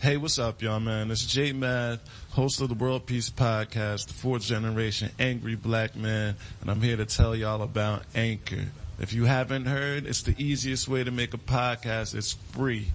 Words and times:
Hey, 0.00 0.16
what's 0.16 0.38
up, 0.38 0.62
y'all, 0.62 0.80
man? 0.80 1.10
It's 1.10 1.26
J 1.26 1.52
Math, 1.52 2.00
host 2.30 2.62
of 2.62 2.70
the 2.70 2.74
World 2.74 3.04
Peace 3.04 3.28
Podcast, 3.28 4.06
the 4.06 4.14
fourth 4.14 4.40
generation 4.40 5.10
angry 5.18 5.56
black 5.56 5.94
man, 5.94 6.36
and 6.62 6.70
I'm 6.70 6.80
here 6.80 6.96
to 6.96 7.04
tell 7.04 7.36
y'all 7.36 7.60
about 7.60 8.04
Anchor. 8.14 8.64
If 8.98 9.12
you 9.12 9.26
haven't 9.26 9.66
heard, 9.66 10.06
it's 10.06 10.22
the 10.22 10.34
easiest 10.42 10.88
way 10.88 11.04
to 11.04 11.10
make 11.10 11.34
a 11.34 11.38
podcast. 11.38 12.14
It's 12.14 12.32
free. 12.32 12.86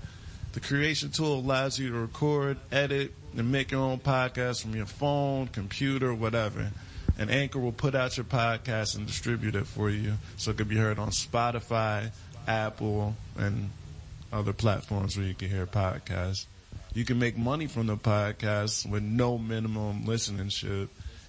The 0.53 0.59
creation 0.59 1.11
tool 1.11 1.35
allows 1.35 1.77
you 1.77 1.91
to 1.91 1.95
record, 1.95 2.57
edit, 2.71 3.13
and 3.37 3.51
make 3.51 3.69
your 3.69 3.81
own 3.81 3.99
podcast 3.99 4.63
from 4.63 4.75
your 4.75 4.87
phone, 4.87 5.45
computer, 5.45 6.11
whatever. 6.11 6.71
And 7.19 7.29
Anchor 7.29 7.59
will 7.59 7.71
put 7.71 7.93
out 7.93 8.17
your 8.17 8.23
podcast 8.23 8.97
and 8.97 9.05
distribute 9.05 9.53
it 9.53 9.67
for 9.67 9.91
you 9.91 10.13
so 10.37 10.49
it 10.49 10.57
can 10.57 10.67
be 10.67 10.77
heard 10.77 10.97
on 10.97 11.09
Spotify, 11.09 12.11
Apple, 12.47 13.15
and 13.37 13.69
other 14.33 14.53
platforms 14.53 15.15
where 15.15 15.27
you 15.27 15.35
can 15.35 15.51
hear 15.51 15.67
podcasts. 15.67 16.47
You 16.95 17.03
can 17.03 17.19
make 17.19 17.37
money 17.37 17.67
from 17.67 17.87
the 17.87 17.97
podcast 17.97 18.89
with 18.89 19.03
no 19.03 19.37
minimum 19.37 20.05
listenership, 20.05 20.87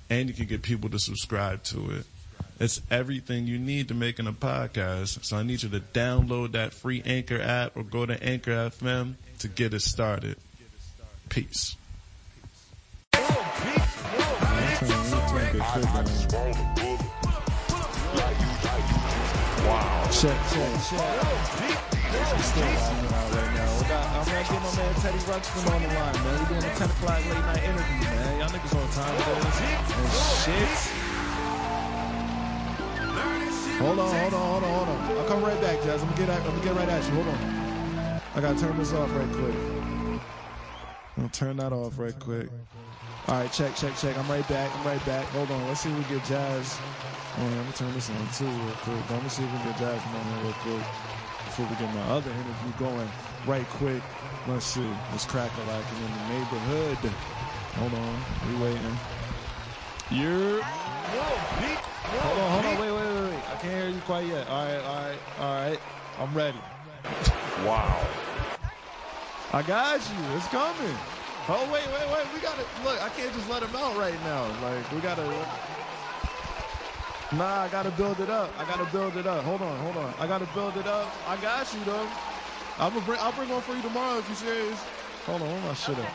and 0.08 0.28
you 0.28 0.34
can 0.34 0.46
get 0.46 0.62
people 0.62 0.88
to 0.90 0.98
subscribe 1.00 1.64
to 1.64 1.90
it. 1.90 2.06
It's 2.60 2.80
everything 2.88 3.48
you 3.48 3.58
need 3.58 3.88
to 3.88 3.94
making 3.94 4.28
a 4.28 4.32
podcast. 4.32 5.24
So 5.24 5.36
I 5.36 5.42
need 5.42 5.64
you 5.64 5.68
to 5.70 5.80
download 5.80 6.52
that 6.52 6.72
free 6.72 7.02
Anchor 7.04 7.40
app 7.40 7.76
or 7.76 7.82
go 7.82 8.06
to 8.06 8.22
Anchor 8.22 8.52
FM 8.52 9.14
to 9.40 9.48
get 9.48 9.74
it 9.74 9.82
started. 9.82 10.36
Peace. 11.30 11.74
Check, 20.12 20.38
check, 20.52 20.72
check. 22.54 23.55
I'm 24.26 24.32
gonna 24.32 24.42
get 24.42 24.60
my 24.60 24.82
man 24.82 24.94
Teddy 24.96 25.18
Rauxpin 25.30 25.72
on 25.72 25.82
the 25.82 25.88
line, 25.88 26.14
man. 26.14 26.40
We 26.40 26.46
doing 26.46 26.64
a 26.64 26.74
10 26.74 26.90
o'clock 26.90 27.24
late 27.26 27.46
night 27.46 27.62
interview, 27.62 28.10
man. 28.10 28.40
Y'all 28.40 28.48
niggas 28.48 28.74
on 28.74 28.90
time 28.90 29.16
today. 29.16 29.38
And 29.38 29.54
shit. 30.42 30.74
Hold 33.78 33.98
on, 34.00 34.10
hold 34.10 34.34
on, 34.34 34.40
hold 34.40 34.64
on, 34.64 34.70
hold 34.74 34.88
on. 34.88 35.18
I'll 35.18 35.28
come 35.28 35.44
right 35.44 35.60
back, 35.60 35.80
Jazz. 35.82 36.02
I'm 36.02 36.08
gonna 36.08 36.18
get, 36.18 36.28
at, 36.30 36.40
I'm 36.40 36.46
gonna 36.50 36.64
get 36.64 36.74
right 36.74 36.88
at 36.88 37.04
you. 37.04 37.10
Hold 37.14 37.28
on. 37.28 38.20
I 38.34 38.40
gotta 38.40 38.58
turn 38.58 38.76
this 38.78 38.92
off 38.92 39.14
right 39.14 39.32
quick. 39.32 39.54
I'm 39.54 40.20
gonna 41.16 41.28
turn 41.28 41.56
that 41.58 41.72
off 41.72 41.96
right 41.96 42.18
quick. 42.18 42.48
All 43.28 43.40
right, 43.40 43.52
check, 43.52 43.76
check, 43.76 43.96
check. 43.96 44.18
I'm 44.18 44.28
right 44.28 44.46
back. 44.48 44.74
I'm 44.74 44.84
right 44.84 45.06
back. 45.06 45.24
Hold 45.26 45.52
on. 45.52 45.68
Let's 45.68 45.82
see 45.82 45.90
if 45.90 45.96
we 45.96 46.16
get 46.16 46.24
Jazz. 46.26 46.78
Oh, 47.38 47.42
yeah, 47.42 47.46
I'm 47.46 47.56
gonna 47.62 47.72
turn 47.72 47.94
this 47.94 48.10
on 48.10 48.16
too 48.34 48.46
real 48.46 48.74
quick. 48.82 49.10
I'm 49.10 49.18
gonna 49.18 49.30
see 49.30 49.44
if 49.44 49.52
we 49.52 49.58
can 49.58 49.68
get 49.68 49.78
Jazz 49.78 50.02
on 50.02 50.24
here 50.24 50.42
real 50.42 50.52
quick 50.64 51.15
before 51.56 51.74
we 51.74 51.86
get 51.86 51.94
my 51.94 52.02
other 52.12 52.30
interview 52.30 52.72
going 52.78 53.08
right 53.46 53.66
quick. 53.80 54.02
Let's 54.46 54.66
see. 54.66 54.86
Let's 55.10 55.24
crack 55.24 55.50
a 55.56 55.70
like 55.70 55.84
in 55.88 56.02
the 56.02 56.38
neighborhood. 56.38 56.98
Hold 57.76 57.94
on. 57.94 58.16
We 58.46 58.62
waiting. 58.62 58.96
You're. 60.10 60.60
Hold 60.62 62.38
on, 62.38 62.50
hold 62.52 62.66
on. 62.66 62.78
Wait, 62.78 62.90
wait, 62.90 63.00
wait, 63.00 63.30
wait. 63.30 63.42
I 63.48 63.56
can't 63.56 63.74
hear 63.74 63.88
you 63.88 64.00
quite 64.00 64.26
yet. 64.26 64.46
All 64.48 64.64
right, 64.66 64.84
all 64.84 65.00
right, 65.00 65.18
all 65.40 65.54
right. 65.54 65.80
I'm 66.18 66.34
ready. 66.34 66.58
Wow. 67.64 68.06
I 69.52 69.62
got 69.62 70.00
you. 70.00 70.36
It's 70.36 70.48
coming. 70.48 70.96
Oh, 71.48 71.62
wait, 71.72 71.86
wait, 71.86 72.10
wait. 72.12 72.26
We 72.34 72.40
got 72.40 72.56
to 72.56 72.64
look. 72.84 73.02
I 73.02 73.08
can't 73.10 73.32
just 73.32 73.48
let 73.48 73.62
him 73.62 73.74
out 73.74 73.96
right 73.96 74.20
now. 74.24 74.44
Like, 74.62 74.92
we 74.92 75.00
got 75.00 75.16
to. 75.16 75.22
Nah, 77.32 77.62
I 77.62 77.68
got 77.68 77.82
to 77.82 77.90
build 77.90 78.20
it 78.20 78.30
up. 78.30 78.52
I 78.56 78.64
got 78.64 78.78
to 78.78 78.86
build 78.92 79.16
it 79.16 79.26
up. 79.26 79.42
Hold 79.44 79.60
on, 79.60 79.76
hold 79.80 79.96
on. 79.96 80.14
I 80.20 80.28
got 80.28 80.38
to 80.38 80.46
build 80.54 80.76
it 80.76 80.86
up. 80.86 81.12
I 81.26 81.36
got 81.38 81.74
you, 81.74 81.82
though. 81.84 82.08
I'm 82.78 82.92
gonna 82.92 83.04
bring, 83.04 83.18
I'll 83.20 83.32
bring 83.32 83.48
one 83.48 83.62
for 83.62 83.74
you 83.74 83.82
tomorrow 83.82 84.18
if 84.18 84.28
you're 84.28 84.36
serious. 84.36 84.78
Hold 85.24 85.42
on, 85.42 85.48
where 85.48 85.60
my 85.62 85.74
shit 85.74 85.96
at? 85.96 85.98
All 85.98 86.04
right, 86.04 86.14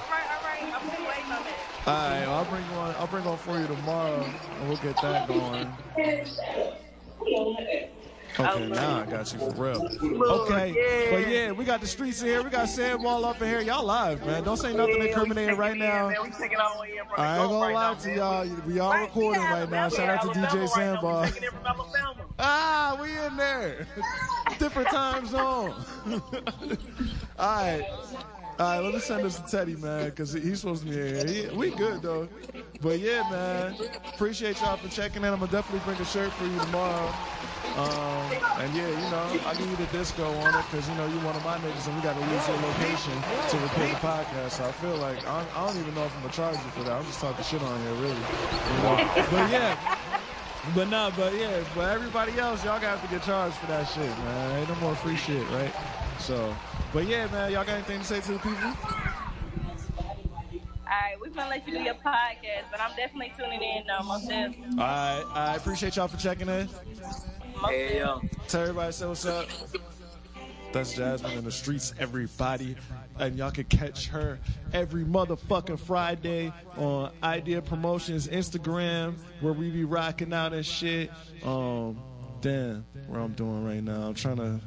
all 0.00 0.10
right, 0.10 0.28
all 0.28 0.42
right. 0.42 0.74
I'm 0.74 0.90
just 0.90 1.00
waiting 1.08 1.32
on 1.32 1.46
it. 1.46 1.54
All 1.86 1.94
right, 1.94 2.24
I'll 2.24 2.44
bring 2.44 2.64
one. 2.76 2.94
I'll 2.98 3.06
bring 3.06 3.24
one 3.24 3.38
for 3.38 3.58
you 3.58 3.66
tomorrow, 3.68 4.28
and 4.58 4.68
we'll 4.68 4.76
get 4.78 5.00
that 5.00 5.26
going. 5.28 5.72
Okay, 8.36 8.66
now 8.68 9.00
I 9.00 9.06
got 9.06 9.32
you 9.32 9.38
for 9.38 9.50
real. 9.52 9.88
Okay, 10.42 11.08
but 11.10 11.28
yeah, 11.30 11.52
we 11.52 11.64
got 11.64 11.80
the 11.80 11.86
streets 11.86 12.20
in 12.20 12.26
here. 12.28 12.42
We 12.42 12.50
got 12.50 12.68
Sam 12.68 13.06
all 13.06 13.24
up 13.24 13.40
in 13.40 13.48
here. 13.48 13.60
Y'all 13.60 13.84
live, 13.84 14.26
man. 14.26 14.42
Don't 14.42 14.56
say 14.56 14.74
nothing 14.74 15.00
incriminating 15.02 15.56
right 15.56 15.76
now. 15.76 16.08
Man, 16.08 16.16
we 16.22 16.30
taking 16.30 16.58
all 16.58 16.74
the 16.74 16.80
way 16.80 16.96
in 16.98 17.04
from 17.04 17.14
I 17.18 17.38
ain't 17.38 17.48
gonna 17.48 17.66
right 17.66 17.74
lie 17.74 17.92
now, 17.92 17.94
to 17.94 18.14
y'all. 18.14 18.48
We 18.66 18.78
all 18.80 19.00
recording 19.00 19.42
right 19.42 19.70
now. 19.70 19.88
Shout 19.88 20.08
out 20.08 20.22
to 20.22 20.28
DJ 20.28 20.42
right 20.42 20.54
now. 20.54 20.66
Sandbar. 20.66 21.20
We 21.22 21.30
taking 21.30 21.42
it 21.44 21.50
from 21.52 21.66
Alabama. 21.66 22.20
Ah, 22.40 22.98
we 23.00 23.16
in 23.16 23.36
there. 23.36 23.86
Different 24.58 24.88
time 24.88 25.24
zone. 25.26 25.72
All 27.38 27.62
right. 27.62 27.84
All 28.56 28.66
right, 28.70 28.78
let 28.78 28.94
me 28.94 29.00
send 29.00 29.24
this 29.24 29.40
to 29.40 29.42
Teddy, 29.50 29.74
man, 29.76 30.10
because 30.10 30.32
he's 30.32 30.60
supposed 30.60 30.84
to 30.84 30.88
be 30.88 30.94
here. 30.94 31.26
He, 31.26 31.46
we 31.56 31.70
good, 31.70 32.02
though. 32.02 32.28
But 32.80 33.00
yeah, 33.00 33.28
man, 33.28 33.74
appreciate 34.14 34.60
y'all 34.60 34.76
for 34.76 34.88
checking 34.88 35.24
in. 35.24 35.32
I'm 35.32 35.38
going 35.40 35.50
to 35.50 35.56
definitely 35.56 35.84
bring 35.84 36.00
a 36.00 36.04
shirt 36.04 36.30
for 36.32 36.44
you 36.44 36.58
tomorrow. 36.60 37.12
Um, 37.76 38.30
and 38.62 38.72
yeah, 38.76 38.86
you 38.86 39.10
know, 39.10 39.40
I 39.44 39.54
give 39.54 39.68
you 39.68 39.74
the 39.74 39.86
disco 39.86 40.22
on 40.22 40.54
it 40.54 40.64
because, 40.70 40.88
you 40.88 40.94
know, 40.94 41.06
you're 41.06 41.24
one 41.24 41.34
of 41.34 41.44
my 41.44 41.58
niggas 41.58 41.88
and 41.88 41.96
we 41.96 42.02
got 42.02 42.14
to 42.14 42.22
use 42.30 42.46
your 42.46 42.58
location 42.58 43.12
to 43.50 43.58
record 43.58 43.90
the 43.90 43.98
podcast. 43.98 44.50
So 44.50 44.64
I 44.66 44.72
feel 44.72 44.96
like, 44.98 45.26
I, 45.26 45.44
I 45.56 45.66
don't 45.66 45.76
even 45.78 45.94
know 45.96 46.04
if 46.04 46.14
I'm 46.14 46.20
going 46.20 46.30
to 46.30 46.36
charge 46.36 46.54
you 46.54 46.70
for 46.70 46.84
that. 46.84 46.92
I'm 46.92 47.04
just 47.06 47.18
talking 47.20 47.42
shit 47.44 47.62
on 47.62 47.80
here, 47.82 47.94
really. 47.94 48.26
But 49.30 49.50
yeah. 49.50 49.76
But 50.74 50.88
nah, 50.88 51.10
but 51.10 51.34
yeah, 51.34 51.62
but 51.74 51.90
everybody 51.90 52.38
else, 52.38 52.64
y'all 52.64 52.80
got 52.80 53.02
to 53.02 53.08
get 53.08 53.22
charged 53.22 53.56
for 53.56 53.66
that 53.66 53.84
shit, 53.88 54.08
man. 54.08 54.60
Ain't 54.60 54.68
no 54.68 54.76
more 54.76 54.94
free 54.94 55.16
shit, 55.16 55.46
right? 55.50 55.74
So, 56.18 56.54
but 56.94 57.06
yeah, 57.08 57.26
man, 57.26 57.50
y'all 57.50 57.64
got 57.64 57.74
anything 57.74 57.98
to 57.98 58.04
say 58.04 58.20
to 58.20 58.32
the 58.32 58.38
people? 58.38 58.72
All 60.86 61.00
right, 61.00 61.16
we're 61.20 61.28
gonna 61.30 61.50
let 61.50 61.66
you 61.66 61.74
do 61.74 61.82
your 61.82 61.94
podcast, 61.94 62.70
but 62.70 62.80
I'm 62.80 62.94
definitely 62.94 63.32
tuning 63.36 63.60
in 63.60 63.82
though, 63.86 64.04
most 64.04 64.28
definitely. 64.28 64.78
All 64.78 64.86
right, 64.86 65.24
I 65.34 65.56
appreciate 65.56 65.96
y'all 65.96 66.06
for 66.06 66.16
checking 66.18 66.48
in. 66.48 66.68
Most 67.60 67.72
Hey, 67.72 67.98
yo. 67.98 68.22
Tell 68.46 68.62
everybody 68.62 68.92
say 68.92 69.06
what's 69.06 69.26
up. 69.26 69.48
That's 70.72 70.94
Jasmine 70.94 71.38
in 71.38 71.44
the 71.44 71.52
streets, 71.52 71.94
everybody. 71.98 72.76
And 73.18 73.36
y'all 73.36 73.52
can 73.52 73.64
catch 73.64 74.08
her 74.08 74.40
every 74.72 75.04
motherfucking 75.04 75.78
Friday 75.78 76.52
on 76.76 77.12
Idea 77.22 77.62
Promotions 77.62 78.26
Instagram, 78.28 79.14
where 79.40 79.52
we 79.52 79.70
be 79.70 79.84
rocking 79.84 80.32
out 80.32 80.52
and 80.52 80.66
shit. 80.66 81.10
Um, 81.44 82.00
damn, 82.40 82.84
what 83.06 83.20
I'm 83.20 83.32
doing 83.32 83.64
right 83.64 83.82
now. 83.82 84.08
I'm 84.08 84.14
trying 84.14 84.36
to 84.36 84.60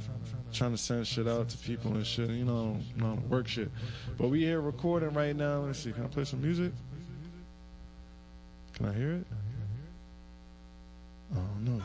trying 0.57 0.71
to 0.71 0.77
send 0.77 1.05
shit 1.05 1.27
out 1.27 1.49
to 1.49 1.57
people 1.57 1.91
and 1.93 2.05
shit. 2.05 2.29
You 2.29 2.45
know, 2.45 2.77
know, 2.95 3.19
work 3.29 3.47
shit. 3.47 3.69
But 4.17 4.29
we 4.29 4.41
here 4.41 4.59
recording 4.59 5.13
right 5.13 5.35
now. 5.35 5.59
Let's 5.59 5.79
see. 5.79 5.91
Can 5.91 6.03
I 6.03 6.07
play 6.07 6.25
some 6.25 6.41
music? 6.41 6.71
Can 8.73 8.87
I 8.87 8.93
hear 8.93 9.13
it? 9.13 9.27
Oh 11.35 11.41
no. 11.61 11.81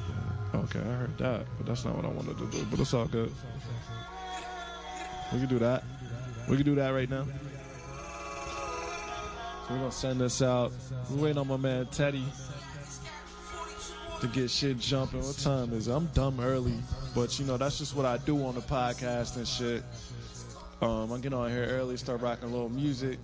Okay, 0.55 0.79
I 0.79 0.95
heard 0.95 1.19
that, 1.19 1.47
but 1.57 1.67
that's 1.67 1.85
not 1.85 1.97
what 1.97 2.05
I 2.05 2.09
wanted 2.09 2.39
to 2.39 2.47
do. 2.47 2.65
But 2.71 2.81
it's 2.81 2.95
all 2.95 3.07
good. 3.07 3.33
We 5.33 5.39
can 5.39 5.49
do 5.49 5.59
that. 5.59 5.85
We 6.49 6.57
can 6.57 6.65
do 6.65 6.75
that 6.77 6.91
right 6.91 7.09
now. 7.09 7.25
So 9.67 9.75
we're 9.75 9.79
gonna 9.79 9.93
send 9.93 10.21
this 10.21 10.43
out. 10.43 10.73
We're 11.11 11.25
waiting 11.25 11.39
on 11.39 11.49
my 11.49 11.57
man 11.57 11.87
Teddy 11.87 12.25
to 14.21 14.27
get 14.29 14.51
shit 14.51 14.79
jumping. 14.79 15.23
What 15.23 15.39
time 15.39 15.73
is 15.73 15.89
it? 15.89 15.93
I'm 15.93 16.07
dumb 16.15 16.39
early, 16.41 16.75
but 17.15 17.39
you 17.39 17.45
know 17.45 17.57
that's 17.57 17.79
just 17.79 17.95
what 17.97 18.07
I 18.07 18.19
do 18.19 18.45
on 18.45 18.55
the 18.55 18.61
podcast 18.61 19.37
and 19.37 19.47
shit. 19.47 19.83
Um, 20.81 21.13
I 21.13 21.19
get 21.19 21.33
on 21.33 21.51
here 21.51 21.67
early, 21.67 21.97
start 21.97 22.21
rocking 22.21 22.49
a 22.49 22.53
little 22.53 22.69
music. 22.69 23.19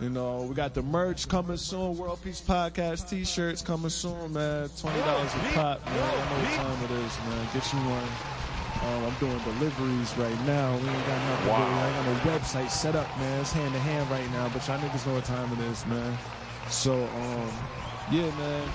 You 0.00 0.10
know, 0.10 0.42
we 0.42 0.54
got 0.54 0.74
the 0.74 0.82
merch 0.82 1.26
coming 1.28 1.56
soon. 1.56 1.96
World 1.96 2.20
Peace 2.22 2.40
Podcast 2.40 3.10
T-shirts 3.10 3.62
coming 3.62 3.90
soon, 3.90 4.32
man. 4.32 4.68
Twenty 4.78 5.00
dollars 5.00 5.34
a 5.34 5.38
pop, 5.54 5.84
man. 5.86 5.98
I 5.98 6.14
know 6.14 6.38
what 6.38 6.54
time 6.54 6.84
it 6.84 6.90
is, 7.04 7.18
man. 7.18 7.48
Get 7.52 7.72
you 7.72 7.78
one. 7.80 8.08
Um, 8.80 9.04
I'm 9.06 9.14
doing 9.18 9.38
deliveries 9.42 10.16
right 10.16 10.46
now. 10.46 10.70
We 10.76 10.88
ain't 10.88 11.06
got 11.08 11.18
nothing. 11.28 11.48
Wow. 11.48 11.66
I 11.66 11.88
ain't 11.88 11.96
got 11.96 12.24
no 12.24 12.38
website 12.38 12.70
set 12.70 12.94
up, 12.94 13.08
man. 13.18 13.40
It's 13.40 13.50
hand 13.50 13.74
to 13.74 13.80
hand 13.80 14.08
right 14.08 14.30
now, 14.30 14.48
but 14.50 14.66
y'all 14.68 14.78
niggas 14.78 15.04
know 15.04 15.14
what 15.14 15.24
time 15.24 15.52
it 15.52 15.58
is, 15.64 15.84
man. 15.86 16.16
So, 16.68 16.94
um, 16.94 17.50
yeah, 18.12 18.30
man. 18.38 18.68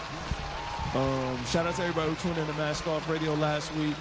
Um, 0.95 1.43
shout 1.45 1.65
out 1.65 1.73
to 1.75 1.81
everybody 1.81 2.11
who 2.11 2.15
tuned 2.17 2.37
in 2.37 2.45
to 2.45 2.53
Mask 2.53 2.85
Off 2.87 3.09
Radio 3.09 3.33
last 3.33 3.73
week. 3.75 3.95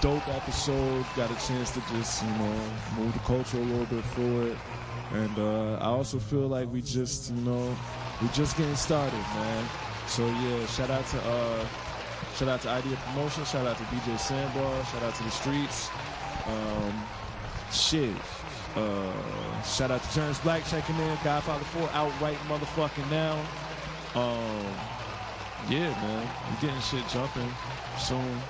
Dope 0.00 0.26
episode. 0.28 1.06
Got 1.14 1.30
a 1.30 1.46
chance 1.46 1.70
to 1.70 1.80
just, 1.92 2.24
you 2.24 2.30
know, 2.30 2.60
move 2.98 3.12
the 3.12 3.20
culture 3.20 3.58
a 3.58 3.60
little 3.60 3.86
bit 3.86 4.04
forward. 4.06 4.58
And 5.12 5.38
uh, 5.38 5.74
I 5.74 5.86
also 5.86 6.18
feel 6.18 6.48
like 6.48 6.72
we 6.72 6.82
just, 6.82 7.30
you 7.30 7.40
know, 7.42 7.76
we 8.20 8.28
just 8.28 8.56
getting 8.56 8.74
started, 8.74 9.12
man. 9.12 9.68
So 10.08 10.26
yeah, 10.26 10.66
shout 10.66 10.90
out 10.90 11.06
to 11.06 11.20
uh, 11.20 11.66
shout 12.34 12.48
out 12.48 12.60
to 12.62 12.68
Idea 12.68 12.96
Promotion, 12.96 13.44
shout 13.44 13.68
out 13.68 13.76
to 13.76 13.84
DJ 13.84 14.18
Sandbar, 14.18 14.84
shout 14.86 15.02
out 15.04 15.14
to 15.14 15.22
the 15.22 15.30
streets. 15.30 15.90
Um, 16.48 17.04
shit. 17.70 18.16
Uh, 18.74 19.62
shout 19.62 19.92
out 19.92 20.02
to 20.02 20.12
Terrence 20.12 20.40
Black 20.40 20.64
checking 20.66 20.96
in, 20.96 21.18
Godfather 21.22 21.64
4 21.64 21.88
out 21.90 22.20
right 22.20 22.36
motherfucking 22.48 23.08
now. 23.10 23.40
Um, 24.16 24.95
yeah, 25.68 25.90
man, 26.02 26.28
we 26.50 26.66
getting 26.66 26.80
shit 26.80 27.06
jumping 27.08 27.50
soon. 27.98 28.40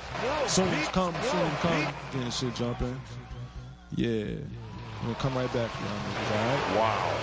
Soon 0.46 0.68
come, 0.92 1.14
soon 1.22 1.50
come, 1.60 1.94
getting 2.12 2.30
shit 2.30 2.54
jumping. 2.54 3.00
Yeah. 3.94 4.36
We'll 5.04 5.14
come 5.16 5.36
right 5.36 5.52
back 5.52 5.70
for 5.70 5.84
y'all 5.84 6.00
niggas, 6.00 6.30
all 6.30 6.38
right? 6.38 6.76
Wow. 6.76 7.15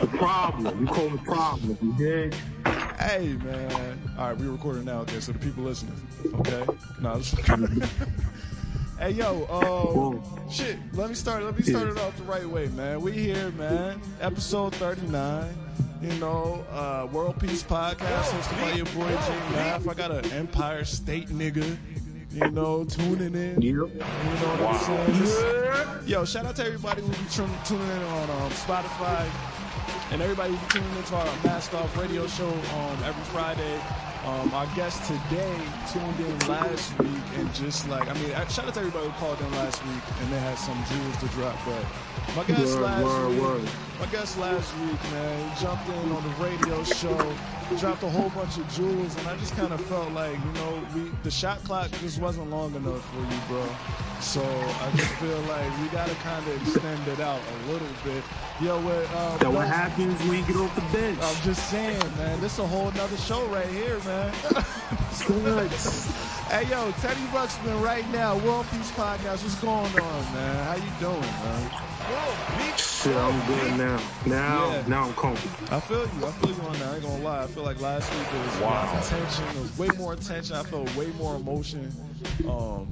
The 0.00 0.06
problem. 0.16 0.80
You 0.80 0.86
call 0.86 1.10
the 1.10 1.18
problem. 1.18 1.76
You 1.82 1.92
dig? 1.98 2.34
Hey, 2.98 3.36
man. 3.44 4.00
All 4.16 4.28
right, 4.28 4.38
we're 4.38 4.50
recording 4.50 4.86
now, 4.86 5.00
okay? 5.00 5.20
So 5.20 5.32
the 5.32 5.38
people 5.38 5.64
listening, 5.64 6.00
okay? 6.36 6.64
No, 6.98 7.18
just 7.20 7.34
Hey, 8.98 9.10
yo, 9.10 9.44
uh, 9.44 10.50
shit. 10.50 10.78
Let 10.94 11.10
me 11.10 11.14
start. 11.14 11.42
Let 11.42 11.58
me 11.58 11.62
start 11.64 11.88
it 11.88 11.98
off 11.98 12.16
the 12.16 12.22
right 12.22 12.48
way, 12.48 12.68
man. 12.68 13.02
We 13.02 13.12
here, 13.12 13.50
man. 13.52 14.00
Episode 14.22 14.74
thirty-nine. 14.76 15.54
You 16.00 16.14
know, 16.14 16.64
uh, 16.70 17.08
World 17.12 17.38
Peace 17.40 17.62
Podcast 17.62 18.30
hosted 18.30 18.60
by 18.62 18.72
your 18.72 18.86
boy 18.86 19.10
J 19.10 19.54
Math. 19.54 19.86
I 19.86 19.92
got 19.92 20.12
an 20.12 20.32
Empire 20.32 20.84
State 20.84 21.28
nigga. 21.28 21.76
You 22.30 22.50
know, 22.52 22.84
tuning 22.84 23.34
in. 23.34 23.60
You 23.60 23.88
know 23.88 24.04
what 24.06 24.86
I'm 24.86 25.26
saying? 25.26 25.91
Yo, 26.06 26.24
shout 26.24 26.44
out 26.44 26.56
to 26.56 26.64
everybody 26.64 27.00
who 27.00 27.08
be 27.08 27.28
tuning 27.30 27.88
in 27.88 28.02
on 28.02 28.30
um, 28.30 28.50
Spotify 28.50 29.28
and 30.10 30.20
everybody 30.20 30.52
who 30.52 30.58
be 30.66 30.72
tuning 30.72 30.96
into 30.96 31.14
our 31.14 31.24
Mask 31.44 31.72
Off 31.74 31.96
radio 31.96 32.26
show 32.26 32.48
um, 32.48 33.02
every 33.04 33.22
Friday. 33.24 33.80
Um, 34.24 34.52
our 34.54 34.66
guest 34.74 35.02
today 35.06 35.56
tuned 35.92 36.18
in 36.20 36.38
last 36.48 36.96
week 37.00 37.22
and 37.36 37.52
just 37.54 37.88
like, 37.88 38.08
I 38.08 38.14
mean, 38.14 38.32
uh, 38.32 38.46
shout 38.48 38.66
out 38.66 38.74
to 38.74 38.80
everybody 38.80 39.06
who 39.06 39.12
called 39.12 39.40
in 39.40 39.50
last 39.52 39.84
week 39.84 40.02
and 40.20 40.32
they 40.32 40.38
had 40.38 40.58
some 40.58 40.78
jewels 40.90 41.16
to 41.18 41.26
drop. 41.36 41.56
But 41.64 41.84
my 42.36 42.44
guest 42.44 42.74
Word, 42.74 42.82
last 42.82 43.04
word, 43.04 43.28
week, 43.30 43.42
word. 43.42 43.68
my 44.00 44.06
guest 44.06 44.38
last 44.38 44.76
week, 44.78 45.02
man, 45.12 45.50
he 45.50 45.60
jumped 45.64 45.88
in 45.88 46.12
on 46.12 46.22
the 46.22 46.44
radio 46.44 46.84
show, 46.84 47.34
dropped 47.78 48.02
a 48.02 48.10
whole 48.10 48.30
bunch 48.30 48.58
of 48.58 48.68
jewels, 48.72 49.16
and 49.16 49.26
I 49.28 49.36
just 49.38 49.56
kind 49.56 49.72
of 49.72 49.80
felt 49.86 50.12
like, 50.12 50.36
you 50.38 50.52
know, 50.52 50.82
we 50.94 51.10
the 51.22 51.30
shot 51.30 51.62
clock 51.64 51.90
just 52.00 52.20
wasn't 52.20 52.50
long 52.50 52.74
enough 52.74 53.04
for 53.12 53.20
you, 53.20 53.40
bro. 53.48 53.66
So 54.22 54.40
I 54.40 54.90
just 54.96 55.12
feel 55.14 55.38
like 55.42 55.80
we 55.80 55.88
gotta 55.88 56.14
kind 56.16 56.46
of 56.46 56.62
extend 56.62 57.06
it 57.08 57.18
out 57.20 57.40
a 57.40 57.70
little 57.72 57.88
bit. 58.04 58.22
Yo, 58.60 58.80
with 58.80 59.10
uh, 59.14 59.36
That 59.38 59.52
what 59.52 59.66
happens 59.66 60.18
when 60.22 60.38
you 60.38 60.44
get 60.46 60.56
off 60.56 60.74
the 60.76 60.96
bench. 60.96 61.18
I'm 61.20 61.42
just 61.42 61.68
saying, 61.70 61.98
man, 62.16 62.40
this 62.40 62.52
is 62.54 62.58
a 62.60 62.66
whole 62.66 62.92
nother 62.92 63.16
show 63.16 63.44
right 63.46 63.66
here, 63.66 63.98
man. 64.04 64.32
hey, 66.48 66.64
yo, 66.70 66.92
Teddy 67.00 67.20
Rauxpin 67.34 67.80
right 67.82 68.08
now, 68.12 68.38
World 68.38 68.64
Peace 68.70 68.92
Podcast. 68.92 69.42
What's 69.42 69.56
going 69.56 69.84
on, 70.00 70.32
man? 70.32 70.64
How 70.64 70.76
you 70.76 70.92
doing, 71.00 71.20
man? 71.20 71.70
Shit, 72.78 73.16
I'm 73.16 73.46
good 73.48 73.76
now. 73.76 74.00
Now, 74.26 74.70
Yeah. 74.70 74.84
now 74.86 75.04
I'm 75.08 75.14
comfortable. 75.14 75.74
I 75.74 75.80
feel 75.80 75.98
you. 76.00 76.26
I 76.26 76.30
feel 76.30 76.50
you 76.54 76.62
on 76.62 76.72
that. 76.74 76.82
I 76.88 76.94
ain't 76.94 77.02
gonna 77.02 77.24
lie. 77.24 77.42
I 77.42 77.46
feel 77.48 77.64
like 77.64 77.80
last 77.80 78.08
week 78.14 78.30
there 78.30 78.44
was 78.44 78.56
a 78.60 78.62
lot 78.62 78.96
of 78.96 79.08
tension. 79.08 79.44
There 79.52 79.62
was 79.62 79.78
way 79.78 79.88
more 79.98 80.14
tension. 80.16 80.54
I 80.56 80.62
felt 80.62 80.94
way 80.96 81.08
more 81.18 81.34
emotion. 81.36 81.92
Um, 82.48 82.86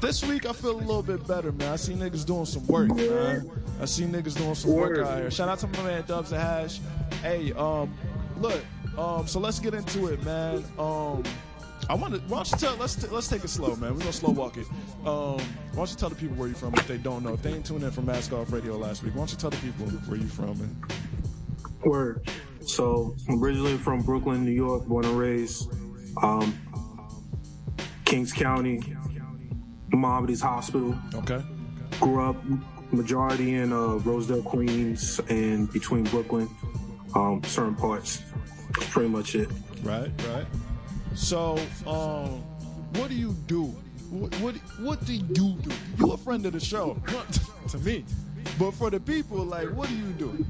this 0.00 0.24
week 0.24 0.46
I 0.46 0.52
feel 0.52 0.72
a 0.72 0.80
little 0.80 1.02
bit 1.02 1.26
better, 1.26 1.52
man. 1.52 1.72
I 1.72 1.76
see 1.76 1.94
niggas 1.94 2.24
doing 2.26 2.46
some 2.46 2.66
work, 2.66 2.88
man. 2.88 3.50
I 3.80 3.84
see 3.84 4.04
niggas 4.04 4.36
doing 4.36 4.54
some 4.54 4.72
work 4.72 4.98
out 4.98 5.18
here. 5.18 5.30
Shout 5.30 5.48
out 5.48 5.58
to 5.60 5.66
my 5.68 5.82
man 5.82 6.04
Dubs 6.06 6.32
and 6.32 6.40
Hash. 6.40 6.80
Hey, 7.22 7.52
um, 7.52 7.92
look, 8.38 8.64
um, 8.96 9.26
so 9.26 9.40
let's 9.40 9.58
get 9.58 9.74
into 9.74 10.08
it, 10.08 10.22
man. 10.24 10.64
Um, 10.78 11.22
I 11.88 11.94
want 11.94 12.14
to. 12.14 12.20
Why 12.20 12.38
don't 12.38 12.50
you 12.50 12.58
tell? 12.58 12.76
Let's 12.76 12.94
t- 12.94 13.08
let's 13.08 13.28
take 13.28 13.44
it 13.44 13.48
slow, 13.48 13.74
man. 13.76 13.94
We're 13.94 14.00
gonna 14.00 14.12
slow 14.12 14.30
walk 14.30 14.56
it. 14.56 14.66
Um, 15.04 15.38
why 15.38 15.40
don't 15.74 15.90
you 15.90 15.96
tell 15.96 16.10
the 16.10 16.14
people 16.14 16.36
where 16.36 16.48
you 16.48 16.54
from 16.54 16.74
if 16.74 16.86
they 16.86 16.98
don't 16.98 17.24
know? 17.24 17.34
If 17.34 17.42
they 17.42 17.52
ain't 17.54 17.66
tuned 17.66 17.82
in 17.82 17.90
from 17.90 18.06
Mask 18.06 18.32
Off 18.32 18.52
Radio 18.52 18.76
last 18.76 19.02
week, 19.02 19.14
why 19.14 19.20
don't 19.20 19.32
you 19.32 19.36
tell 19.36 19.50
the 19.50 19.56
people 19.56 19.86
where 19.86 20.18
you 20.18 20.28
from? 20.28 20.50
And 20.50 20.92
Word. 21.84 22.28
So, 22.64 23.16
I'm 23.28 23.42
originally 23.42 23.76
from 23.76 24.02
Brooklyn, 24.02 24.44
New 24.44 24.52
York, 24.52 24.86
born 24.86 25.04
and 25.04 25.18
raised. 25.18 25.68
Um, 26.22 26.56
Kings 28.04 28.32
County, 28.32 28.80
Maimonides 29.92 30.40
Hospital. 30.40 30.96
okay. 31.14 31.42
Grew 32.00 32.22
up 32.22 32.36
majority 32.90 33.54
in 33.54 33.72
uh, 33.72 33.96
Rosedale, 33.98 34.42
Queens, 34.42 35.20
and 35.28 35.70
between 35.72 36.04
Brooklyn, 36.04 36.48
um, 37.14 37.42
certain 37.44 37.74
parts. 37.74 38.22
That's 38.74 38.88
pretty 38.90 39.08
much 39.08 39.34
it. 39.34 39.48
Right, 39.82 40.10
right. 40.28 40.46
So, 41.14 41.58
um, 41.86 42.42
what 42.98 43.08
do 43.08 43.14
you 43.14 43.32
do? 43.46 43.64
What 44.10 44.34
what, 44.40 44.54
what 44.80 45.04
do 45.04 45.14
you 45.14 45.22
do? 45.22 45.56
You 45.98 46.12
a 46.12 46.16
friend 46.16 46.44
of 46.46 46.52
the 46.52 46.60
show 46.60 47.00
to 47.68 47.78
me, 47.78 48.04
but 48.58 48.72
for 48.72 48.90
the 48.90 49.00
people, 49.00 49.38
like, 49.44 49.68
what 49.70 49.88
do 49.88 49.94
you 49.94 50.12
do? 50.12 50.46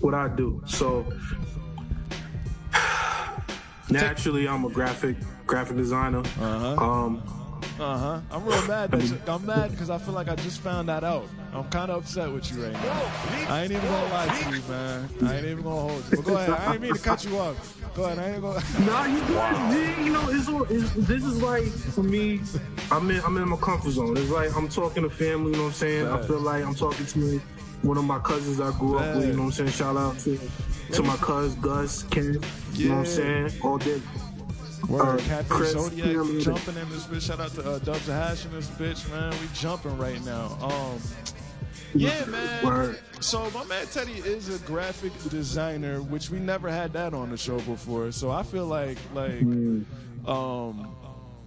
what 0.00 0.14
I 0.14 0.28
do. 0.28 0.62
So 0.66 1.06
naturally, 3.90 4.46
I'm 4.48 4.64
a 4.64 4.70
graphic 4.70 5.16
graphic 5.46 5.76
designer. 5.76 6.20
Uh-huh. 6.20 6.76
Um, 6.76 7.35
Uh 7.78 7.98
huh. 7.98 8.20
I'm 8.30 8.44
real 8.44 8.66
mad. 8.66 8.90
That 8.90 9.02
you, 9.02 9.18
I'm 9.26 9.44
mad 9.44 9.70
because 9.70 9.90
I 9.90 9.98
feel 9.98 10.14
like 10.14 10.28
I 10.28 10.34
just 10.36 10.60
found 10.60 10.88
that 10.88 11.04
out. 11.04 11.26
I'm 11.52 11.64
kind 11.64 11.90
of 11.90 12.02
upset 12.04 12.30
with 12.32 12.50
you 12.52 12.64
right 12.64 12.72
now. 12.72 13.10
I 13.48 13.62
ain't 13.62 13.72
even 13.72 13.84
gonna 13.86 14.12
lie 14.12 14.28
to 14.28 14.56
you, 14.56 14.62
man. 14.68 15.08
I 15.22 15.36
ain't 15.36 15.46
even 15.46 15.62
gonna 15.62 15.80
hold 15.80 16.04
you. 16.10 16.16
But 16.16 16.24
go 16.24 16.34
ahead. 16.36 16.50
I 16.50 16.72
ain't 16.72 16.82
mean 16.82 16.94
to 16.94 16.98
cut 17.00 17.24
you 17.24 17.38
off. 17.38 17.78
Go 17.94 18.04
ahead. 18.04 18.18
I 18.18 18.30
ain't 18.32 18.42
gonna. 18.42 18.62
no, 18.86 19.04
you 19.04 19.20
good. 19.26 20.06
You 20.06 20.12
know, 20.12 20.28
it's, 20.30 20.48
all- 20.48 20.64
it's 20.64 20.92
this 21.06 21.24
is 21.24 21.42
like 21.42 21.64
for 21.66 22.02
me. 22.02 22.40
I'm 22.90 23.10
in 23.10 23.20
I'm 23.24 23.36
in 23.36 23.48
my 23.48 23.56
comfort 23.56 23.90
zone. 23.90 24.16
It's 24.16 24.30
like 24.30 24.54
I'm 24.56 24.68
talking 24.68 25.02
to 25.02 25.10
family. 25.10 25.50
You 25.52 25.56
know 25.58 25.62
what 25.64 25.68
I'm 25.68 25.74
saying? 25.74 26.06
I 26.06 26.22
feel 26.22 26.40
like 26.40 26.64
I'm 26.64 26.74
talking 26.74 27.06
to 27.06 27.38
one 27.82 27.98
of 27.98 28.04
my 28.04 28.18
cousins 28.20 28.60
I 28.60 28.70
grew 28.78 28.98
up 28.98 29.16
with. 29.16 29.26
You 29.26 29.32
know 29.32 29.38
what 29.40 29.44
I'm 29.46 29.52
saying? 29.52 29.70
Shout 29.70 29.96
out 29.96 30.18
to 30.20 30.38
to 30.92 31.02
my 31.02 31.16
cousin 31.16 31.60
Gus, 31.60 32.04
Ken. 32.04 32.40
You 32.74 32.88
know 32.88 32.94
what 32.96 33.00
I'm 33.00 33.06
saying? 33.06 33.50
All 33.62 33.78
day. 33.78 34.00
Word, 34.88 35.20
Captain 35.20 35.56
Chris, 35.56 35.72
Zodiac 35.72 36.06
you 36.06 36.12
know 36.12 36.18
what 36.20 36.28
I 36.28 36.32
mean? 36.32 36.40
jumping 36.40 36.76
in 36.76 36.90
this 36.90 37.04
bitch. 37.04 37.22
Shout 37.22 37.40
out 37.40 37.50
to 37.54 37.68
uh, 37.68 37.78
Dubs 37.80 38.06
Hash 38.06 38.44
in 38.44 38.52
this 38.52 38.68
bitch, 38.70 39.10
man. 39.10 39.32
We 39.32 39.48
jumping 39.54 39.96
right 39.98 40.24
now. 40.24 40.56
Um, 40.60 41.00
yeah, 41.94 42.24
man. 42.26 42.64
Word. 42.64 43.00
So 43.20 43.50
my 43.50 43.64
man 43.64 43.86
Teddy 43.86 44.12
is 44.12 44.54
a 44.54 44.64
graphic 44.66 45.12
designer, 45.30 46.02
which 46.02 46.30
we 46.30 46.38
never 46.38 46.68
had 46.70 46.92
that 46.92 47.14
on 47.14 47.30
the 47.30 47.36
show 47.36 47.58
before. 47.60 48.12
So 48.12 48.30
I 48.30 48.42
feel 48.42 48.66
like, 48.66 48.98
like, 49.14 49.42
um, 50.26 50.94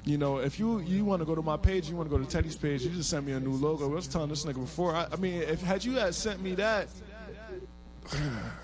you 0.06 0.18
know, 0.18 0.40
if 0.40 0.60
you 0.60 0.80
you 0.80 1.06
want 1.06 1.22
to 1.22 1.26
go 1.26 1.36
to 1.36 1.42
my 1.42 1.58
page, 1.58 1.90
you 1.90 1.96
want 1.96 2.10
to 2.10 2.16
go 2.16 2.22
to 2.24 2.30
Teddy's 2.30 2.58
page, 2.58 2.84
you 2.84 2.90
just 2.90 3.10
sent 3.10 3.26
me 3.26 3.34
a 3.34 3.40
new 3.40 3.52
logo. 3.54 3.86
I 3.86 3.94
was 3.94 4.08
telling 4.08 4.30
this 4.30 4.46
nigga 4.46 4.62
before. 4.62 4.96
I, 4.96 5.08
I 5.12 5.16
mean, 5.18 5.42
if 5.44 5.62
had 5.62 5.86
you 5.86 5.94
had 5.94 6.16
sent 6.16 6.42
me 6.42 6.56
that, 6.56 6.88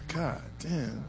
God 0.08 0.42
damn. 0.60 1.06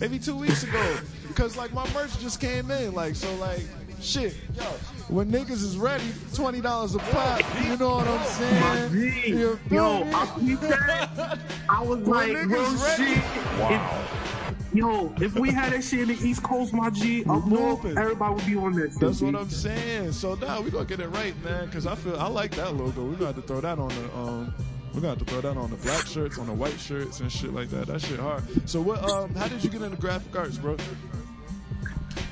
Maybe 0.00 0.18
two 0.18 0.36
weeks 0.36 0.62
ago. 0.62 0.98
Because, 1.28 1.56
like, 1.56 1.72
my 1.72 1.90
merch 1.92 2.18
just 2.18 2.40
came 2.40 2.70
in. 2.70 2.94
Like, 2.94 3.14
so, 3.14 3.32
like, 3.36 3.62
shit. 4.00 4.34
Yo, 4.56 4.62
when 5.08 5.30
niggas 5.30 5.50
is 5.62 5.76
ready, 5.76 6.04
$20 6.32 6.94
a 6.94 6.98
pop. 7.12 7.40
You 7.64 7.76
know 7.76 7.96
what 7.96 8.08
I'm 8.08 8.26
saying? 8.26 9.58
Yo? 9.70 10.04
I 10.12 10.26
peeped 10.40 10.62
that. 10.62 11.38
I 11.68 11.82
was 11.82 11.98
When 12.00 12.10
like, 12.10 12.46
real 12.48 12.74
ready. 12.76 13.14
shit. 13.14 13.24
Wow. 13.58 14.06
If, 14.72 14.74
yo, 14.74 15.14
if 15.20 15.34
we 15.34 15.50
had 15.50 15.72
that 15.72 15.82
shit 15.84 16.00
in 16.00 16.08
the 16.08 16.26
East 16.26 16.42
Coast, 16.42 16.72
my 16.72 16.90
G, 16.90 17.24
up 17.24 17.46
north, 17.46 17.84
everybody 17.84 18.34
would 18.34 18.46
be 18.46 18.56
on 18.56 18.72
that 18.74 18.92
shit. 18.92 19.00
That's 19.00 19.20
what 19.20 19.34
I'm 19.36 19.50
saying. 19.50 20.12
So 20.12 20.34
now 20.36 20.60
we 20.60 20.70
gonna 20.70 20.84
get 20.84 21.00
it 21.00 21.08
right, 21.08 21.34
man. 21.44 21.70
Cause 21.70 21.86
I 21.86 21.94
feel 21.94 22.16
I 22.18 22.26
like 22.28 22.52
that 22.56 22.74
logo. 22.76 23.04
We're 23.04 23.12
gonna 23.14 23.26
have 23.26 23.36
to 23.36 23.42
throw 23.42 23.60
that 23.60 23.78
on 23.78 23.88
the 23.88 24.16
um. 24.16 24.54
We're 24.92 25.00
gonna 25.00 25.08
have 25.10 25.18
to 25.18 25.24
throw 25.24 25.40
that 25.40 25.56
on 25.56 25.70
the 25.70 25.76
black 25.76 26.06
shirts, 26.06 26.38
on 26.38 26.46
the 26.46 26.52
white 26.52 26.78
shirts, 26.80 27.20
and 27.20 27.30
shit 27.30 27.52
like 27.54 27.70
that. 27.70 27.86
That 27.86 28.00
shit 28.00 28.18
hard. 28.18 28.42
So 28.68 28.80
what? 28.80 29.02
Um, 29.08 29.34
how 29.34 29.46
did 29.48 29.62
you 29.62 29.70
get 29.70 29.82
into 29.82 29.96
graphic 29.96 30.34
arts, 30.36 30.58
bro? 30.58 30.76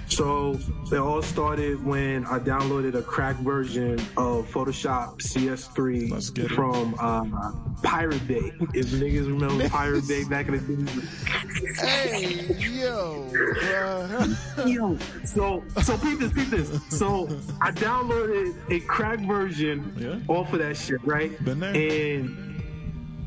So 0.09 0.59
it 0.91 0.97
all 0.99 1.23
started 1.23 1.85
when 1.85 2.25
I 2.27 2.41
downloaded 2.41 2.95
a 2.97 3.03
cracked 3.03 3.41
version 3.41 4.01
of 4.17 4.51
Photoshop 4.51 5.19
CS3 5.21 6.49
from 6.57 6.97
uh, 6.99 7.53
Pirate 7.83 8.27
Bay. 8.27 8.51
If 8.75 8.87
niggas 8.87 9.29
remember 9.29 9.69
Pirate 9.69 10.09
Bay 10.09 10.25
back 10.25 10.49
in 10.49 10.55
the 10.55 10.93
day. 10.93 11.87
Hey, 11.87 12.55
yo. 12.59 13.31
Yo, 14.67 14.99
so 15.25 15.63
so 15.83 15.99
peep 15.99 16.19
this, 16.19 16.33
peep 16.33 16.49
this. 16.49 16.83
So 16.89 17.29
I 17.61 17.71
downloaded 17.71 18.57
a 18.73 18.81
cracked 18.81 19.23
version 19.23 19.95
Yeah. 19.97 20.19
off 20.35 20.53
of 20.53 20.59
that 20.59 20.77
shit, 20.77 21.01
right? 21.05 21.31
Been 21.45 21.61
there. 21.61 21.75
And 21.77 22.48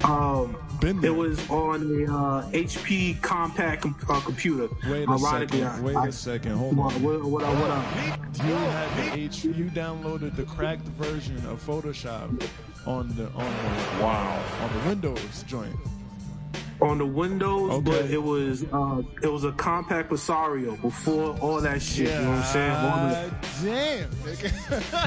um, 0.04 0.56
Been 0.80 1.00
there. 1.02 1.12
it 1.12 1.16
was 1.16 1.50
on 1.50 1.82
a 1.82 2.12
uh, 2.12 2.50
HP 2.52 3.20
Compaq 3.20 3.82
com- 3.82 3.96
uh, 4.10 4.20
computer. 4.22 4.68
Wait 4.90 5.08
a 5.08 5.12
Ironically, 5.12 5.60
second. 5.60 5.64
I- 5.64 5.82
Wait 5.82 5.96
I- 5.96 6.08
a 6.08 6.12
second. 6.12 6.52
Hold 6.54 6.78
What, 6.78 6.96
on. 6.96 7.04
what, 7.04 7.22
what, 7.24 7.44
what 7.44 7.70
up? 7.72 7.86
You 8.46 8.54
had 8.54 9.14
the 9.14 9.20
H. 9.20 9.44
You 9.46 9.66
downloaded 9.66 10.36
the 10.36 10.44
cracked 10.44 10.88
version 11.00 11.38
of 11.48 11.64
Photoshop 11.66 12.42
on 12.88 13.10
the 13.16 13.26
on 13.28 13.46
the 13.46 14.04
Wow. 14.04 14.44
on 14.62 14.80
the 14.82 14.90
Windows 14.90 15.44
joint. 15.48 15.76
on 16.82 16.98
the 16.98 17.06
windows, 17.06 17.70
Okay. 17.74 17.92
but 17.92 18.06
it 18.10 18.22
was 18.24 18.64
uh, 18.74 19.04
it 19.22 19.28
was 19.32 19.44
a 19.44 19.52
Compaq 19.52 20.08
Presario 20.08 20.82
before 20.82 21.38
all 21.40 21.62
that 21.62 21.80
shit. 21.82 22.08
You 22.08 22.22
know 22.22 22.30
what 22.30 22.38
I'm 22.40 22.44
saying? 22.44 22.72
All 22.72 23.08
the- 23.10 23.32
damn, 23.64 24.10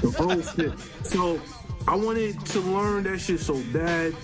the 0.03 0.17
old 0.21 0.45
shit. 0.55 1.07
So 1.07 1.41
I 1.89 1.97
wanted 1.97 2.39
to 2.47 2.61
learn 2.61 3.03
that 3.05 3.19
shit 3.19 3.41
so 3.41 3.61
bad, 3.73 4.15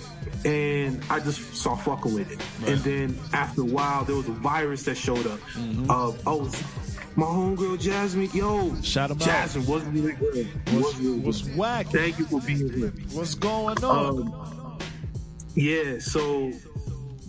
and 0.45 1.03
I 1.09 1.19
just 1.19 1.55
saw 1.55 1.75
fucking 1.75 2.13
with 2.13 2.31
it. 2.31 2.69
And 2.69 2.79
then 2.81 3.19
after 3.33 3.61
a 3.61 3.65
while, 3.65 4.03
there 4.03 4.15
was 4.15 4.27
a 4.27 4.33
virus 4.33 4.83
that 4.83 4.95
showed 4.95 5.27
up. 5.27 5.39
Mm-hmm. 5.53 5.89
Of 5.91 6.21
oh, 6.25 6.51
my 7.15 7.25
homegirl 7.25 7.79
Jasmine, 7.79 8.29
yo, 8.33 8.73
Shout 8.81 9.11
out. 9.11 9.19
Jasmine 9.19 9.65
was 9.65 9.83
really 9.85 10.13
good. 10.13 10.47
What's, 10.71 10.97
what's 10.99 11.55
whack? 11.55 11.87
Thank 11.87 12.19
you 12.19 12.25
for 12.25 12.41
being 12.41 12.71
here. 12.71 12.93
What's 13.11 13.35
going 13.35 13.83
on? 13.83 14.21
Um, 14.21 14.77
yeah, 15.55 15.99
so 15.99 16.51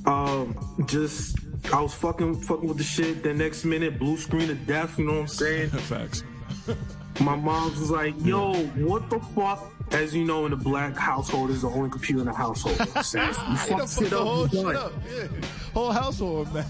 um, 0.06 0.84
just 0.86 1.36
I 1.72 1.80
was 1.80 1.94
fucking 1.94 2.40
fucking 2.42 2.68
with 2.68 2.78
the 2.78 2.84
shit. 2.84 3.22
The 3.22 3.34
next 3.34 3.64
minute, 3.64 3.98
blue 3.98 4.16
screen 4.16 4.50
of 4.50 4.66
death. 4.66 4.98
You 4.98 5.06
know 5.06 5.14
what 5.14 5.20
I'm 5.20 5.28
saying? 5.28 5.70
Facts. 5.70 6.22
My 7.20 7.36
mom 7.36 7.70
was 7.70 7.90
like, 7.90 8.14
"Yo, 8.24 8.54
what 8.54 9.10
the 9.10 9.18
fuck?" 9.18 9.71
As 9.92 10.14
you 10.14 10.24
know, 10.24 10.44
in 10.46 10.50
the 10.50 10.56
black 10.56 10.96
household, 10.96 11.50
is 11.50 11.62
the 11.62 11.68
only 11.68 11.90
computer 11.90 12.20
in 12.20 12.26
the 12.26 12.32
household. 12.32 12.76
So 13.04 13.22
you 13.26 13.32
fuck 13.32 13.88
shit 13.88 14.12
up, 14.12 14.26
whole 14.26 14.48
shit 14.48 14.76
up. 14.76 14.92
Yeah. 15.10 15.28
Whole 15.74 15.92
household, 15.92 16.52
man. 16.54 16.64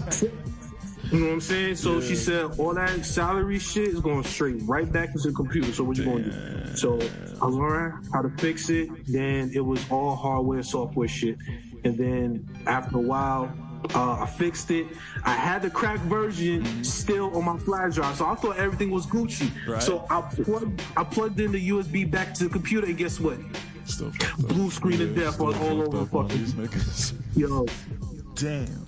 You 1.11 1.19
know 1.19 1.25
what 1.27 1.33
I'm 1.33 1.41
saying? 1.41 1.75
So 1.75 2.01
she 2.01 2.15
said, 2.15 2.57
all 2.57 2.73
that 2.73 3.05
salary 3.05 3.59
shit 3.59 3.89
is 3.89 3.99
going 3.99 4.23
straight 4.23 4.61
right 4.63 4.91
back 4.91 5.09
into 5.09 5.29
the 5.29 5.33
computer. 5.33 5.71
So 5.71 5.83
what 5.83 5.97
you 5.97 6.05
going 6.05 6.23
to 6.23 6.31
do? 6.31 6.75
So 6.75 6.99
I 7.41 7.45
learned 7.45 8.07
how 8.11 8.23
to 8.23 8.29
fix 8.29 8.69
it. 8.69 8.89
Then 9.05 9.51
it 9.53 9.59
was 9.59 9.79
all 9.91 10.15
hardware, 10.15 10.63
software 10.63 11.07
shit. 11.07 11.37
And 11.83 11.97
then 11.97 12.47
after 12.65 12.97
a 12.97 13.01
while, 13.01 13.53
uh, 13.95 14.21
I 14.21 14.25
fixed 14.25 14.71
it. 14.71 14.87
I 15.23 15.31
had 15.33 15.61
the 15.61 15.69
cracked 15.69 16.03
version 16.03 16.83
still 16.83 17.35
on 17.37 17.45
my 17.45 17.57
flash 17.57 17.95
drive, 17.95 18.15
so 18.17 18.25
I 18.25 18.35
thought 18.35 18.57
everything 18.57 18.91
was 18.91 19.05
Gucci. 19.05 19.51
Right. 19.67 19.81
So 19.81 20.05
I 20.09 20.21
plugged, 20.21 20.81
I 20.97 21.03
plugged 21.03 21.39
in 21.39 21.51
the 21.51 21.69
USB 21.69 22.09
back 22.09 22.33
to 22.35 22.45
the 22.45 22.49
computer, 22.49 22.87
and 22.87 22.97
guess 22.97 23.19
what? 23.19 23.37
Blue 24.39 24.71
screen 24.71 25.01
of 25.01 25.15
death 25.15 25.33
still 25.35 25.53
all 25.55 25.81
over 25.81 25.97
on 25.97 26.07
fucking- 26.07 27.17
Yo, 27.35 27.65
Damn. 28.35 28.85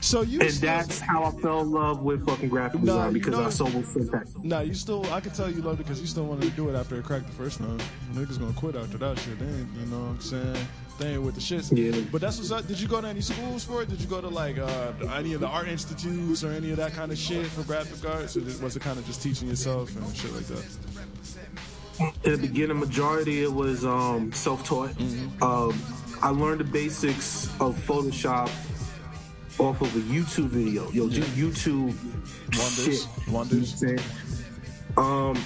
So 0.00 0.22
you 0.22 0.40
and 0.40 0.50
still, 0.50 0.70
that's 0.70 0.98
how 0.98 1.24
I 1.24 1.30
fell 1.42 1.60
in 1.60 1.70
love 1.70 2.02
with 2.02 2.26
fucking 2.26 2.48
graphic 2.48 2.80
design 2.80 3.08
you 3.08 3.12
because 3.12 3.38
know- 3.38 3.44
I 3.44 3.50
saw 3.50 3.66
what 3.66 3.84
syntax. 3.84 4.32
Nah, 4.42 4.60
you 4.60 4.72
still. 4.72 5.04
I 5.12 5.20
can 5.20 5.32
tell 5.32 5.50
you 5.50 5.60
loved 5.60 5.80
it 5.80 5.84
because 5.84 6.00
you 6.00 6.06
still 6.06 6.24
wanted 6.24 6.44
to 6.44 6.50
do 6.56 6.70
it 6.70 6.74
after 6.74 6.96
it 6.96 7.04
cracked 7.04 7.26
the 7.26 7.32
first 7.32 7.58
time. 7.58 7.78
Niggas 8.14 8.38
gonna 8.38 8.54
quit 8.54 8.76
after 8.76 8.96
that 8.98 9.18
shit. 9.18 9.38
They 9.38 9.44
ain't, 9.44 9.68
you 9.78 9.86
know 9.86 9.98
what 10.00 10.08
I'm 10.12 10.20
saying? 10.20 10.66
They 11.00 11.14
ain't 11.14 11.22
with 11.22 11.34
the 11.34 11.40
shits. 11.40 11.74
Yeah. 11.74 11.98
But 12.12 12.20
that's 12.20 12.36
what's 12.36 12.50
up. 12.50 12.66
Did 12.66 12.78
you 12.78 12.86
go 12.86 13.00
to 13.00 13.08
any 13.08 13.22
schools 13.22 13.64
for 13.64 13.82
it? 13.82 13.88
Did 13.88 14.02
you 14.02 14.06
go 14.06 14.20
to 14.20 14.28
like 14.28 14.58
uh, 14.58 14.92
any 15.14 15.32
of 15.32 15.40
the 15.40 15.46
art 15.48 15.66
institutes 15.66 16.44
or 16.44 16.52
any 16.52 16.72
of 16.72 16.76
that 16.76 16.92
kind 16.92 17.10
of 17.10 17.16
shit 17.16 17.46
for 17.46 17.62
graphic 17.62 18.08
arts? 18.08 18.36
Or 18.36 18.40
was 18.62 18.76
it 18.76 18.82
kind 18.82 18.98
of 18.98 19.06
just 19.06 19.22
teaching 19.22 19.48
yourself 19.48 19.96
and 19.96 20.14
shit 20.14 20.32
like 20.34 20.44
that? 20.44 20.64
in 22.24 22.32
the 22.32 22.38
beginning 22.38 22.78
majority 22.78 23.42
it 23.42 23.52
was 23.52 23.84
um, 23.84 24.32
self-taught 24.32 24.90
um, 25.42 25.82
i 26.22 26.30
learned 26.30 26.60
the 26.60 26.64
basics 26.64 27.44
of 27.60 27.76
photoshop 27.86 28.48
off 29.58 29.80
of 29.82 29.94
a 29.94 30.00
youtube 30.00 30.46
video 30.46 30.90
yo 30.92 31.10
just 31.10 31.28
youtube 31.36 31.94
Wonders. 32.58 33.02
shit. 33.02 33.28
Wonders. 33.28 33.82
You 33.82 33.96
know 34.96 35.02
um 35.02 35.44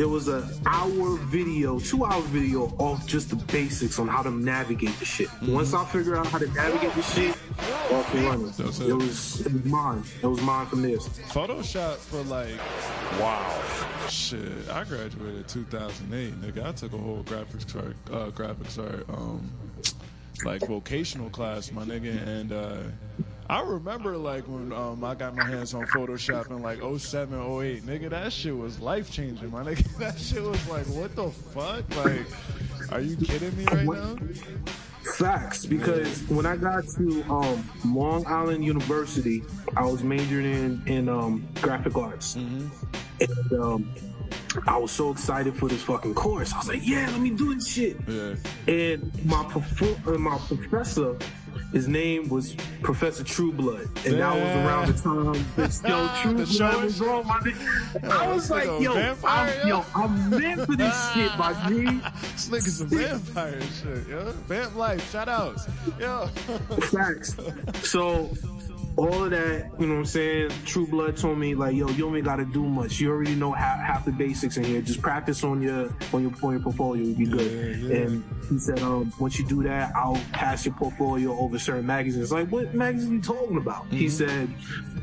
it 0.00 0.08
was 0.08 0.28
an 0.28 0.42
hour 0.64 1.16
video 1.18 1.78
two 1.78 2.06
hour 2.06 2.22
video 2.22 2.74
off 2.78 3.06
just 3.06 3.28
the 3.28 3.36
basics 3.36 3.98
on 3.98 4.08
how 4.08 4.22
to 4.22 4.30
navigate 4.30 4.98
the 4.98 5.04
shit 5.04 5.28
once 5.42 5.74
i 5.74 5.84
figured 5.84 6.16
out 6.16 6.26
how 6.26 6.38
to 6.38 6.48
navigate 6.54 6.94
the 6.94 7.02
shit 7.02 7.36
off 7.92 8.14
and 8.14 8.24
running 8.24 8.48
it. 8.48 8.58
was 8.58 8.80
it 8.80 8.94
was 8.94 9.64
mine 9.64 10.02
it 10.22 10.26
was 10.26 10.40
mine 10.40 10.66
from 10.66 10.80
this 10.80 11.06
Photoshop 11.08 11.96
for 11.96 12.22
like 12.22 12.58
Wow. 13.18 13.62
Shit, 14.08 14.68
I 14.70 14.84
graduated 14.84 15.36
in 15.38 15.44
2008, 15.44 16.40
nigga. 16.40 16.66
I 16.66 16.72
took 16.72 16.92
a 16.92 16.96
whole 16.96 17.22
graphics 17.24 17.74
art, 17.76 17.96
uh, 18.10 18.30
graphics 18.30 18.78
art, 18.78 19.04
um, 19.10 19.50
like 20.44 20.66
vocational 20.66 21.30
class, 21.30 21.72
my 21.72 21.84
nigga, 21.84 22.26
and 22.26 22.52
uh, 22.52 22.78
I 23.48 23.62
remember 23.62 24.16
like 24.16 24.44
when 24.44 24.72
um, 24.72 25.02
I 25.02 25.16
got 25.16 25.34
my 25.34 25.44
hands 25.44 25.74
on 25.74 25.84
Photoshop 25.86 26.50
in 26.50 26.62
like 26.62 26.78
07, 26.78 27.34
08, 27.34 27.82
nigga. 27.82 28.10
That 28.10 28.32
shit 28.32 28.56
was 28.56 28.78
life 28.78 29.10
changing, 29.10 29.50
my 29.50 29.64
nigga. 29.64 29.84
That 29.98 30.18
shit 30.18 30.42
was 30.42 30.68
like, 30.68 30.86
what 30.86 31.16
the 31.16 31.30
fuck? 31.30 31.84
Like, 31.96 32.26
are 32.92 33.00
you 33.00 33.16
kidding 33.16 33.56
me 33.56 33.64
right 33.64 33.84
now? 33.84 34.16
Facts, 35.16 35.66
because 35.66 36.22
when 36.28 36.46
I 36.46 36.56
got 36.56 36.84
to 36.96 37.24
um, 37.24 37.68
Long 37.86 38.24
Island 38.26 38.64
University, 38.64 39.42
I 39.76 39.84
was 39.84 40.04
majoring 40.04 40.44
in 40.44 40.82
in 40.86 41.08
um, 41.08 41.48
graphic 41.60 41.96
arts, 41.96 42.36
and 42.36 42.70
um, 43.52 43.92
I 44.66 44.76
was 44.78 44.90
so 44.90 45.10
excited 45.10 45.54
for 45.56 45.68
this 45.68 45.82
fucking 45.82 46.14
course. 46.14 46.52
I 46.52 46.58
was 46.58 46.68
like, 46.68 46.80
"Yeah, 46.86 47.08
let 47.10 47.20
me 47.20 47.30
do 47.30 47.54
this 47.54 47.66
shit." 47.68 47.96
Yeah. 48.06 48.34
And 48.66 49.24
my 49.24 49.44
prof- 49.44 50.06
uh, 50.08 50.12
my 50.18 50.38
professor, 50.48 51.16
his 51.72 51.86
name 51.86 52.28
was 52.28 52.54
Professor 52.82 53.22
Trueblood, 53.22 53.88
and 54.04 54.18
that 54.20 54.34
was 54.34 54.56
around 54.66 54.86
the 54.88 55.00
time 55.00 55.46
that 55.56 55.88
yo 55.88 56.32
The 56.36 56.44
True 56.44 56.46
show 56.46 56.70
Blood 56.72 56.84
is- 56.84 57.00
was 57.00 57.08
on 57.08 57.26
my 57.26 57.38
nigga. 57.40 58.10
I 58.10 58.32
was 58.32 58.50
like, 58.50 58.64
"Yo, 58.80 58.94
vampire, 58.94 59.60
I'm, 59.62 59.68
yo." 59.68 59.76
yo, 59.78 59.84
I'm 59.94 60.30
meant 60.30 60.60
for 60.66 60.76
this 60.76 61.12
shit, 61.12 61.30
my 61.38 61.52
G." 61.68 61.84
This 62.32 62.48
nigga's 62.48 62.80
a 62.80 62.84
vampire 62.86 63.60
shit, 63.60 64.08
yo. 64.08 64.32
Vamp 64.48 64.74
life, 64.76 65.10
shout 65.12 65.28
outs. 65.28 65.66
Yo. 65.98 66.26
Facts. 66.90 67.36
So 67.82 68.30
all 69.00 69.24
of 69.24 69.30
that, 69.30 69.70
you 69.78 69.86
know 69.86 69.94
what 69.94 70.00
I'm 70.00 70.04
saying? 70.04 70.50
True 70.66 70.86
Blood 70.86 71.16
told 71.16 71.38
me 71.38 71.54
like, 71.54 71.74
yo, 71.74 71.88
you 71.88 72.14
ain't 72.14 72.24
gotta 72.24 72.44
do 72.44 72.62
much. 72.64 73.00
You 73.00 73.10
already 73.10 73.34
know 73.34 73.52
half, 73.52 73.80
half 73.80 74.04
the 74.04 74.12
basics 74.12 74.56
in 74.58 74.64
here. 74.64 74.82
Just 74.82 75.00
practice 75.00 75.42
on 75.42 75.62
your 75.62 75.90
on 76.12 76.22
your, 76.22 76.32
on 76.42 76.52
your 76.52 76.60
portfolio, 76.60 77.04
you'll 77.04 77.16
be 77.16 77.26
good. 77.26 77.50
Yeah, 77.50 77.88
yeah. 77.94 78.02
And 78.04 78.24
he 78.50 78.58
said, 78.58 78.80
um, 78.80 79.12
once 79.18 79.38
you 79.38 79.46
do 79.46 79.62
that, 79.62 79.92
I'll 79.96 80.20
pass 80.32 80.64
your 80.66 80.74
portfolio 80.74 81.32
over 81.38 81.58
certain 81.58 81.86
magazines. 81.86 82.30
Like, 82.30 82.48
what 82.48 82.74
magazine 82.74 83.12
you 83.12 83.20
talking 83.22 83.56
about? 83.56 83.86
He 83.90 84.06
Mm-hmm. 84.06 84.08
said, 84.08 84.54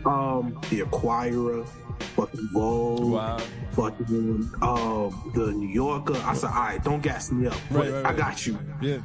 um, 0.06 0.60
The 0.70 0.82
Acquirer, 0.82 1.68
fucking 2.16 2.50
Vogue, 2.54 3.12
Wow. 3.14 3.38
fucking 3.72 4.52
um, 4.62 5.32
the 5.34 5.52
New 5.54 5.68
Yorker. 5.70 6.16
I 6.26 6.34
said, 6.36 6.50
all 6.50 6.54
right, 6.56 6.84
don't 6.84 7.02
gas 7.02 7.32
me 7.32 7.48
up, 7.48 7.56
but 7.72 7.80
Right, 7.80 7.92
right, 7.94 8.06
I 8.06 8.14
got 8.14 8.46
you. 8.46 8.60
Yeah. 8.82 9.00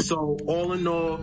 So 0.00 0.38
all 0.46 0.72
in 0.72 0.86
all, 0.86 1.18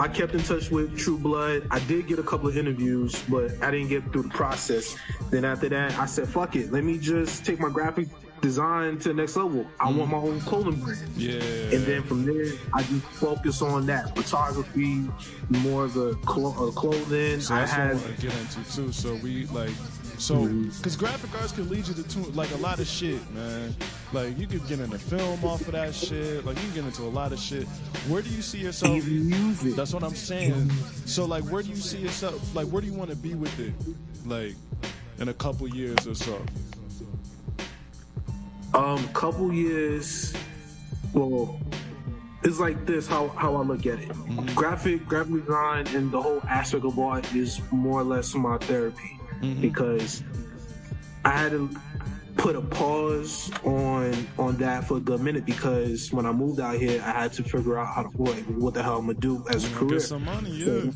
I 0.00 0.08
kept 0.08 0.32
in 0.32 0.42
touch 0.42 0.70
with 0.70 0.96
True 0.96 1.18
Blood. 1.18 1.66
I 1.70 1.78
did 1.80 2.06
get 2.06 2.18
a 2.18 2.22
couple 2.22 2.48
of 2.48 2.56
interviews, 2.56 3.22
but 3.28 3.52
I 3.62 3.70
didn't 3.70 3.88
get 3.88 4.10
through 4.10 4.22
the 4.22 4.28
process. 4.30 4.96
Then 5.28 5.44
after 5.44 5.68
that, 5.68 5.92
I 5.98 6.06
said, 6.06 6.26
"Fuck 6.26 6.56
it, 6.56 6.72
let 6.72 6.84
me 6.84 6.98
just 6.98 7.44
take 7.44 7.60
my 7.60 7.68
graphic 7.68 8.08
design 8.40 8.98
to 9.00 9.08
the 9.08 9.14
next 9.14 9.36
level. 9.36 9.66
I 9.78 9.92
want 9.92 10.10
my 10.10 10.16
own 10.16 10.40
clothing 10.40 10.80
brand." 10.80 11.06
Yeah. 11.18 11.34
And 11.34 11.84
then 11.84 12.02
from 12.04 12.24
there, 12.24 12.46
I 12.72 12.82
just 12.84 13.04
focus 13.04 13.60
on 13.60 13.84
that 13.86 14.16
photography, 14.16 15.06
more 15.50 15.84
of 15.84 15.92
the 15.92 16.14
clo- 16.24 16.68
uh, 16.68 16.70
clothing. 16.70 17.42
So 17.42 17.54
I 17.54 17.58
that's 17.58 17.72
what 17.72 17.80
I 17.80 18.08
had 18.08 18.20
get 18.22 18.32
into 18.38 18.74
too. 18.74 18.92
So 18.92 19.14
we 19.16 19.44
like, 19.48 19.70
so 20.20 20.46
because 20.46 20.96
graphic 20.96 21.34
arts 21.40 21.52
can 21.52 21.68
lead 21.70 21.88
you 21.88 21.94
to 21.94 22.02
too, 22.02 22.24
like 22.32 22.50
a 22.52 22.56
lot 22.58 22.78
of 22.78 22.86
shit, 22.86 23.18
man. 23.30 23.74
Like 24.12 24.38
you 24.38 24.46
could 24.46 24.66
get 24.68 24.78
into 24.78 24.98
film 24.98 25.42
off 25.42 25.62
of 25.62 25.72
that 25.72 25.94
shit. 25.94 26.44
Like 26.44 26.56
you 26.56 26.62
can 26.64 26.74
get 26.74 26.84
into 26.84 27.02
a 27.04 27.08
lot 27.08 27.32
of 27.32 27.38
shit. 27.38 27.66
Where 28.06 28.20
do 28.20 28.28
you 28.28 28.42
see 28.42 28.58
yourself? 28.58 28.94
even 28.94 29.28
music. 29.30 29.76
That's 29.76 29.94
what 29.94 30.04
I'm 30.04 30.14
saying. 30.14 30.70
So 31.06 31.24
like, 31.24 31.44
where 31.44 31.62
do 31.62 31.70
you 31.70 31.76
see 31.76 31.98
yourself? 31.98 32.54
Like, 32.54 32.66
where 32.66 32.82
do 32.82 32.86
you 32.86 32.92
want 32.92 33.08
to 33.08 33.16
be 33.16 33.34
with 33.34 33.58
it? 33.58 33.72
Like, 34.26 34.56
in 35.20 35.30
a 35.30 35.34
couple 35.34 35.66
years 35.68 36.06
or 36.06 36.14
so. 36.14 36.44
Um, 38.74 39.08
couple 39.08 39.52
years. 39.54 40.34
Well, 41.14 41.58
it's 42.42 42.60
like 42.60 42.84
this. 42.84 43.06
How 43.06 43.28
how 43.28 43.56
I 43.56 43.62
look 43.62 43.86
at 43.86 44.00
it. 44.00 44.54
Graphic 44.54 45.06
graphic 45.06 45.46
design 45.46 45.86
and 45.88 46.12
the 46.12 46.20
whole 46.20 46.42
aspect 46.46 46.84
of 46.84 46.98
art 46.98 47.34
is 47.34 47.60
more 47.72 48.00
or 48.00 48.04
less 48.04 48.34
my 48.34 48.58
therapy 48.58 49.19
Mm-hmm. 49.42 49.60
because 49.60 50.22
I 51.24 51.30
had 51.30 51.52
to 51.52 51.70
put 52.36 52.56
a 52.56 52.60
pause 52.60 53.50
on 53.64 54.14
on 54.38 54.56
that 54.58 54.84
for 54.86 54.96
a 54.98 55.00
good 55.00 55.20
minute 55.20 55.44
because 55.44 56.12
when 56.12 56.26
I 56.26 56.32
moved 56.32 56.60
out 56.60 56.76
here, 56.76 57.00
I 57.04 57.10
had 57.22 57.32
to 57.34 57.42
figure 57.42 57.78
out 57.78 57.94
how 57.94 58.02
to 58.04 58.08
what, 58.10 58.34
what 58.50 58.74
the 58.74 58.82
hell 58.82 58.98
I'm 58.98 59.06
gonna 59.06 59.18
do 59.18 59.44
as 59.50 59.64
a 59.70 59.74
career. 59.74 59.98
Get 59.98 60.02
some 60.02 60.24
money, 60.24 60.50
yeah. 60.50 60.90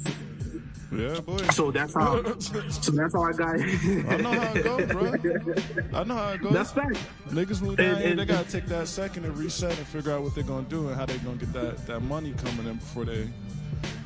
Yeah, 0.92 1.18
boy. 1.20 1.38
So 1.52 1.70
that's 1.72 1.92
how. 1.94 2.22
so 2.38 2.92
that's 2.92 3.14
how 3.14 3.22
I 3.24 3.32
got. 3.32 3.56
I 3.60 4.16
know 4.18 4.32
how 4.32 4.52
it 4.54 4.62
goes, 4.62 4.86
bro. 4.86 5.98
I 6.00 6.04
know 6.04 6.14
how 6.14 6.28
it 6.34 6.40
goes. 6.42 6.52
that's 6.52 6.70
fact. 6.70 6.98
Niggas 7.30 7.62
move 7.62 7.76
down 7.78 7.86
And- 7.86 7.98
here, 7.98 8.10
and- 8.10 8.18
they 8.20 8.24
gotta 8.26 8.48
take 8.50 8.66
that 8.66 8.86
second 8.86 9.24
and 9.24 9.36
reset 9.36 9.76
and 9.76 9.86
figure 9.88 10.12
out 10.12 10.22
what 10.22 10.34
they're 10.36 10.44
gonna 10.44 10.68
do 10.68 10.86
and 10.88 10.96
how 10.96 11.04
they 11.04 11.18
gonna 11.18 11.36
get 11.36 11.52
that, 11.52 11.84
that 11.88 12.00
money 12.00 12.32
coming 12.34 12.66
in 12.66 12.76
before 12.76 13.04
they 13.06 13.28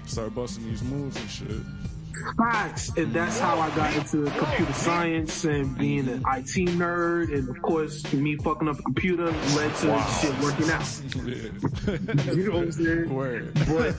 start 0.07 0.35
busting 0.35 0.65
these 0.65 0.83
moves 0.83 1.17
and 1.21 1.29
shit. 1.29 1.61
Facts, 2.37 2.91
and 2.97 3.13
that's 3.13 3.39
how 3.39 3.59
I 3.61 3.71
got 3.77 3.95
into 3.95 4.25
computer 4.39 4.73
science 4.73 5.45
and 5.45 5.77
being 5.79 6.09
an 6.09 6.21
IT 6.21 6.69
nerd, 6.77 7.33
and 7.33 7.49
of 7.49 7.61
course, 7.63 8.11
me 8.13 8.37
fucking 8.37 8.69
up 8.69 8.79
a 8.79 8.83
computer 8.83 9.27
led 9.27 9.75
to 9.77 10.05
shit 10.21 10.39
working 10.41 10.71
out. 10.71 11.03
you 12.37 12.45
know 12.49 12.55
what 12.55 12.63
I'm 12.65 12.73
saying? 12.73 13.15
Word. 13.15 13.53
But 13.69 13.95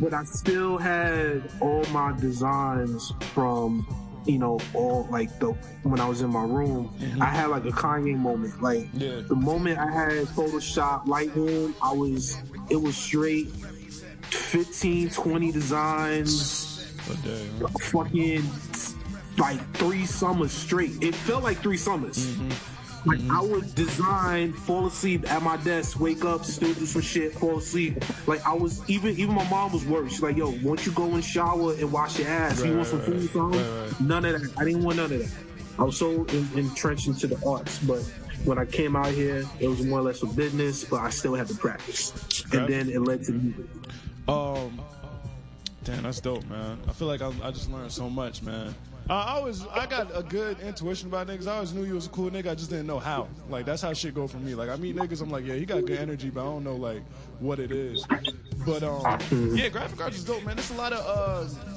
but 0.00 0.14
I 0.14 0.24
still 0.24 0.78
had 0.78 1.42
all 1.60 1.84
my 1.92 2.12
designs 2.18 3.12
from 3.32 3.86
you 4.26 4.38
know 4.38 4.58
all 4.74 5.06
like 5.10 5.38
the 5.38 5.52
when 5.82 6.00
I 6.00 6.08
was 6.08 6.22
in 6.22 6.30
my 6.30 6.42
room. 6.44 6.90
Mm-hmm. 6.98 7.22
I 7.22 7.26
had 7.26 7.46
like 7.50 7.64
a 7.64 7.70
Kanye 7.70 8.16
moment. 8.16 8.60
Like 8.62 8.88
Yeah. 8.94 9.20
the 9.20 9.36
moment 9.36 9.78
I 9.78 9.90
had 9.90 10.26
Photoshop 10.28 11.06
Lightroom, 11.06 11.74
I 11.82 11.92
was 11.92 12.36
it 12.68 12.76
was 12.76 12.96
straight 12.96 13.48
15, 14.30 15.10
20 15.10 15.52
designs. 15.52 16.69
Fucking 17.80 18.44
like 19.38 19.60
three 19.76 20.06
summers 20.06 20.52
straight. 20.52 21.02
It 21.02 21.14
felt 21.14 21.42
like 21.42 21.58
three 21.58 21.76
summers. 21.76 22.26
Mm-hmm. 22.26 23.08
Like 23.08 23.20
I 23.30 23.40
would 23.40 23.74
design, 23.74 24.52
fall 24.52 24.86
asleep 24.86 25.30
at 25.30 25.42
my 25.42 25.56
desk, 25.58 25.98
wake 25.98 26.24
up, 26.24 26.44
still 26.44 26.74
do 26.74 26.84
some 26.84 27.00
shit, 27.00 27.32
fall 27.32 27.58
asleep. 27.58 28.04
Like 28.26 28.46
I 28.46 28.52
was 28.52 28.88
even 28.90 29.16
even 29.16 29.34
my 29.34 29.48
mom 29.48 29.72
was 29.72 29.86
worried. 29.86 30.10
She's 30.10 30.22
like, 30.22 30.36
"Yo, 30.36 30.50
won't 30.62 30.84
you 30.84 30.92
go 30.92 31.14
and 31.14 31.24
shower 31.24 31.72
and 31.72 31.90
wash 31.90 32.18
your 32.18 32.28
ass? 32.28 32.62
you 32.62 32.74
want 32.74 32.88
some 32.88 32.98
right, 32.98 33.08
food, 33.08 33.30
something?" 33.30 33.60
right, 33.60 33.84
right. 33.86 34.00
None 34.00 34.24
of 34.26 34.42
that. 34.42 34.60
I 34.60 34.64
didn't 34.64 34.82
want 34.82 34.98
none 34.98 35.12
of 35.12 35.18
that. 35.18 35.30
I 35.78 35.84
was 35.84 35.96
so 35.96 36.24
in, 36.26 36.48
entrenched 36.56 37.06
into 37.06 37.26
the 37.26 37.42
arts, 37.48 37.78
but 37.78 38.02
when 38.44 38.58
I 38.58 38.66
came 38.66 38.96
out 38.96 39.12
here, 39.12 39.46
it 39.60 39.68
was 39.68 39.82
more 39.82 40.00
or 40.00 40.02
less 40.02 40.22
a 40.22 40.26
business, 40.26 40.84
but 40.84 41.00
I 41.00 41.08
still 41.08 41.34
had 41.34 41.48
to 41.48 41.54
practice, 41.54 42.44
and 42.52 42.68
then 42.68 42.90
it 42.90 43.00
led 43.00 43.24
to 43.24 43.32
music. 43.32 43.64
Um, 44.28 44.78
damn, 45.84 46.02
that's 46.02 46.20
dope, 46.20 46.46
man. 46.48 46.78
I 46.88 46.92
feel 46.92 47.08
like 47.08 47.22
I, 47.22 47.32
I 47.42 47.50
just 47.50 47.70
learned 47.70 47.92
so 47.92 48.08
much, 48.08 48.42
man. 48.42 48.74
I 49.08 49.34
always, 49.34 49.66
I 49.66 49.86
got 49.86 50.16
a 50.16 50.22
good 50.22 50.60
intuition 50.60 51.08
about 51.08 51.26
niggas. 51.26 51.48
I 51.48 51.54
always 51.54 51.72
knew 51.72 51.84
you 51.84 51.94
was 51.94 52.06
a 52.06 52.10
cool 52.10 52.30
nigga. 52.30 52.50
I 52.50 52.54
just 52.54 52.70
didn't 52.70 52.86
know 52.86 53.00
how. 53.00 53.26
Like 53.48 53.66
that's 53.66 53.82
how 53.82 53.92
shit 53.92 54.14
go 54.14 54.28
for 54.28 54.36
me. 54.36 54.54
Like 54.54 54.68
I 54.68 54.76
meet 54.76 54.94
niggas, 54.94 55.20
I'm 55.20 55.30
like, 55.30 55.44
yeah, 55.44 55.54
he 55.54 55.64
got 55.66 55.84
good 55.84 55.98
energy, 55.98 56.30
but 56.30 56.42
I 56.42 56.44
don't 56.44 56.62
know 56.62 56.76
like 56.76 57.02
what 57.40 57.58
it 57.58 57.72
is. 57.72 58.06
But 58.64 58.82
um, 58.84 59.18
yeah, 59.56 59.68
graphic 59.68 60.00
arts 60.00 60.18
is 60.18 60.24
dope, 60.24 60.44
man. 60.44 60.54
There's 60.54 60.70
a 60.70 60.74
lot 60.74 60.92
of 60.92 61.04
uh, 61.04 61.69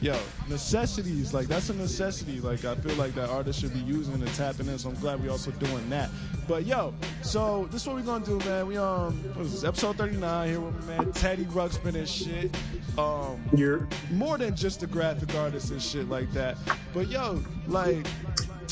yo 0.00 0.18
necessities. 0.48 1.32
Like 1.34 1.46
that's 1.46 1.68
a 1.70 1.74
necessity. 1.74 2.40
Like 2.40 2.64
I 2.64 2.74
feel 2.76 2.94
like 2.96 3.14
that 3.14 3.28
artists 3.28 3.60
should 3.60 3.72
be 3.72 3.80
using 3.80 4.14
and 4.14 4.34
tapping 4.34 4.66
in. 4.66 4.78
So 4.78 4.90
I'm 4.90 4.94
glad 4.96 5.22
we 5.22 5.28
also 5.28 5.50
doing 5.52 5.88
that. 5.90 6.10
But 6.48 6.66
yo, 6.66 6.94
so 7.22 7.68
this 7.70 7.82
is 7.82 7.86
what 7.86 7.96
we 7.96 8.02
gonna 8.02 8.24
do, 8.24 8.38
man. 8.40 8.66
We 8.66 8.76
um, 8.76 9.14
what 9.34 9.46
is 9.46 9.52
this? 9.52 9.64
Episode 9.64 9.96
39 9.96 10.48
here 10.48 10.60
with 10.60 10.88
my 10.88 10.96
man 10.96 11.12
Teddy 11.12 11.44
Rauxpin 11.44 11.96
and 11.96 12.08
shit. 12.08 12.54
Um, 12.98 13.40
You're 13.54 13.88
more 14.10 14.36
than 14.38 14.56
just 14.56 14.82
a 14.82 14.86
graphic 14.86 15.34
artist 15.36 15.70
and 15.70 15.80
shit 15.80 16.08
like 16.08 16.30
that. 16.32 16.56
But 16.92 17.08
yo, 17.08 17.42
like, 17.68 18.06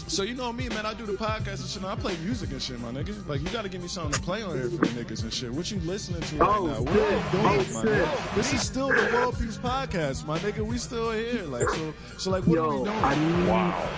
so 0.09 0.23
you 0.23 0.35
know 0.35 0.53
me, 0.53 0.69
man. 0.71 0.87
I 0.87 0.95
do 0.95 1.07
the 1.07 1.13
podcast 1.13 1.61
and 1.61 1.69
shit. 1.69 1.77
and 1.83 1.87
I 1.87 1.95
play 1.95 2.17
music 2.25 2.51
and 2.51 2.61
shit, 2.63 2.81
my 2.81 2.91
nigga. 2.91 3.27
Like, 3.29 3.41
you 3.43 3.49
gotta 3.51 3.69
give 3.69 3.83
me 3.83 3.89
something 3.89 4.13
to 4.13 4.21
play 4.21 4.43
on 4.43 4.55
here 4.57 4.69
for 4.71 4.77
the 4.79 4.87
niggas 5.05 5.23
and 5.23 5.33
shit. 5.33 5.51
What 5.53 5.71
you 5.71 5.79
listening 5.81 6.21
to 6.23 6.37
right 6.37 6.49
Oh, 6.59 6.67
now? 6.67 6.81
What 6.83 6.93
shit. 6.95 7.03
are 7.03 7.11
you 7.11 7.31
doing, 7.33 7.45
Oh, 7.45 7.73
my 7.75 7.85
nigga? 7.85 8.35
This 8.35 8.53
is 8.53 8.63
still 8.63 8.89
the 8.89 9.11
World 9.13 9.39
Peace 9.39 9.57
Podcast, 9.59 10.27
my 10.27 10.39
nigga. 10.39 10.61
We 10.65 10.79
still 10.79 11.13
here. 11.13 11.43
Like, 11.45 11.69
so, 11.69 11.95
so 12.17 12.31
like, 12.31 12.47
what 12.47 12.59
are 12.59 12.69
we 12.79 12.85
doing? 12.85 12.89
I 12.89 13.15
need 13.15 13.49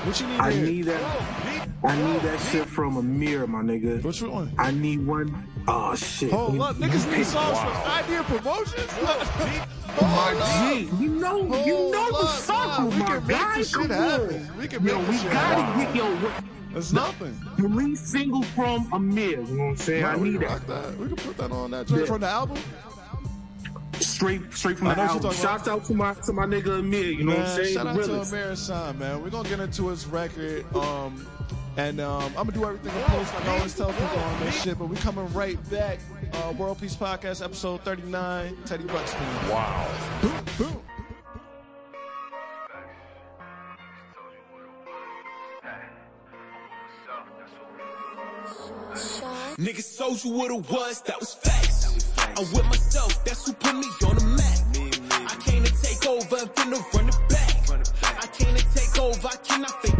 what 0.07 0.21
you 0.21 0.26
need? 0.26 0.40
I 0.40 0.50
to 0.50 0.57
hear? 0.57 0.67
need 0.67 0.83
that. 0.87 1.69
I 1.83 1.97
need 1.97 2.21
that 2.23 2.40
shit 2.50 2.67
from 2.67 2.97
Amir, 2.97 3.47
my 3.47 3.62
nigga. 3.62 4.02
What 4.05 4.21
you 4.21 4.31
want? 4.31 4.50
I 4.59 4.71
need 4.71 5.07
one. 5.07 5.47
Oh 5.69 5.95
shit. 5.95 6.31
Hold 6.31 6.61
up, 6.61 6.76
niggas 6.76 7.11
need 7.17 7.25
songs 7.26 7.59
for 7.59 7.88
idea 7.88 8.23
promotions. 8.25 8.90
My 10.00 10.73
G, 10.75 10.88
you 11.00 11.09
know, 11.11 11.38
you 11.64 11.75
Hold 11.76 11.92
know 11.92 12.11
the 12.12 12.18
up, 12.18 12.28
song, 12.38 12.90
we 12.90 12.97
my 12.99 13.06
can 13.06 13.26
make 13.26 13.37
guy. 13.38 13.59
this 13.59 13.70
shit 13.70 13.90
happen. 13.90 14.50
We 14.59 14.68
can 14.68 14.85
yo, 14.87 14.99
make 14.99 15.06
we 15.09 15.12
this 15.12 15.23
shit 15.23 15.32
gotta 15.32 15.62
happen. 15.62 15.85
get 15.85 15.94
yo 15.97 16.16
what, 16.16 16.44
That's 16.75 16.92
nothing. 16.92 17.40
the 17.59 17.68
lead 17.68 17.99
single 17.99 18.42
from 18.42 18.88
Amir. 18.92 19.30
You 19.30 19.37
know 19.38 19.64
what 19.64 19.70
I'm 19.70 19.76
saying? 19.76 20.04
I 20.04 20.12
Man, 20.12 20.20
we 20.20 20.30
need 20.30 20.40
that 20.42 20.66
that. 20.66 20.97
We 20.99 21.06
can 21.09 21.16
put 21.16 21.37
that 21.38 21.50
on 21.52 21.70
that 21.73 21.87
joint 21.87 22.00
Yeah. 22.02 22.06
from 22.06 22.20
the 22.20 22.28
album. 22.28 22.59
straight, 24.00 24.52
straight 24.54 24.78
from 24.78 24.88
I 24.88 24.94
the 24.94 25.02
album. 25.02 25.32
Shouts 25.35 25.68
out 25.68 25.85
to 25.87 25.94
my 25.94 26.14
to 26.14 26.32
my 26.32 26.47
nigga 26.47 26.78
Amir. 26.78 27.04
You 27.12 27.25
know 27.25 27.35
what 27.37 27.47
I'm 27.47 27.56
saying? 27.56 27.75
shout 27.75 27.87
out 27.87 27.97
to. 28.02 28.20
Amir 28.20 28.49
Hasan, 28.50 28.99
man. 28.99 29.23
We're 29.23 29.30
gonna 29.30 29.49
get 29.49 29.61
into 29.61 29.88
his 29.88 30.06
record. 30.06 30.64
Um, 30.75 31.26
and 31.76 32.00
um, 32.00 32.24
I'm 32.36 32.46
gonna 32.46 32.52
do 32.52 32.64
everything 32.64 32.94
in 32.94 33.04
post. 33.08 33.34
Like 33.34 33.44
I 33.46 33.56
always 33.56 33.74
tell 33.74 33.92
people 33.92 34.18
on 34.18 34.40
this 34.40 34.62
shit, 34.62 34.78
but 34.78 34.88
we 34.88 34.96
coming 34.96 35.32
right 35.32 35.70
back. 35.70 35.98
Uh, 36.32 36.52
World 36.52 36.80
Peace 36.80 36.96
Podcast, 36.96 37.44
episode 37.44 37.83
39. 37.83 38.56
Teddy 38.66 38.85
Rauxpin. 38.85 39.22
Wow. 39.48 39.88
Boom, 40.22 40.44
boom. 40.59 40.83
Niggas 49.59 49.98
told 49.98 50.24
you 50.24 50.33
what 50.33 50.50
it 50.50 50.70
was, 50.70 51.02
that 51.02 51.20
was 51.20 51.35
facts. 51.35 52.11
I'm 52.18 52.50
with 52.52 52.64
myself, 52.66 53.24
that's 53.24 53.46
who 53.46 53.52
put 53.52 53.74
me 53.74 53.87
on 54.06 54.16
the 54.16 54.24
map. 54.24 55.30
I 55.30 55.37
came 55.37 55.62
to 55.62 55.83
take 55.83 56.06
over 56.06 56.37
and 56.37 56.48
finna 56.54 56.94
run 56.94 57.09
it 57.09 57.28
back. 57.28 58.20
I 58.22 58.26
came 58.28 58.56
to 58.56 58.64
take 58.74 58.98
over, 58.98 59.28
I 59.28 59.37
cannot 59.37 59.83
fake 59.83 59.99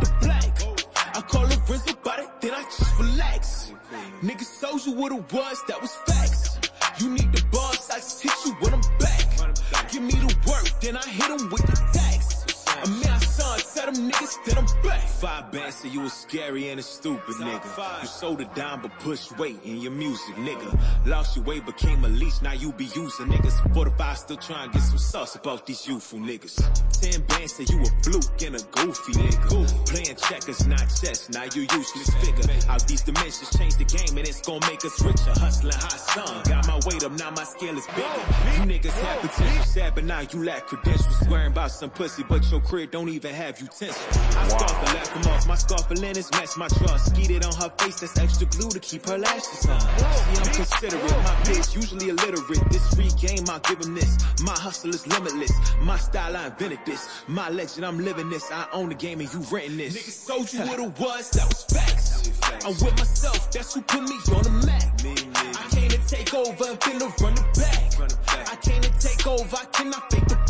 Niggas 4.22 4.61
you 4.85 4.92
what 4.92 5.12
it 5.12 5.33
was, 5.33 5.62
that 5.66 5.80
was 5.80 5.94
facts. 6.06 6.59
You 7.00 7.09
need 7.09 7.33
the 7.33 7.42
boss, 7.50 7.90
I 7.90 8.00
hit 8.00 8.30
you 8.44 8.52
when 8.61 8.74
I'm 8.74 8.83
back. 8.98 9.90
Give 9.90 10.02
me 10.02 10.12
the 10.12 10.37
work, 10.46 10.68
then 10.83 10.98
I 10.98 11.06
hit 11.09 11.40
him 11.40 11.48
with 11.48 11.62
the 11.62 11.76
tax. 11.94 12.44
I'm 12.68 13.00
my 13.00 13.30
son, 13.40 13.59
tell 13.74 13.92
them 13.92 14.11
niggas 14.11 14.44
that 14.44 14.59
I'm 14.59 14.83
back. 14.83 15.09
Five 15.09 15.53
bands 15.53 15.76
say 15.76 15.88
you 15.88 16.00
was 16.00 16.12
scary 16.12 16.68
and 16.68 16.81
a 16.81 16.83
stupid 16.83 17.37
nigga. 17.37 18.03
You 18.03 18.09
sold 18.09 18.40
a 18.40 18.44
dime 18.55 18.83
but 18.83 18.92
pushed 19.00 19.37
weight 19.38 19.59
in 19.64 19.79
your 19.81 19.92
music, 19.92 20.35
nigga. 20.37 20.68
Lost 21.07 21.37
your 21.37 21.44
way, 21.44 21.61
became 21.61 22.05
a 22.05 22.09
leech, 22.09 22.42
now 22.42 22.53
you 22.53 22.72
be 22.72 22.85
using 22.85 23.26
niggas. 23.26 23.74
45 23.74 24.18
still 24.18 24.37
trying 24.37 24.70
to 24.70 24.79
get 24.79 24.85
some 24.85 24.98
sauce 24.98 25.35
about 25.37 25.66
these 25.66 25.87
youthful 25.87 26.18
niggas. 26.18 26.57
Ten 27.00 27.20
bands 27.22 27.55
say 27.55 27.64
you 27.68 27.81
a 27.83 28.03
fluke 28.03 28.42
and 28.42 28.57
a 28.57 28.62
goofy 28.72 29.12
nigga. 29.12 29.87
Playing 29.87 30.16
checkers, 30.16 30.66
not 30.66 30.87
chess, 31.00 31.29
now 31.31 31.44
you 31.55 31.62
useless 31.62 32.11
figure. 32.22 32.44
How 32.66 32.79
these 32.87 33.03
dimensions 33.03 33.50
change 33.57 33.76
the 33.76 33.85
game 33.85 34.16
and 34.18 34.26
it's 34.26 34.40
gonna 34.42 34.66
make 34.66 34.85
us 34.85 35.00
richer. 35.03 35.33
Hustling 35.40 35.72
hot 35.74 36.00
sun, 36.00 36.42
got 36.44 36.66
my 36.66 36.81
weight 36.87 37.05
up, 37.05 37.12
now 37.12 37.31
my 37.31 37.44
scale 37.44 37.76
is 37.76 37.87
bigger. 37.88 38.22
You 38.57 38.62
niggas 38.72 38.96
have 39.05 39.20
potential, 39.20 39.64
sad, 39.64 39.94
but 39.94 40.05
now 40.05 40.20
you 40.20 40.44
lack 40.44 40.66
credentials. 40.66 41.18
Swearing 41.26 41.53
about 41.53 41.70
some 41.70 41.90
pussy, 41.90 42.24
but 42.29 42.48
your 42.50 42.61
crib 42.61 42.90
don't 42.90 43.09
even 43.09 43.30
have 43.33 43.61
utensils. 43.61 43.97
I 44.37 44.49
scarf 44.49 44.73
and 44.73 44.95
laugh 44.95 45.14
them 45.14 45.33
off, 45.33 45.47
my 45.47 45.55
scarf 45.55 45.90
and 45.90 46.01
linens 46.01 46.31
match 46.33 46.57
my 46.57 46.69
trust. 46.69 47.07
Skeeted 47.07 47.45
on 47.45 47.55
her 47.55 47.71
face, 47.79 48.01
that's 48.01 48.19
extra 48.19 48.47
glue 48.47 48.71
to 48.71 48.81
keep 48.81 49.07
her 49.07 49.19
lashes 49.19 49.66
on. 49.66 49.81
See, 49.81 50.40
I'm 50.40 50.55
considerate, 50.55 51.03
my 51.03 51.37
bitch 51.45 51.75
usually 51.75 52.09
illiterate. 52.11 52.71
This 52.71 52.95
free 52.95 53.11
game, 53.21 53.45
I 53.49 53.59
give 53.69 53.81
'em 53.83 53.95
this. 53.95 54.19
My 54.43 54.53
hustle 54.59 54.90
is 54.90 55.07
limitless, 55.07 55.53
my 55.83 55.99
style, 55.99 56.37
I 56.37 56.47
invented 56.47 56.81
this. 56.87 57.07
My 57.27 57.49
legend, 57.51 57.87
I'm 57.87 57.99
living 57.99 58.31
this. 58.31 58.51
I 58.51 58.66
own 58.73 58.88
the 58.88 58.95
game 58.95 59.21
and 59.21 59.33
you 59.33 59.40
renting 59.51 59.77
this. 59.77 59.95
Niggas 59.97 60.27
sold 60.27 60.53
you 60.53 60.61
what 60.61 60.79
it 60.79 60.99
was, 60.99 61.31
that 61.31 61.49
was 61.49 61.64
facts. 61.64 62.31
I'm 62.64 62.73
with 62.73 62.99
myself, 62.99 63.51
that's 63.51 63.75
who 63.75 63.83
put 63.83 64.03
me 64.03 64.16
on 64.37 64.43
the 64.43 64.51
map. 64.66 64.83
I 65.57 65.69
came 65.71 65.90
to 65.90 65.99
take 66.07 66.35
over 66.35 66.64
and 66.69 66.81
finna 66.81 67.21
run 67.21 67.33
it 67.33 67.59
back. 67.59 68.51
I 68.53 68.57
came 68.57 68.83
to 68.83 68.90
take 68.99 69.27
over, 69.27 69.57
I 69.57 69.64
cannot 69.66 70.11
fake 70.11 70.27
the. 70.29 70.49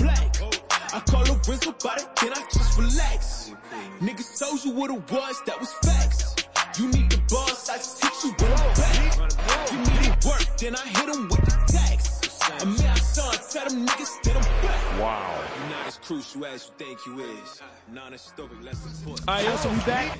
I 0.92 0.98
call 0.98 1.22
a 1.22 1.34
Rizzo 1.48 1.70
about 1.70 1.98
it, 1.98 2.08
then 2.20 2.32
I 2.32 2.42
just 2.52 2.76
relax. 2.76 3.52
Niggas 4.00 4.38
told 4.40 4.64
you 4.64 4.72
what 4.72 4.90
it 4.90 5.12
was, 5.12 5.40
that 5.46 5.60
was 5.60 5.72
facts. 5.84 6.34
You 6.78 6.88
need 6.88 7.10
the 7.10 7.18
boss, 7.28 7.68
I 7.68 7.76
just 7.76 8.02
hit 8.02 8.12
you 8.24 8.32
when 8.38 8.52
I'm 8.52 8.74
back. 8.74 9.70
Give 9.70 9.78
me 9.78 10.08
the 10.08 10.28
work, 10.28 10.56
then 10.58 10.74
I 10.74 10.86
hit 10.88 11.14
him 11.14 11.28
with 11.28 11.44
the 11.44 11.78
tax. 11.78 12.40
I'm 12.60 12.70
my 12.76 12.94
son, 12.94 13.36
tell 13.52 13.68
them 13.68 13.86
niggas 13.86 14.22
that 14.24 14.36
I'm 14.36 14.42
back. 14.66 15.00
Wow. 15.00 15.39
You're 15.90 15.98
as 15.98 16.06
crucial 16.06 16.46
as 16.46 16.66
you 16.66 16.86
think 16.86 17.04
you 17.04 17.18
is. 17.18 17.60
Non-historic, 17.92 18.62
less 18.62 18.84
important. 18.86 19.28
All 19.28 19.34
right, 19.34 19.44
yo, 19.44 19.56
so 19.56 19.70
we 19.70 19.78
back. 19.80 20.16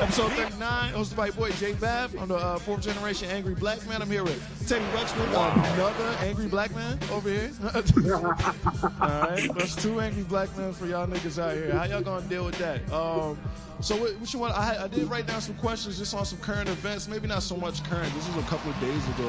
Episode 0.00 0.32
39, 0.32 0.92
hosted 0.92 1.16
by 1.16 1.26
your 1.26 1.34
boy 1.34 1.50
J 1.52 1.74
Math. 1.80 2.20
I'm 2.20 2.28
the 2.28 2.36
uh, 2.36 2.58
fourth 2.58 2.82
generation 2.82 3.30
angry 3.30 3.54
black 3.54 3.86
man. 3.88 4.02
I'm 4.02 4.10
here 4.10 4.22
with 4.22 4.68
Teddy 4.68 4.84
Rauxpin, 4.94 5.22
another 5.22 6.16
angry 6.20 6.46
black 6.46 6.74
man 6.74 6.98
over 7.10 7.30
here. 7.30 7.50
All 7.64 9.08
right, 9.08 9.48
that's 9.56 9.76
two 9.76 9.98
angry 9.98 10.24
black 10.24 10.54
men 10.58 10.74
for 10.74 10.84
y'all 10.84 11.06
niggas 11.06 11.42
out 11.42 11.54
here. 11.54 11.72
How 11.72 11.84
y'all 11.84 12.02
gonna 12.02 12.26
deal 12.28 12.44
with 12.44 12.58
that? 12.58 12.80
Um, 12.92 13.38
so 13.80 13.96
what, 13.96 14.18
what 14.20 14.30
you 14.30 14.38
want? 14.38 14.54
I, 14.54 14.84
I 14.84 14.88
did 14.88 15.08
write 15.08 15.26
down 15.26 15.40
some 15.40 15.54
questions 15.54 15.96
just 15.96 16.14
on 16.14 16.26
some 16.26 16.38
current 16.40 16.68
events. 16.68 17.08
Maybe 17.08 17.28
not 17.28 17.42
so 17.42 17.56
much 17.56 17.82
current. 17.84 18.12
This 18.14 18.28
was 18.28 18.44
a 18.44 18.48
couple 18.48 18.70
of 18.70 18.78
days 18.80 19.08
ago. 19.08 19.28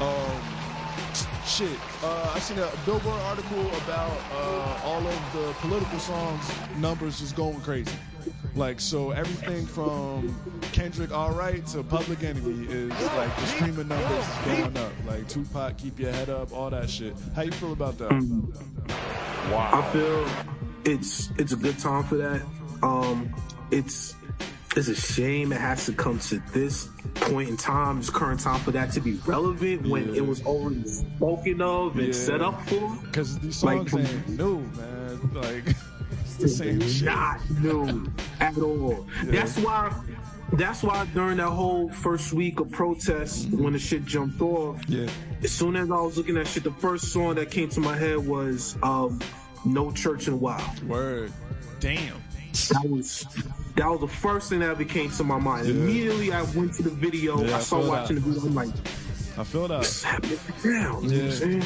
Um, 0.00 0.61
shit. 1.46 1.78
Uh, 2.02 2.32
I 2.34 2.38
seen 2.38 2.58
a 2.58 2.70
Billboard 2.84 3.20
article 3.22 3.66
about 3.76 4.18
uh, 4.32 4.80
all 4.84 5.06
of 5.06 5.32
the 5.32 5.52
political 5.60 5.98
songs 5.98 6.50
numbers 6.78 7.20
just 7.20 7.36
going 7.36 7.60
crazy. 7.60 7.92
Like 8.54 8.80
so, 8.80 9.12
everything 9.12 9.66
from 9.66 10.34
Kendrick 10.72 11.10
"All 11.12 11.32
Right" 11.32 11.66
to 11.68 11.82
Public 11.82 12.22
Enemy 12.22 12.66
is 12.66 12.90
like 12.90 13.34
the 13.36 13.46
streaming 13.46 13.88
numbers 13.88 14.28
is 14.28 14.58
going 14.58 14.76
up. 14.76 14.92
Like 15.06 15.28
Tupac, 15.28 15.78
"Keep 15.78 15.98
Your 15.98 16.12
Head 16.12 16.28
Up," 16.28 16.52
all 16.52 16.70
that 16.70 16.90
shit. 16.90 17.14
How 17.34 17.42
you 17.42 17.52
feel 17.52 17.72
about 17.72 17.96
that? 17.98 18.12
Wow. 19.50 19.70
I 19.72 19.92
feel 19.92 20.28
it's 20.84 21.30
it's 21.38 21.52
a 21.52 21.56
good 21.56 21.78
time 21.78 22.04
for 22.04 22.16
that. 22.16 22.42
Um, 22.82 23.34
it's 23.70 24.14
it's 24.76 24.88
a 24.88 24.94
shame 24.94 25.52
it 25.52 25.60
has 25.60 25.86
to 25.86 25.92
come 25.92 26.18
to 26.18 26.38
this 26.52 26.88
point 27.16 27.48
in 27.48 27.56
time, 27.56 27.98
this 27.98 28.10
current 28.10 28.40
time, 28.40 28.60
for 28.60 28.70
that 28.72 28.92
to 28.92 29.00
be 29.00 29.14
relevant 29.26 29.86
when 29.86 30.08
Yeah. 30.08 30.16
it 30.22 30.26
was 30.26 30.42
already 30.44 30.86
spoken 30.86 31.60
of 31.60 31.96
and 31.98 32.06
Yeah. 32.08 32.12
set 32.12 32.40
up 32.42 32.66
for. 32.68 32.96
Because 33.04 33.38
these 33.38 33.62
Like, 33.62 33.88
songs 33.90 34.08
ain't 34.08 34.28
new, 34.30 34.58
man. 34.76 35.30
Like, 35.34 35.64
it's 36.24 36.36
the 36.36 36.48
same 36.48 36.80
shit. 36.80 37.04
Not 37.04 37.38
new 37.60 38.10
at 38.40 38.56
all. 38.58 39.06
That's 39.24 39.58
why. 39.58 39.92
That's 40.54 40.82
why 40.82 41.06
during 41.14 41.38
that 41.38 41.48
whole 41.48 41.88
first 41.88 42.34
week 42.34 42.60
of 42.60 42.70
protests, 42.70 43.46
when 43.46 43.72
the 43.72 43.78
shit 43.78 44.04
jumped 44.04 44.38
off, 44.42 44.78
Yeah. 44.86 45.06
as 45.42 45.50
soon 45.50 45.76
as 45.76 45.90
I 45.90 45.94
was 45.96 46.18
looking 46.18 46.36
at 46.36 46.46
shit, 46.46 46.62
the 46.64 46.72
first 46.72 47.06
song 47.10 47.36
that 47.36 47.50
came 47.50 47.70
to 47.70 47.80
my 47.80 47.96
head 47.96 48.18
was 48.26 48.76
um, 48.82 49.18
"No 49.64 49.90
Church 49.92 50.26
in 50.28 50.34
the 50.34 50.38
Wild." 50.38 50.86
Word. 50.86 51.32
Damn. 51.80 52.16
That 52.52 52.86
was 52.88 53.26
that 53.76 53.86
was 53.88 54.00
the 54.00 54.08
first 54.08 54.50
thing 54.50 54.60
that 54.60 54.70
ever 54.70 54.84
came 54.84 55.10
to 55.10 55.24
my 55.24 55.38
mind. 55.38 55.68
Immediately, 55.68 56.32
I 56.32 56.42
went 56.42 56.74
to 56.74 56.82
the 56.82 56.90
video. 56.90 57.40
Yeah, 57.42 57.54
I 57.54 57.58
I 57.58 57.60
saw 57.60 57.86
watching 57.88 58.16
that. 58.16 58.22
the 58.22 58.30
video. 58.30 58.48
I'm 58.48 58.54
like, 58.54 58.74
I 59.38 59.44
feel 59.44 59.68
that. 59.68 59.84
"Snap 59.84 60.24
it 60.24 60.38
down." 60.62 61.04
You 61.04 61.22
know 61.22 61.28
what 61.28 61.40
Yeah. 61.46 61.64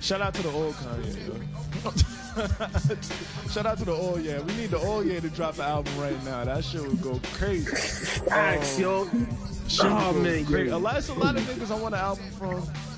Shout 0.00 0.20
out 0.20 0.34
to 0.34 0.42
the 0.42 0.50
old 0.50 0.74
Kanye. 0.74 1.42
Shout 3.52 3.66
out 3.66 3.78
to 3.78 3.84
the 3.84 3.92
old 3.92 4.20
Ye. 4.22 4.38
We 4.38 4.54
need 4.54 4.70
the 4.70 4.78
old 4.78 5.06
Ye 5.06 5.18
to 5.20 5.28
drop 5.30 5.54
an 5.56 5.62
album 5.62 5.98
right 5.98 6.22
now. 6.24 6.44
That 6.44 6.64
shit 6.64 6.82
would 6.82 7.02
go 7.02 7.20
crazy. 7.32 7.66
Facts, 8.28 8.78
yo. 8.78 9.06
Shit 9.66 9.82
would 9.84 9.92
Oh 9.92 10.12
man, 10.12 10.44
crazy. 10.46 10.68
yeah. 10.70 10.76
A 10.76 10.78
lot, 10.78 11.08
a 11.08 11.12
lot 11.14 11.36
of 11.36 11.42
niggas 11.42 11.70
I 11.70 11.80
want 11.80 11.94
an 11.94 12.00
album 12.00 12.30
from. 12.38 12.54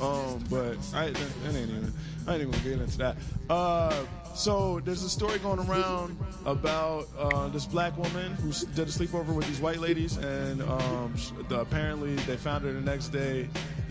Um, 0.07 0.45
but 0.51 0.77
I, 0.95 1.07
that, 1.11 1.15
that 1.15 1.55
ain't 1.55 1.71
even. 1.71 1.93
I 2.27 2.33
ain't 2.35 2.41
even 2.43 2.51
gonna 2.53 2.65
get 2.65 2.73
into 2.81 2.99
that. 2.99 3.17
Uh, 3.49 3.95
so 4.35 4.81
there's 4.81 5.03
a 5.03 5.11
story 5.11 5.39
going 5.39 5.59
around 5.69 6.17
about 6.47 7.09
uh, 7.19 7.49
this 7.49 7.67
black 7.67 7.97
woman 7.97 8.33
who 8.35 8.53
did 8.75 8.89
a 8.89 8.91
sleepover 8.91 9.35
with 9.35 9.47
these 9.47 9.61
white 9.61 9.79
ladies, 9.79 10.17
and 10.17 10.63
um, 10.63 11.15
the, 11.49 11.61
apparently 11.61 12.15
they 12.17 12.37
found 12.37 12.65
her 12.65 12.73
the 12.73 12.81
next 12.81 13.09
day 13.09 13.49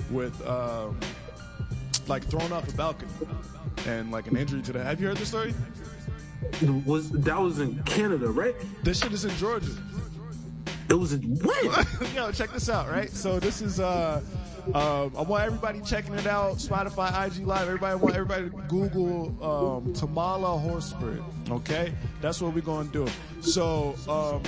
with 0.10 0.45
um, 0.47 0.99
like 2.08 2.23
thrown 2.25 2.52
off 2.52 2.67
a 2.67 2.73
balcony 2.73 3.12
and 3.86 4.12
like 4.12 4.28
an 4.28 4.38
injury 4.38 4.62
to 4.62 4.73
the. 4.73 4.84
Have 4.84 4.99
you 4.99 5.08
heard 5.08 5.17
this 5.17 5.30
story? 5.30 5.54
Was 6.86 7.12
that 7.12 7.39
was 7.39 7.60
in 7.60 7.82
Canada, 7.84 8.30
right? 8.30 8.56
This 8.84 8.99
shit 8.99 9.12
is 9.12 9.25
in 9.25 9.36
Georgia. 9.38 9.71
It 10.89 10.95
was 10.95 11.13
in 11.13 11.21
when? 11.39 11.65
Yo, 12.15 12.32
check 12.32 12.52
this 12.52 12.69
out, 12.69 12.89
right? 12.89 13.12
So 13.12 13.39
this 13.39 13.62
is 13.62 13.80
uh, 13.80 14.21
uh, 14.73 15.10
I 15.17 15.21
want 15.21 15.43
everybody 15.43 15.82
checking 15.82 16.13
it 16.13 16.27
out. 16.27 16.58
Spotify, 16.58 17.27
IG 17.27 17.45
Live. 17.45 17.67
Everybody 17.67 17.99
want 17.99 18.15
everybody 18.15 18.49
to 18.49 18.55
Google 18.67 19.27
um, 19.41 19.93
Tamla 19.93 20.62
Horsford. 20.62 21.23
Okay, 21.49 21.93
that's 22.21 22.41
what 22.41 22.53
we're 22.53 22.62
gonna 22.62 22.89
do. 22.89 23.08
So 23.41 23.95
um, 24.08 24.43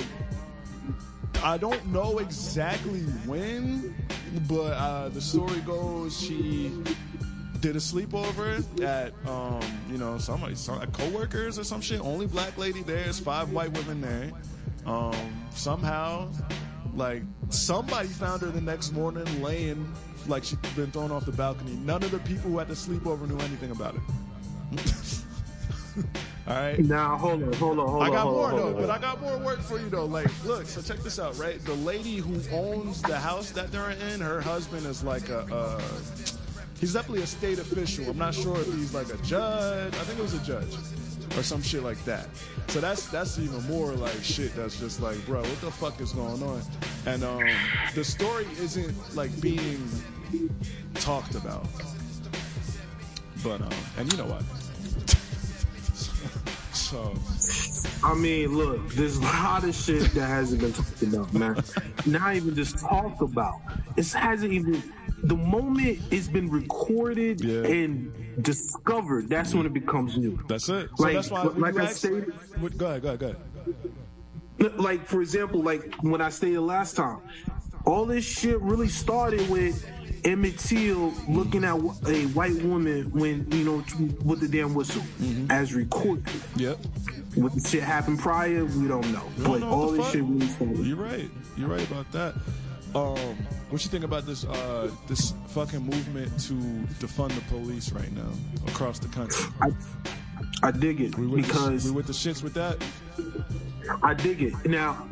I 1.44 1.58
don't 1.58 1.86
know 1.88 2.20
exactly 2.20 3.02
when, 3.26 3.96
but 4.48 4.74
uh, 4.74 5.10
the 5.10 5.22
story 5.22 5.60
goes 5.62 6.20
she 6.20 6.72
did 7.62 7.76
a 7.76 7.80
sleepover 7.80 8.64
at 8.82 9.14
um, 9.30 9.62
you 9.90 9.98
know 9.98 10.18
somebody 10.18 10.56
some 10.56 10.80
coworkers 10.92 11.58
or 11.58 11.64
some 11.64 11.82
shit. 11.82 12.02
Only 12.02 12.28
black 12.28 12.58
lady 12.58 12.82
there. 12.84 13.04
There's 13.04 13.20
five 13.20 13.52
white 13.52 13.72
women 13.72 14.02
there. 14.02 14.32
Um, 14.86 15.48
somehow, 15.52 16.30
like 16.96 17.24
somebody 17.50 18.08
found 18.08 18.42
her 18.42 18.48
the 18.48 18.62
next 18.62 18.92
morning 18.92 19.42
laying 19.42 19.92
like 20.28 20.44
she'd 20.44 20.62
been 20.76 20.92
thrown 20.92 21.12
off 21.12 21.26
the 21.26 21.32
balcony. 21.32 21.74
None 21.78 22.04
of 22.04 22.12
the 22.12 22.20
people 22.20 22.52
who 22.52 22.58
had 22.58 22.68
the 22.68 22.74
sleepover 22.74 23.28
knew 23.28 23.40
anything 23.40 23.72
about 23.72 23.96
it. 23.96 24.02
All 26.48 26.56
right. 26.56 26.80
Now 26.80 27.18
hold 27.18 27.44
on, 27.44 27.54
hold 27.54 27.80
on, 27.80 27.88
hold 27.88 28.02
on. 28.04 28.10
I 28.10 28.10
got 28.10 28.24
hold 28.24 28.36
more 28.36 28.52
on, 28.52 28.56
though, 28.56 28.68
on. 28.76 28.82
but 28.82 28.90
I 28.90 28.98
got 28.98 29.22
more 29.22 29.38
work 29.38 29.60
for 29.62 29.80
you 29.80 29.90
though. 29.90 30.06
Like, 30.06 30.28
look, 30.46 30.66
so 30.66 30.82
check 30.82 31.04
this 31.04 31.20
out, 31.20 31.38
right? 31.38 31.64
The 31.66 31.76
lady 31.76 32.18
who 32.18 32.42
owns 32.56 33.02
the 33.02 33.18
house 33.18 33.52
that 33.52 33.72
they're 33.72 33.92
in, 33.92 34.20
her 34.20 34.42
husband 34.42 34.86
is 34.86 35.04
like 35.04 35.30
a, 35.30 35.40
uh, 35.54 35.82
he's 36.80 36.94
definitely 36.94 37.24
a 37.24 37.28
state 37.28 37.60
official. 37.60 38.10
I'm 38.10 38.18
not 38.18 38.34
sure 38.34 38.60
if 38.60 38.66
he's 38.68 38.94
like 38.94 39.14
a 39.14 39.18
judge. 39.18 39.94
I 39.94 40.00
think 40.00 40.20
it 40.20 40.24
was 40.24 40.34
a 40.34 40.44
judge 40.44 40.76
or 41.38 41.44
some 41.44 41.62
shit 41.62 41.84
like 41.84 42.04
that. 42.06 42.28
So 42.68 42.80
that's 42.80 43.08
that's 43.08 43.40
even 43.40 43.62
more 43.68 43.94
like 43.94 44.24
shit. 44.24 44.56
That's 44.56 44.80
just 44.80 45.02
like, 45.02 45.24
bro, 45.26 45.42
what 45.42 45.62
the 45.62 45.72
fuck 45.72 46.00
is 46.02 46.12
going 46.14 46.42
on? 46.44 46.62
And 47.06 47.24
um, 47.24 47.44
the 47.96 48.04
story 48.04 48.48
isn't 48.60 49.16
like 49.16 49.40
being 49.42 49.88
talked 50.96 51.36
about, 51.36 51.68
but 53.44 53.62
um, 53.62 53.70
and 53.98 54.12
you 54.12 54.18
know 54.18 54.26
what? 54.26 54.44
so. 56.90 57.14
I 58.04 58.14
mean, 58.16 58.56
look, 58.58 58.90
there's 58.94 59.18
a 59.18 59.22
lot 59.22 59.64
of 59.64 59.76
shit 59.76 60.04
that 60.14 60.28
hasn't 60.28 60.62
been 60.62 60.74
talked 60.74 61.02
about, 61.04 61.34
man. 61.34 61.64
Not 62.06 62.36
even 62.36 62.56
just 62.56 62.80
talked 62.80 63.22
about. 63.22 63.60
It 63.98 64.08
hasn't 64.12 64.52
even. 64.52 64.82
The 65.24 65.36
moment 65.38 66.00
it's 66.10 66.28
been 66.28 66.50
recorded 66.50 67.42
Yeah. 67.44 67.62
and 67.64 68.12
discovered, 68.44 69.30
that's 69.30 69.54
when 69.54 69.68
it 69.68 69.74
becomes 69.74 70.18
new. 70.18 70.40
That's 70.48 70.68
it. 70.70 70.90
So 70.98 71.04
Like- 71.04 71.14
that's 71.14 71.30
why 71.30 71.44
like 71.44 71.78
I 71.78 71.84
ask, 71.84 71.98
stated- 71.98 72.34
go 72.78 72.88
ahead, 72.88 73.02
go 73.04 73.08
ahead, 73.10 73.20
go 73.20 73.36
ahead. 74.60 74.80
Like 74.80 75.06
for 75.08 75.22
example, 75.22 75.62
like 75.62 75.94
when 76.02 76.22
I 76.22 76.30
stated 76.30 76.62
last 76.62 76.96
time, 76.96 77.20
all 77.86 78.06
this 78.06 78.26
shit 78.26 78.60
really 78.62 78.88
started 78.88 79.48
with 79.50 79.86
Emmett 80.24 80.58
Till 80.60 81.14
looking 81.28 81.64
at 81.64 81.76
a 81.76 82.26
white 82.34 82.62
woman 82.64 83.10
when 83.12 83.50
you 83.52 83.64
know 83.64 83.84
with 84.24 84.40
the 84.40 84.48
damn 84.48 84.74
whistle 84.74 85.02
Mm-hmm. 85.20 85.50
as 85.52 85.74
recorded. 85.74 86.26
Yep. 86.56 86.78
What 87.36 87.54
the 87.56 87.68
shit 87.68 87.82
happened 87.84 88.20
prior, 88.20 88.66
we 88.66 88.88
don't 88.88 89.10
know. 89.12 89.24
You 89.38 89.44
but 89.44 89.44
don't 89.44 89.60
know 89.62 89.70
all 89.70 89.92
this 89.92 90.04
fuck? 90.04 90.14
shit 90.14 90.24
really 90.24 90.48
started. 90.48 90.86
You're 90.86 90.98
right. 90.98 91.30
You're 91.58 91.70
right 91.70 91.88
about 91.90 92.12
that. 92.12 92.36
Um, 92.94 93.16
what 93.70 93.82
you 93.86 93.90
think 93.90 94.04
about 94.04 94.26
this 94.26 94.44
uh, 94.44 94.92
this 95.08 95.34
fucking 95.48 95.80
movement 95.80 96.28
to 96.42 96.54
defund 97.00 97.30
the 97.36 97.42
police 97.50 97.92
right 97.94 98.12
now 98.14 98.30
across 98.68 99.00
the 99.00 99.08
country? 99.08 99.46
I, 99.62 99.72
I 100.62 100.72
dig 100.72 101.00
it 101.02 101.18
We 101.18 101.42
because 101.42 101.86
the, 101.86 101.92
we 101.92 101.96
with 101.96 102.08
the 102.08 102.14
shits 102.14 102.44
with 102.44 102.54
that. 102.56 102.84
I 104.04 104.14
dig 104.14 104.42
it. 104.42 104.54
Now, 104.66 105.08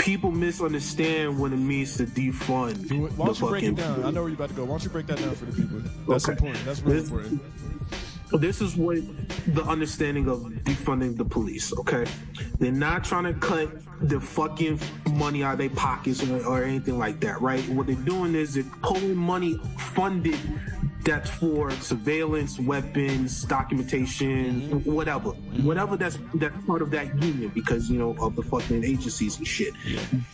people 0.00 0.30
misunderstand 0.30 1.38
what 1.38 1.52
it 1.52 1.56
means 1.58 1.96
to 1.98 2.04
defund. 2.06 2.90
Why 3.16 3.26
the 3.26 3.32
don't 3.32 3.40
you 3.40 3.48
break 3.48 3.64
it 3.64 3.76
down? 3.76 4.04
I 4.04 4.10
know 4.10 4.20
where 4.22 4.28
you're 4.30 4.36
about 4.36 4.48
to 4.50 4.54
go. 4.54 4.64
Why 4.64 4.70
don't 4.70 4.84
you 4.84 4.90
break 4.90 5.06
that 5.06 5.18
down 5.18 5.34
for 5.34 5.44
the 5.46 5.52
people? 5.52 5.80
That's 6.08 6.24
Okay. 6.28 6.32
important. 6.32 6.64
That's 6.64 6.80
really 6.82 7.00
This- 7.00 7.10
important. 7.10 7.42
This 8.32 8.60
is 8.60 8.76
what 8.76 8.98
the 9.54 9.64
understanding 9.64 10.28
of 10.28 10.38
defunding 10.62 11.16
the 11.16 11.24
police. 11.24 11.72
Okay, 11.78 12.04
they're 12.60 12.70
not 12.70 13.02
trying 13.02 13.24
to 13.24 13.32
cut 13.34 13.68
the 14.08 14.20
fucking 14.20 14.78
money 15.14 15.42
out 15.42 15.54
of 15.54 15.58
their 15.58 15.68
pockets 15.70 16.22
or, 16.22 16.44
or 16.46 16.62
anything 16.62 16.96
like 16.96 17.18
that, 17.20 17.42
right? 17.42 17.68
What 17.70 17.88
they're 17.88 17.96
doing 17.96 18.36
is 18.36 18.54
they're 18.54 18.62
pulling 18.82 19.16
money 19.16 19.60
funded 19.94 20.38
that's 21.04 21.30
for 21.30 21.70
surveillance, 21.70 22.58
weapons, 22.58 23.44
documentation, 23.44 24.84
whatever, 24.84 25.30
whatever 25.62 25.96
that's 25.96 26.18
that's 26.34 26.54
part 26.66 26.82
of 26.82 26.90
that 26.90 27.06
union 27.22 27.50
because 27.54 27.90
you 27.90 27.98
know 27.98 28.14
of 28.20 28.36
the 28.36 28.42
fucking 28.42 28.84
agencies 28.84 29.38
and 29.38 29.46
shit. 29.46 29.72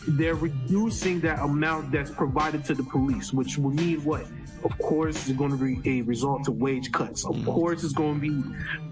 They're 0.07 0.35
reducing 0.35 1.19
that 1.21 1.39
amount 1.39 1.91
that's 1.91 2.11
provided 2.11 2.65
to 2.65 2.73
the 2.73 2.83
police, 2.83 3.31
which 3.31 3.57
will 3.57 3.71
mean 3.71 4.03
what? 4.03 4.25
Of 4.63 4.77
course, 4.79 5.29
it's 5.29 5.37
going 5.37 5.51
to 5.51 5.57
be 5.57 5.99
a 5.99 6.01
result 6.01 6.43
to 6.45 6.51
wage 6.51 6.91
cuts. 6.91 7.25
Of 7.25 7.45
course, 7.45 7.83
it's 7.83 7.93
going 7.93 8.15
to 8.15 8.19
be 8.19 8.43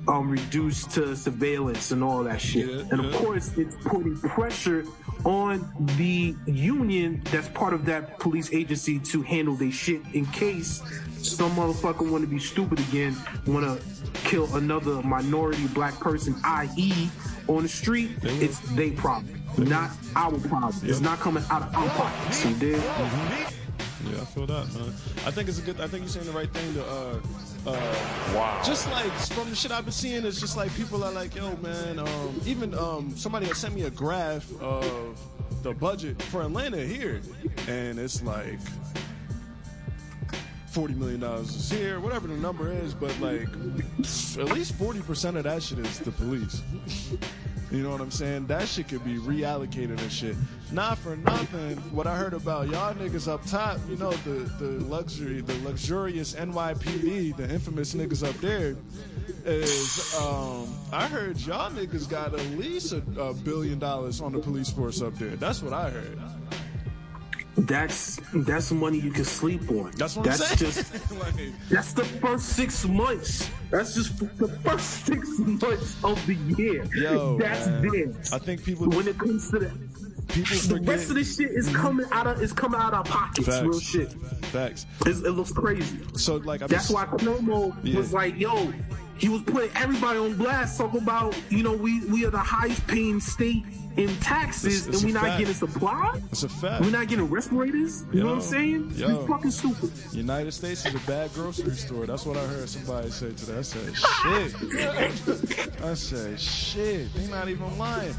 um, 0.08 0.30
reduced 0.30 0.92
to 0.92 1.16
surveillance 1.16 1.92
and 1.92 2.04
all 2.04 2.24
that 2.24 2.40
shit. 2.40 2.70
Yeah, 2.70 2.84
and 2.92 3.00
of 3.06 3.12
yeah. 3.12 3.18
course, 3.18 3.58
it's 3.58 3.76
putting 3.84 4.18
pressure 4.20 4.86
on 5.26 5.68
the 5.98 6.36
union 6.46 7.22
that's 7.32 7.50
part 7.50 7.74
of 7.74 7.84
that 7.86 8.20
police 8.20 8.54
agency 8.54 9.00
to 9.00 9.24
handle 9.24 9.56
their 9.56 9.72
shit 9.72 10.02
in 10.14 10.26
case 10.28 10.84
some 11.26 11.52
motherfucker 11.56 12.10
want 12.10 12.24
to 12.24 12.30
be 12.30 12.40
stupid 12.40 12.80
again, 12.80 13.16
want 13.48 13.66
to 13.66 14.20
kill 14.22 14.54
another 14.56 15.02
minority 15.04 15.68
black 15.68 16.00
person, 16.00 16.36
i.e., 16.44 17.10
on 17.48 17.64
the 17.64 17.70
street. 17.70 18.12
It's 18.24 18.60
their 18.76 18.92
problem, 18.94 19.42
not 19.58 19.92
our 20.16 20.38
problem. 20.40 20.74
It's 20.84 21.02
not 21.02 21.20
coming 21.20 21.44
out 21.50 21.64
of 21.64 21.76
our 21.76 21.90
pockets. 21.90 22.46
You 22.46 22.56
dig? 22.56 22.82
Yeah, 24.12 24.22
I 24.22 24.26
feel 24.26 24.46
that, 24.46 24.74
man. 24.74 24.94
I 25.26 25.32
think 25.32 25.50
it's 25.50 25.60
a 25.60 25.62
good. 25.62 25.82
I 25.82 25.88
think 25.88 26.04
you're 26.04 26.10
saying 26.10 26.26
the 26.26 26.32
right 26.32 26.52
thing 26.52 26.74
to. 26.76 26.86
Uh, 26.86 27.20
uh, 27.68 28.36
wow. 28.36 28.62
Just 28.64 28.90
like 28.92 29.12
from 29.12 29.50
the 29.50 29.56
shit 29.56 29.72
I've 29.72 29.86
been 29.86 29.92
seeing, 29.92 30.26
it's 30.26 30.40
just 30.40 30.56
like 30.56 30.74
people 30.76 31.04
are 31.04 31.12
like, 31.12 31.36
yo, 31.36 31.56
man. 31.58 32.00
Um, 32.00 32.42
even 32.46 32.76
um, 32.76 33.16
somebody 33.16 33.48
had 33.48 33.56
sent 33.56 33.74
me 33.74 33.84
a 33.84 33.90
graph 33.90 34.50
of 34.62 35.20
the 35.64 35.74
budget 35.74 36.22
for 36.22 36.44
Atlanta 36.44 36.82
here, 36.86 37.22
and 37.68 37.98
it's 37.98 38.22
like 38.22 38.60
forty 40.76 40.94
million 40.94 41.22
dollars 41.22 41.56
is 41.56 41.72
here, 41.72 42.02
whatever 42.02 42.28
the 42.28 42.36
number 42.36 42.70
is, 42.70 42.94
but 42.94 43.18
like 43.22 43.48
at 43.48 44.54
least 44.54 44.76
forty 44.76 45.00
percent 45.00 45.38
of 45.38 45.46
that 45.46 45.64
shit 45.64 45.80
is 45.80 46.00
the 46.00 46.12
police. 46.12 46.62
You 47.72 47.82
know 47.82 47.92
what 47.92 48.02
I'm 48.02 48.12
saying? 48.12 48.48
That 48.48 48.68
shit 48.68 48.90
could 48.90 49.04
be 49.06 49.16
reallocated 49.16 50.02
and 50.02 50.12
shit. 50.12 50.36
Not 50.74 50.98
for 50.98 51.16
nothing, 51.16 51.78
what 51.94 52.08
I 52.08 52.18
heard 52.18 52.34
about 52.34 52.68
y'all 52.68 52.94
niggas 52.94 53.32
up 53.32 53.46
top, 53.46 53.80
you 53.90 53.96
know, 53.96 54.12
the, 54.12 54.50
the 54.60 54.84
luxury, 54.86 55.40
the 55.42 55.58
luxurious 55.68 56.36
NYPD, 56.36 57.38
the 57.38 57.50
infamous 57.50 57.94
niggas 57.94 58.28
up 58.28 58.36
there, 58.42 58.76
is 59.46 60.14
um, 60.16 60.68
I 60.92 61.08
heard 61.08 61.40
y'all 61.40 61.72
niggas 61.72 62.10
got 62.10 62.34
at 62.34 62.46
least 62.52 62.92
a, 62.92 63.02
a 63.20 63.34
billion 63.34 63.80
dollars 63.80 64.20
on 64.20 64.34
the 64.34 64.40
police 64.40 64.70
force 64.70 65.02
up 65.02 65.16
there. 65.16 65.38
That's 65.38 65.64
what 65.64 65.72
I 65.72 65.90
heard. 65.90 66.20
That's 67.58 68.18
that's 68.34 68.72
money 68.72 69.00
you 69.00 69.12
can 69.12 69.24
sleep 69.24 69.70
on. 69.72 69.92
That's 69.92 70.16
what 70.18 70.26
that's 70.26 70.42
I'm 70.52 70.58
saying. 70.58 70.72
just 70.74 71.12
Like, 71.20 71.54
that's 71.70 71.94
the 71.94 72.04
first 72.04 72.50
six 72.50 72.86
months. 72.86 73.50
That's 73.72 73.96
just 73.96 74.20
the 74.38 74.48
first 74.64 75.06
six 75.06 75.28
months 75.40 75.96
of 76.04 76.26
the 76.28 76.36
year. 76.58 76.86
Yo, 76.94 77.38
that's 77.38 77.68
man. 77.68 77.82
theirs. 77.88 78.34
I 78.34 78.40
think 78.40 78.64
people 78.66 78.90
when 78.90 79.08
it 79.08 79.18
comes 79.18 79.50
to 79.52 79.60
that, 79.60 79.72
people 80.28 80.56
the 80.58 80.76
forget 80.76 80.88
rest 80.90 81.10
of 81.10 81.16
this 81.16 81.38
shit 81.38 81.52
is 81.52 81.70
coming 81.70 82.06
out 82.12 82.28
of 82.28 82.42
is 82.42 82.52
coming 82.52 82.80
out 82.80 82.94
of 82.94 83.00
our 83.00 83.04
pockets. 83.06 83.48
Facts. 83.48 83.62
Real 83.62 83.80
shit. 83.80 84.12
facts. 84.52 84.86
It's, 85.06 85.20
it 85.22 85.32
looks 85.32 85.54
crazy. 85.54 86.00
So 86.16 86.36
like 86.38 86.62
I 86.62 86.68
That's 86.68 86.90
why 86.90 87.06
Cuomo 87.06 87.74
Yeah. 87.84 87.98
was 87.98 88.12
like, 88.12 88.38
"Yo." 88.38 88.74
He 89.18 89.30
was 89.30 89.42
putting 89.44 89.70
everybody 89.76 90.20
on 90.20 90.36
blast, 90.36 90.78
talking 90.78 91.02
about, 91.02 91.36
you 91.50 91.64
know, 91.64 91.74
we 91.74 92.04
we 92.06 92.26
are 92.26 92.32
the 92.32 92.38
highest 92.38 92.86
paying 92.88 93.20
state 93.22 93.64
in 93.98 94.10
taxes, 94.18 94.66
It's- 94.66 94.88
it's 94.88 95.04
and 95.04 95.06
we're 95.06 95.14
not 95.14 95.24
fact. 95.24 95.40
getting 95.40 95.54
supply. 95.54 96.20
It's 96.30 96.44
a 96.44 96.50
fact. 96.50 96.84
We're 96.84 96.92
not 96.92 97.08
getting 97.08 97.30
respirators. 97.30 98.04
You 98.12 98.24
know 98.24 98.26
what 98.32 98.36
I'm 98.36 98.42
saying? 98.42 98.92
yo. 98.96 99.20
It's 99.22 99.30
fucking 99.30 99.52
stupid. 99.52 99.92
United 100.12 100.52
States 100.52 100.86
is 100.86 100.94
a 100.96 101.00
bad 101.08 101.34
grocery 101.34 101.74
store. 101.76 102.06
That's 102.06 102.26
what 102.26 102.36
I 102.36 102.46
heard 102.46 102.68
somebody 102.68 103.10
say 103.10 103.32
today. 103.32 103.58
I 103.60 103.62
said, 103.62 103.96
shit. 103.96 105.82
I 105.82 105.94
said, 105.94 106.40
shit. 106.40 107.14
They 107.14 107.28
not 107.28 107.48
even 107.48 107.78
lying. 107.78 108.14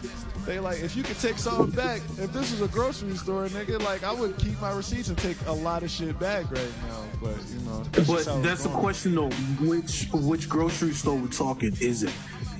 They 0.46 0.60
like, 0.60 0.80
if 0.82 0.96
you 0.96 1.02
could 1.02 1.18
take 1.18 1.36
something 1.38 1.70
back, 1.76 2.00
if 2.18 2.32
this 2.32 2.52
was 2.52 2.62
a 2.62 2.68
grocery 2.68 3.14
store, 3.16 3.46
nigga, 3.48 3.82
like 3.82 4.02
I 4.04 4.12
would 4.12 4.36
keep 4.38 4.58
my 4.62 4.72
receipts 4.72 5.08
and 5.08 5.18
take 5.18 5.36
a 5.46 5.52
lot 5.52 5.82
of 5.82 5.90
shit 5.90 6.18
back 6.18 6.50
right 6.50 6.72
now. 6.88 7.02
But 7.20 7.36
you 7.52 7.58
know, 7.65 7.65
that's 7.92 8.08
But 8.08 8.16
just 8.16 8.28
how 8.28 8.36
it's 8.36 8.46
that's 8.46 8.62
the 8.64 8.68
question 8.70 9.14
though. 9.14 9.30
Which 9.60 10.08
which 10.12 10.48
grocery 10.48 10.92
store 10.92 11.16
we're 11.16 11.28
talking? 11.28 11.76
Is 11.80 12.02
it 12.02 12.12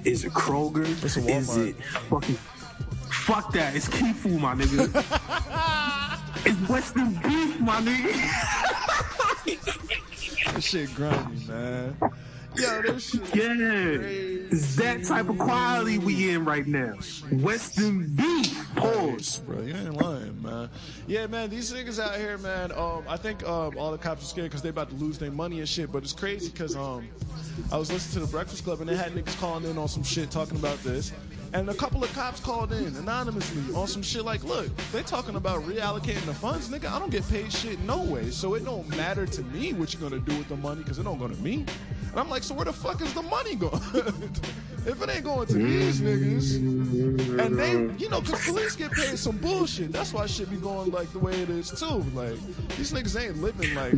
is 0.04 0.24
it 0.24 0.32
Kroger? 0.32 0.86
Is 1.04 1.16
it 1.56 1.76
fucking 2.08 2.34
fuck 3.10 3.52
that? 3.52 3.74
It's 3.74 3.88
Food, 3.88 4.40
my 4.40 4.54
nigga. 4.54 4.86
it's 6.46 6.68
Western 6.68 7.14
Beef, 7.14 7.60
my 7.60 7.80
nigga. 7.80 8.72
This 10.54 10.64
shit 10.64 10.94
grimy, 10.94 11.36
man. 11.46 11.96
Yo, 12.56 12.80
this 12.82 13.10
shit. 13.10 13.34
Yeah, 13.34 13.98
it's 14.50 14.76
that 14.76 15.04
type 15.04 15.28
of 15.28 15.38
quality 15.38 15.98
we 15.98 16.30
in 16.30 16.46
right 16.46 16.66
now. 16.66 16.94
Western 17.30 18.06
Beef. 18.14 18.35
Pause. 18.76 19.38
Bro, 19.40 19.62
you 19.62 19.74
ain't 19.74 19.94
lying, 19.94 20.42
man. 20.42 20.70
Yeah, 21.06 21.26
man, 21.26 21.50
these 21.50 21.72
niggas 21.72 21.98
out 21.98 22.16
here, 22.16 22.38
man. 22.38 22.72
Um, 22.72 23.04
I 23.08 23.16
think 23.16 23.46
um, 23.48 23.76
all 23.78 23.90
the 23.90 23.98
cops 23.98 24.22
are 24.22 24.26
scared 24.26 24.50
because 24.50 24.62
they 24.62 24.68
about 24.68 24.90
to 24.90 24.96
lose 24.96 25.18
their 25.18 25.30
money 25.30 25.60
and 25.60 25.68
shit. 25.68 25.90
But 25.90 26.02
it's 26.02 26.12
crazy 26.12 26.50
because 26.50 26.76
um, 26.76 27.08
I 27.72 27.78
was 27.78 27.90
listening 27.90 28.22
to 28.22 28.26
the 28.26 28.32
Breakfast 28.32 28.64
Club 28.64 28.80
and 28.80 28.88
they 28.88 28.96
had 28.96 29.12
niggas 29.12 29.38
calling 29.40 29.64
in 29.64 29.78
on 29.78 29.88
some 29.88 30.02
shit 30.02 30.30
talking 30.30 30.56
about 30.56 30.78
this. 30.82 31.12
And 31.52 31.70
a 31.70 31.74
couple 31.74 32.02
of 32.02 32.12
cops 32.12 32.40
called 32.40 32.72
in 32.72 32.94
anonymously 32.96 33.74
on 33.74 33.86
some 33.86 34.02
shit 34.02 34.24
like, 34.24 34.44
look, 34.44 34.68
they 34.92 35.02
talking 35.02 35.36
about 35.36 35.62
reallocating 35.62 36.24
the 36.26 36.34
funds, 36.34 36.68
nigga. 36.68 36.90
I 36.90 36.98
don't 36.98 37.10
get 37.10 37.26
paid 37.28 37.52
shit 37.52 37.78
no 37.80 38.02
way, 38.02 38.30
so 38.30 38.54
it 38.54 38.64
don't 38.64 38.86
matter 38.90 39.26
to 39.26 39.42
me 39.44 39.72
what 39.72 39.94
you're 39.94 40.02
gonna 40.02 40.20
do 40.20 40.36
with 40.36 40.48
the 40.48 40.56
money 40.56 40.82
because 40.82 40.98
it 40.98 41.04
don't 41.04 41.18
go 41.18 41.28
to 41.28 41.36
me. 41.36 41.64
And 42.16 42.24
I'm 42.24 42.30
like, 42.30 42.44
so 42.44 42.54
where 42.54 42.64
the 42.64 42.72
fuck 42.72 43.02
is 43.02 43.12
the 43.12 43.20
money 43.20 43.56
going? 43.56 43.74
if 44.86 45.02
it 45.02 45.10
ain't 45.10 45.22
going 45.22 45.46
to 45.48 45.52
these 45.52 46.00
niggas, 46.00 47.38
and 47.38 47.58
they, 47.58 47.72
you 48.02 48.08
know, 48.08 48.22
because 48.22 48.42
police 48.46 48.74
get 48.74 48.90
paid 48.92 49.18
some 49.18 49.36
bullshit. 49.36 49.92
That's 49.92 50.14
why 50.14 50.24
shit 50.24 50.48
be 50.48 50.56
going 50.56 50.90
like 50.92 51.12
the 51.12 51.18
way 51.18 51.34
it 51.34 51.50
is 51.50 51.70
too. 51.78 52.02
Like 52.14 52.38
these 52.78 52.90
niggas 52.94 53.20
ain't 53.22 53.42
living 53.42 53.74
like 53.74 53.96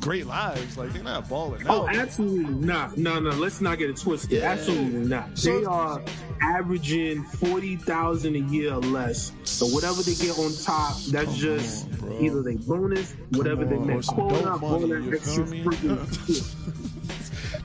great 0.00 0.26
lives. 0.28 0.78
Like 0.78 0.92
they're 0.92 1.02
not 1.02 1.28
balling 1.28 1.64
Oh, 1.68 1.88
out. 1.88 1.96
absolutely 1.96 2.54
not. 2.64 2.96
No, 2.96 3.18
no, 3.18 3.30
let's 3.30 3.60
not 3.60 3.78
get 3.78 3.90
it 3.90 3.96
twisted. 3.96 4.30
Yeah. 4.30 4.52
Absolutely 4.52 5.08
not. 5.08 5.36
So- 5.36 5.58
they 5.58 5.64
are 5.64 6.00
averaging 6.42 7.24
forty 7.24 7.74
thousand 7.74 8.36
a 8.36 8.40
year 8.52 8.72
or 8.72 8.80
less. 8.82 9.32
So 9.42 9.66
whatever 9.66 10.00
they 10.02 10.14
get 10.14 10.38
on 10.38 10.52
top, 10.62 10.96
that's 11.10 11.34
just 11.36 11.88
on, 12.04 12.12
either 12.20 12.40
they 12.42 12.54
bonus, 12.54 13.14
whatever 13.30 13.64
they 13.64 13.74
on, 13.74 13.90
or 13.90 13.96
make 13.96 14.06
quota, 14.06 14.52
all 14.64 14.78
that 14.78 15.02
you 15.02 15.12
extra 15.12 15.42
freaking 15.42 16.26
shit. 16.28 16.95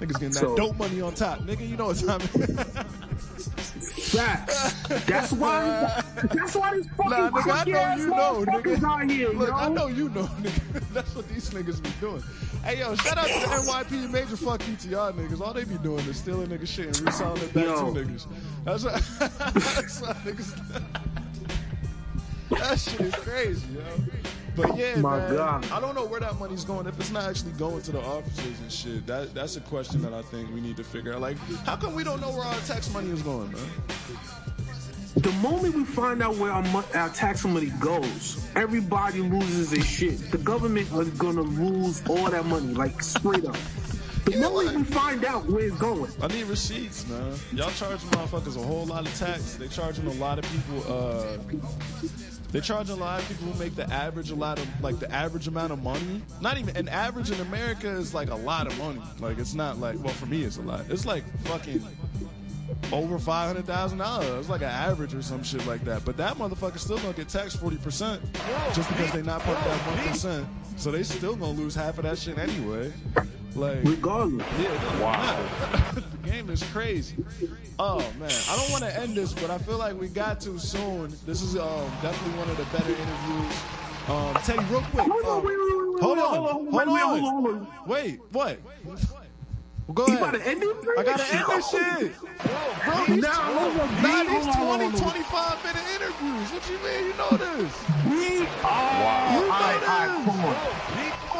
Niggas 0.01 0.13
getting 0.13 0.29
that 0.31 0.39
So- 0.39 0.55
dope 0.57 0.77
money 0.77 0.99
on 1.01 1.13
top. 1.13 1.39
Nigga, 1.41 1.67
you 1.69 1.77
know 1.77 1.85
what 1.87 1.97
time 1.97 2.19
it 2.21 2.35
is. 2.49 2.55
That's 5.05 5.31
why. 5.31 6.03
That's 6.33 6.55
why 6.55 6.75
these 6.75 6.87
fucking 6.97 7.09
Nah, 7.11 7.29
nigga, 7.29 7.51
I 7.53 7.63
know 7.63 7.95
you 7.95 8.07
know, 8.07 8.45
nigga. 8.45 8.83
out 8.83 9.09
here. 9.09 9.29
Look, 9.29 9.47
yo. 9.49 9.55
I 9.55 9.69
know 9.69 9.87
you 9.87 10.09
know, 10.09 10.23
nigga. 10.41 10.93
That's 10.93 11.15
what 11.15 11.29
these 11.29 11.49
niggas 11.51 11.81
be 11.81 11.89
doing. 12.01 12.21
Hey, 12.63 12.79
yo, 12.79 12.95
shout 12.95 13.17
out 13.17 13.27
to 13.27 13.33
the 13.33 13.45
NYP 13.45 14.09
major 14.11 14.37
fuck 14.37 14.67
you 14.67 14.75
to 14.75 14.87
y'all 14.89 15.13
niggas. 15.13 15.39
All 15.39 15.53
they 15.53 15.63
be 15.63 15.77
doing 15.77 15.99
is 16.07 16.17
stealing 16.17 16.47
nigga 16.47 16.67
shit 16.67 16.87
and 16.87 16.99
reselling 17.01 17.41
it 17.41 17.53
back 17.53 17.65
Yo. 17.65 17.93
to 17.93 17.99
niggas. 18.03 18.25
That's 18.65 18.83
what, 18.83 18.93
that's 19.63 20.01
what 20.01 20.17
niggas. 20.17 20.55
that 22.49 22.79
shit 22.79 23.01
is 23.01 23.15
crazy, 23.15 23.65
yo. 23.73 23.81
But 24.55 24.75
yeah, 24.77 24.95
My 24.97 25.17
man, 25.17 25.35
God. 25.35 25.71
I 25.71 25.79
don't 25.79 25.95
know 25.95 26.05
where 26.05 26.19
that 26.19 26.37
money's 26.39 26.65
going. 26.65 26.85
If 26.87 26.99
it's 26.99 27.11
not 27.11 27.23
actually 27.29 27.53
going 27.53 27.81
to 27.83 27.91
the 27.91 28.01
officers 28.01 28.59
and 28.59 28.71
shit, 28.71 29.07
that 29.07 29.33
that's 29.33 29.55
a 29.55 29.61
question 29.61 30.01
that 30.01 30.13
I 30.13 30.21
think 30.23 30.53
we 30.53 30.59
need 30.61 30.77
to 30.77 30.83
figure 30.83 31.13
out. 31.13 31.21
Like, 31.21 31.37
how 31.65 31.75
come 31.77 31.95
we 31.95 32.03
don't 32.03 32.19
know 32.19 32.31
where 32.31 32.43
our 32.43 32.59
tax 32.61 32.91
money 32.93 33.09
is 33.11 33.21
going, 33.21 33.51
man? 33.51 33.61
The 35.15 35.31
moment 35.33 35.75
we 35.75 35.83
find 35.83 36.21
out 36.23 36.35
where 36.37 36.51
our, 36.51 36.63
mo- 36.71 36.85
our 36.95 37.09
tax 37.09 37.45
money 37.45 37.71
goes, 37.81 38.45
everybody 38.55 39.19
loses 39.19 39.71
their 39.71 39.81
shit. 39.83 40.31
The 40.31 40.37
government 40.37 40.89
is 40.93 41.09
gonna 41.11 41.41
lose 41.41 42.01
all 42.09 42.29
that 42.29 42.45
money, 42.45 42.73
like 42.73 43.01
straight 43.03 43.45
up. 43.45 43.57
The 44.25 44.33
You 44.33 44.39
moment 44.39 44.75
we 44.75 44.83
find 44.83 45.25
out 45.25 45.45
where 45.47 45.65
it's 45.65 45.75
going, 45.77 46.11
I 46.21 46.27
need 46.27 46.43
receipts, 46.45 47.07
man. 47.07 47.33
Y'all 47.53 47.71
charging 47.71 48.07
motherfuckers 48.09 48.55
a 48.55 48.65
whole 48.65 48.85
lot 48.85 49.05
of 49.05 49.13
tax. 49.17 49.55
They 49.55 49.67
charging 49.67 50.07
a 50.07 50.13
lot 50.13 50.39
of 50.39 50.45
people. 50.51 50.93
Uh, 50.93 51.37
they 52.51 52.59
charge 52.59 52.89
a 52.89 52.95
lot 52.95 53.21
of 53.21 53.27
people 53.27 53.47
who 53.47 53.59
make 53.59 53.75
the 53.75 53.89
average 53.91 54.31
a 54.31 54.35
lot 54.35 54.59
of 54.59 54.81
like 54.83 54.99
the 54.99 55.11
average 55.11 55.47
amount 55.47 55.71
of 55.71 55.81
money. 55.81 56.21
Not 56.41 56.57
even 56.57 56.75
an 56.75 56.89
average 56.89 57.31
in 57.31 57.39
America 57.39 57.89
is 57.89 58.13
like 58.13 58.29
a 58.29 58.35
lot 58.35 58.67
of 58.67 58.77
money. 58.77 59.01
Like 59.19 59.37
it's 59.39 59.53
not 59.53 59.79
like 59.79 59.97
well 60.03 60.13
for 60.13 60.25
me 60.25 60.43
it's 60.43 60.57
a 60.57 60.61
lot. 60.61 60.85
It's 60.89 61.05
like 61.05 61.23
fucking 61.45 61.83
over 62.91 63.17
five 63.19 63.47
hundred 63.47 63.65
thousand 63.65 63.99
dollars. 63.99 64.27
It's 64.39 64.49
like 64.49 64.61
an 64.61 64.67
average 64.67 65.13
or 65.13 65.21
some 65.21 65.43
shit 65.43 65.65
like 65.65 65.83
that. 65.85 66.03
But 66.03 66.17
that 66.17 66.35
motherfucker 66.35 66.79
still 66.79 66.97
gonna 66.97 67.13
get 67.13 67.29
taxed 67.29 67.57
forty 67.59 67.77
percent 67.77 68.21
just 68.73 68.89
because 68.89 69.11
they 69.11 69.21
not 69.21 69.41
put 69.41 69.55
that 69.55 69.87
one 69.87 70.07
percent. 70.09 70.47
So 70.77 70.91
they 70.91 71.03
still 71.03 71.35
gonna 71.35 71.53
lose 71.53 71.75
half 71.75 71.97
of 71.99 72.03
that 72.03 72.17
shit 72.17 72.37
anyway. 72.37 72.91
Like 73.55 73.79
regardless. 73.83 74.45
yeah, 74.59 75.01
Wow. 75.01 75.89
game 76.31 76.49
is 76.49 76.63
crazy. 76.71 77.15
Oh 77.77 77.97
man, 78.19 78.31
I 78.49 78.55
don't 78.55 78.71
want 78.71 78.83
to 78.83 78.99
end 78.99 79.15
this, 79.15 79.33
but 79.33 79.49
I 79.49 79.57
feel 79.57 79.77
like 79.77 79.99
we 79.99 80.07
got 80.07 80.39
to 80.41 80.57
soon. 80.59 81.13
This 81.25 81.41
is 81.41 81.55
um, 81.55 81.91
definitely 82.01 82.39
one 82.39 82.49
of 82.49 82.57
the 82.57 82.65
better 82.65 82.91
interviews. 82.91 83.55
Um, 84.07 84.33
Teddy, 84.43 84.63
real 84.71 84.81
quick. 84.91 85.07
Hold 85.07 85.25
on, 85.25 85.37
um, 85.37 85.45
wait, 85.45 85.57
wait, 85.57 86.01
hold 86.01 86.19
on, 86.19 86.25
hold 86.25 86.47
on, 86.47 86.71
hold 86.71 86.73
on. 86.73 86.73
hold 86.73 86.89
on, 86.89 87.19
hold 87.19 87.55
on. 87.55 87.67
Wait, 87.87 88.19
what? 88.31 88.59
Well, 88.85 88.97
go 89.93 90.07
You 90.07 90.13
ahead. 90.13 90.29
about 90.29 90.33
to 90.39 90.47
end 90.47 90.63
it? 90.63 90.75
I 90.97 91.03
gotta 91.03 91.35
end 91.35 91.45
this 91.49 91.69
shit. 91.69 92.15
Bro, 92.85 93.05
these, 93.07 93.23
Nah, 93.23 93.29
hold 93.33 93.79
on, 93.81 93.87
B, 93.95 94.01
nah, 94.01 94.23
these 94.23 94.55
hold 94.55 94.81
on, 94.81 94.91
20, 94.91 94.99
25 94.99 95.63
minute 95.63 95.87
interviews. 95.95 96.47
What 96.51 96.69
you 96.69 96.77
mean? 96.79 97.03
You 97.11 97.13
know 97.17 97.37
this. 97.37 97.73
We 98.07 98.41
are. 98.41 98.47
Wow. 98.63 99.35
All 99.35 99.49
right, 99.49 99.83
all 99.83 100.07
right, 100.07 100.25
come 100.25 100.39
on. 100.45 100.55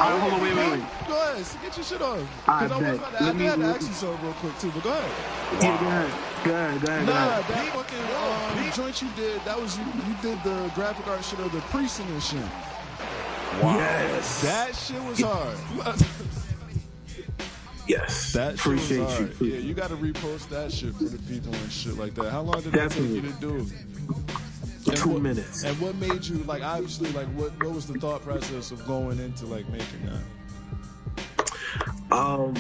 All 0.02 0.10
right, 0.10 0.20
hold 0.20 0.34
on, 0.34 0.42
wait, 0.42 0.56
wait, 0.56 0.72
wait. 0.72 0.84
Go 1.08 1.14
ahead, 1.14 1.46
get 1.62 1.78
your 1.78 1.86
shit 1.86 2.02
on. 2.02 2.28
I 2.48 2.64
Because 2.64 2.72
I, 2.72 2.74
was 2.76 2.82
bet. 2.82 2.96
about 2.96 3.12
to, 3.12 3.24
I 3.24 3.26
Let 3.28 3.36
me- 3.36 3.46
had 3.46 3.60
to 3.60 3.66
ask 3.66 3.88
you 3.88 3.94
something 3.94 4.24
real 4.26 4.34
quick 4.34 4.58
too, 4.60 4.72
but 4.74 4.84
go 4.84 4.90
ahead. 4.90 5.12
Yeah, 5.62 5.80
go 5.80 5.88
ahead. 5.88 6.12
Go 6.44 6.52
ahead, 6.52 6.82
go 6.82 6.88
ahead, 6.92 7.06
go 7.06 7.14
Nah, 7.14 7.28
ahead. 7.38 7.56
that 7.56 7.66
fucking 7.76 8.66
um, 8.66 8.72
joint 8.74 9.02
you 9.04 9.10
did, 9.16 9.42
that 9.46 9.62
was 9.62 9.78
you, 9.78 9.84
you 10.08 10.16
did 10.24 10.42
the 10.44 10.72
graphic 10.74 11.06
art 11.08 11.24
shit 11.24 11.38
of 11.40 11.52
the 11.52 11.60
precinct 11.70 12.10
and 12.10 12.24
shit. 12.24 12.42
Wow. 13.62 13.78
Yes. 13.78 14.42
That 14.42 14.76
shit 14.76 15.04
was 15.04 15.22
hard. 15.22 15.58
yes. 17.88 18.34
that 18.34 18.58
shit 18.58 18.66
Appreciate 18.66 19.00
was 19.02 19.20
you. 19.20 19.26
hard. 19.28 19.42
Yeah, 19.42 19.58
you 19.58 19.74
gotta 19.76 19.96
repost 19.96 20.50
that 20.50 20.72
shit 20.72 20.96
for 20.96 21.04
the 21.04 21.20
people 21.32 21.54
and 21.54 21.72
shit 21.72 21.96
like 21.98 22.16
that. 22.16 22.32
How 22.32 22.42
long 22.42 22.60
did 22.62 22.72
that 22.74 22.90
take 22.92 23.08
you 23.10 23.22
to 23.22 23.32
do? 23.34 23.66
Two 25.02 25.10
what- 25.10 25.22
minutes. 25.22 25.64
And 25.64 25.80
what 25.80 25.96
made 25.96 26.26
you 26.26 26.38
like 26.44 26.64
obviously 26.64 27.12
like 27.12 27.28
what 27.30 27.52
what 27.64 27.74
was 27.74 27.88
the 27.88 28.00
thought 28.00 28.24
process 28.24 28.72
of 28.72 28.86
going 28.88 29.20
into 29.20 29.46
like 29.46 29.68
making 29.70 30.06
that? 30.06 30.22
Um, 32.12 32.54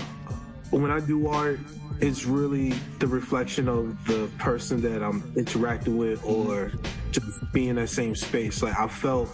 when 0.71 0.89
I 0.91 0.99
do 1.01 1.27
art, 1.27 1.59
it's 1.99 2.25
really 2.25 2.69
the 2.99 3.07
reflection 3.07 3.67
of 3.67 4.03
the 4.07 4.29
person 4.39 4.81
that 4.81 5.03
I'm 5.03 5.31
interacting 5.35 5.97
with, 5.97 6.23
or 6.25 6.71
just 7.11 7.27
being 7.51 7.69
in 7.69 7.75
that 7.75 7.89
same 7.89 8.15
space. 8.15 8.63
Like 8.63 8.77
I 8.79 8.87
felt 8.87 9.29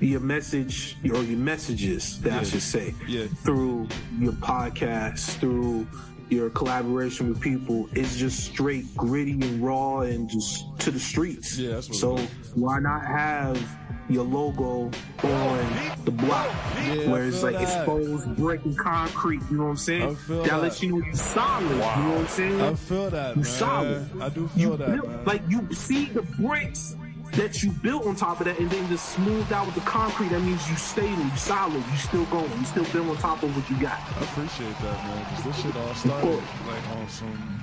your 0.00 0.20
message 0.20 0.96
or 1.12 1.22
your 1.22 1.38
messages 1.38 2.20
that 2.22 2.32
I 2.32 2.42
should 2.44 2.62
say 2.62 2.94
Yeah. 3.06 3.26
through 3.42 3.88
your 4.18 4.32
podcast, 4.32 5.38
through 5.40 5.86
your 6.30 6.50
collaboration 6.50 7.28
with 7.28 7.40
people 7.40 7.88
is 7.94 8.16
just 8.16 8.44
straight 8.44 8.94
gritty 8.96 9.32
and 9.32 9.62
raw 9.62 10.00
and 10.00 10.28
just 10.28 10.64
to 10.80 10.90
the 10.90 11.00
streets. 11.00 11.58
Yeah, 11.58 11.72
that's 11.72 11.88
what 11.88 11.98
so 11.98 12.16
why 12.54 12.78
not 12.80 13.04
have 13.04 13.60
your 14.08 14.24
logo 14.24 14.90
on 15.22 15.90
the 16.04 16.10
block 16.10 16.48
Yeah, 16.84 17.10
where 17.10 17.26
it's 17.26 17.42
like 17.44 17.54
that. 17.54 17.62
exposed 17.62 18.34
brick 18.36 18.64
and 18.64 18.76
concrete, 18.76 19.40
you 19.50 19.56
know 19.58 19.64
what 19.64 19.70
I'm 19.70 19.76
saying? 19.76 20.16
That 20.28 20.44
that. 20.46 20.62
lets 20.62 20.82
you 20.82 20.98
know 20.98 21.04
you're 21.06 21.14
solid, 21.14 21.62
you 21.70 21.76
know 21.76 21.84
what 21.84 22.18
I'm 22.20 22.26
saying? 22.26 22.60
I 22.60 22.74
feel 22.74 23.10
that, 23.10 23.36
You 23.36 23.44
solid. 23.44 24.10
I 24.20 24.28
do 24.30 24.40
you 24.40 24.48
feel 24.48 24.76
that, 24.78 24.92
built- 24.94 25.06
man. 25.08 25.24
like 25.26 25.42
you 25.48 25.72
see 25.72 26.06
the 26.06 26.22
bricks 26.22 26.96
that 27.32 27.62
you 27.62 27.70
built 27.70 28.06
on 28.06 28.16
top 28.16 28.40
of 28.40 28.46
that 28.46 28.58
and 28.58 28.70
then 28.70 28.88
just 28.88 29.10
smoothed 29.10 29.52
out 29.52 29.66
with 29.66 29.74
the 29.74 29.80
concrete 29.82 30.28
that 30.28 30.40
means 30.40 30.68
you 30.68 30.76
stable 30.76 31.22
you 31.22 31.36
solid 31.36 31.82
you 31.90 31.96
still 31.96 32.24
going 32.26 32.50
you 32.58 32.64
still 32.64 32.84
build 32.92 33.08
on 33.08 33.16
top 33.18 33.42
of 33.42 33.54
what 33.56 33.68
you 33.70 33.80
got 33.80 33.98
I 34.16 34.24
appreciate 34.24 34.74
that, 34.78 35.04
man. 35.04 35.26
Because 35.30 35.44
this 35.44 35.62
shit 35.62 35.76
all 35.76 35.94
started 35.94 36.42
like 36.66 36.88
on 36.96 37.08
some, 37.08 37.62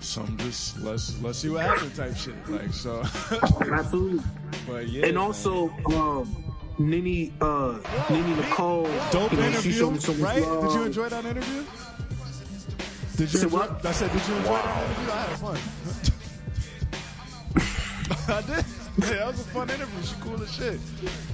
some 0.00 0.36
just 0.38 0.78
let's 0.80 1.20
let's 1.22 1.38
see 1.38 1.48
what 1.48 1.62
happens 1.62 1.96
type 1.96 2.16
shit. 2.16 2.34
Like 2.48 2.72
so, 2.72 3.00
absolutely 3.72 4.22
but 4.66 4.88
yeah. 4.88 5.06
and 5.06 5.18
also 5.18 5.70
um 5.94 6.44
Nini 6.78 7.32
uh 7.40 7.78
Nini 8.10 8.34
Nicole 8.34 8.84
dope 9.10 9.32
you 9.32 9.38
know, 9.38 9.46
interview, 9.46 9.98
some 9.98 10.20
right? 10.20 10.42
love. 10.42 10.64
Did 10.64 10.72
you 10.74 10.84
enjoy 10.84 11.08
that 11.08 11.24
interview? 11.24 11.64
Did 13.16 13.32
you 13.32 13.40
enjoy, 13.40 13.56
what? 13.56 13.86
I 13.86 13.92
said, 13.92 14.12
did 14.12 14.28
you 14.28 14.34
enjoy 14.34 14.52
that 14.52 14.86
interview? 14.86 15.12
I 15.12 15.16
had 15.16 15.38
fun. 15.38 16.12
I 18.28 18.42
did. 18.42 18.64
Yeah, 18.98 19.10
that 19.10 19.26
was 19.26 19.40
a 19.40 19.44
fun 19.44 19.68
interview. 19.68 20.02
She 20.02 20.14
cool 20.22 20.42
as 20.42 20.52
shit. 20.54 20.80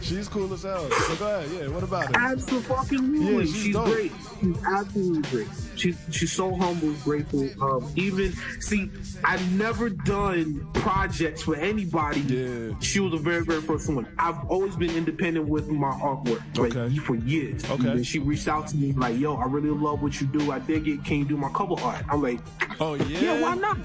She's 0.01 0.27
cool 0.27 0.53
as 0.53 0.65
hell. 0.65 0.91
So 0.91 1.15
go 1.17 1.39
ahead. 1.39 1.49
Yeah, 1.53 1.69
what 1.69 1.85
about 1.85 2.11
it? 2.11 2.17
Absolutely, 2.17 3.19
Yeah, 3.19 3.41
she's, 3.43 3.55
she's 3.63 3.77
great. 3.77 4.13
She's 4.41 4.57
absolutely 4.65 5.23
great. 5.31 5.49
She's 5.77 5.97
she's 6.11 6.33
so 6.33 6.55
humble, 6.57 6.93
grateful. 7.05 7.49
Um, 7.63 7.91
even 7.95 8.33
see, 8.61 8.91
I've 9.23 9.53
never 9.53 9.91
done 9.91 10.67
projects 10.75 11.43
for 11.43 11.55
anybody. 11.55 12.21
Yeah. 12.23 12.75
She 12.81 12.99
was 12.99 13.13
the 13.13 13.19
very 13.19 13.45
very 13.45 13.63
first 13.63 13.89
one. 13.89 14.09
I've 14.19 14.45
always 14.51 14.75
been 14.75 14.91
independent 14.97 15.47
with 15.49 15.69
my 15.69 15.93
artwork, 15.93 16.43
like 16.59 16.75
Okay. 16.75 16.97
for 16.97 17.15
years. 17.15 17.65
Okay. 17.71 17.91
And 17.93 18.07
she 18.07 18.19
reached 18.19 18.49
out 18.49 18.67
to 18.69 18.77
me 18.77 18.91
like, 18.93 19.17
"Yo, 19.19 19.37
I 19.37 19.47
really 19.47 19.71
love 19.71 20.03
what 20.03 20.21
you 20.21 20.27
do. 20.27 20.51
I 20.51 20.59
dig 20.59 20.89
it. 20.89 21.05
Can 21.05 21.19
you 21.21 21.25
do 21.27 21.37
my 21.37 21.49
cover 21.51 21.75
art?" 21.81 22.05
I'm 22.11 22.21
like, 22.23 22.41
Oh 22.81 22.95
yeah. 22.95 23.21
"Yeah, 23.21 23.41
why 23.41 23.55
not?" 23.55 23.79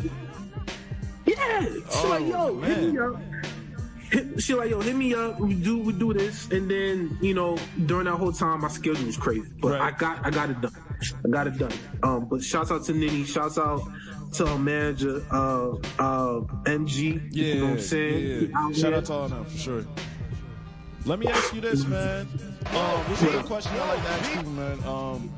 Yeah. 1.37 1.61
She's 1.61 1.83
Oh, 1.95 2.09
like, 2.09 2.27
"Yo, 2.27 2.61
hit 2.61 2.93
me 2.93 2.99
up." 2.99 3.15
Hit- 4.09 4.41
She 4.41 4.53
like, 4.53 4.69
yo, 4.69 4.79
hit 4.79 4.95
me 4.95 5.13
up. 5.13 5.37
We 5.39 5.53
do, 5.53 5.77
we 5.79 5.91
do 5.93 6.13
this, 6.13 6.49
and 6.51 6.69
then 6.71 7.17
you 7.21 7.33
know, 7.33 7.57
during 7.85 8.05
that 8.05 8.15
whole 8.15 8.31
time, 8.31 8.61
my 8.61 8.69
schedule 8.69 9.05
was 9.05 9.17
crazy, 9.17 9.49
but 9.59 9.71
Right. 9.79 9.93
I 9.93 9.97
got, 9.97 10.25
I 10.25 10.29
got 10.29 10.49
it 10.49 10.61
done. 10.61 10.71
I 11.25 11.29
got 11.29 11.47
it 11.47 11.57
done. 11.57 11.71
Um, 12.03 12.25
but 12.29 12.41
shouts 12.43 12.71
out 12.71 12.85
to 12.85 12.93
Nini. 12.93 13.23
Shouts 13.25 13.57
out 13.57 13.81
to 14.33 14.47
our 14.47 14.57
manager, 14.57 15.21
uh, 15.29 15.71
uh, 15.99 16.39
MG. 16.65 17.21
Yeah, 17.31 17.45
you 17.45 17.55
know 17.59 17.63
what 17.65 17.71
I'm 17.73 17.79
saying? 17.81 18.49
yeah. 18.51 18.57
Out 18.57 18.75
Shout 18.75 18.93
out 18.93 19.05
to 19.05 19.13
all 19.13 19.23
of 19.25 19.31
them 19.31 19.45
for 19.45 19.57
sure. 19.57 19.85
Let 21.05 21.19
me 21.19 21.27
ask 21.27 21.53
you 21.53 21.61
this, 21.61 21.85
man. 21.85 22.27
Um, 22.75 23.01
this 23.09 23.21
is 23.23 23.33
a 23.35 23.43
question 23.43 23.71
I 23.75 23.87
like 23.93 24.03
to 24.03 24.09
ask 24.09 24.31
people, 24.33 24.51
man. 24.51 24.79
Um, 24.85 25.29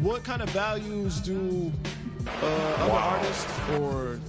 what 0.00 0.24
kind 0.24 0.42
of 0.42 0.50
values 0.50 1.20
do 1.20 1.72
uh, 2.42 2.46
other 2.46 2.92
artists 2.92 3.58
or 3.78 4.20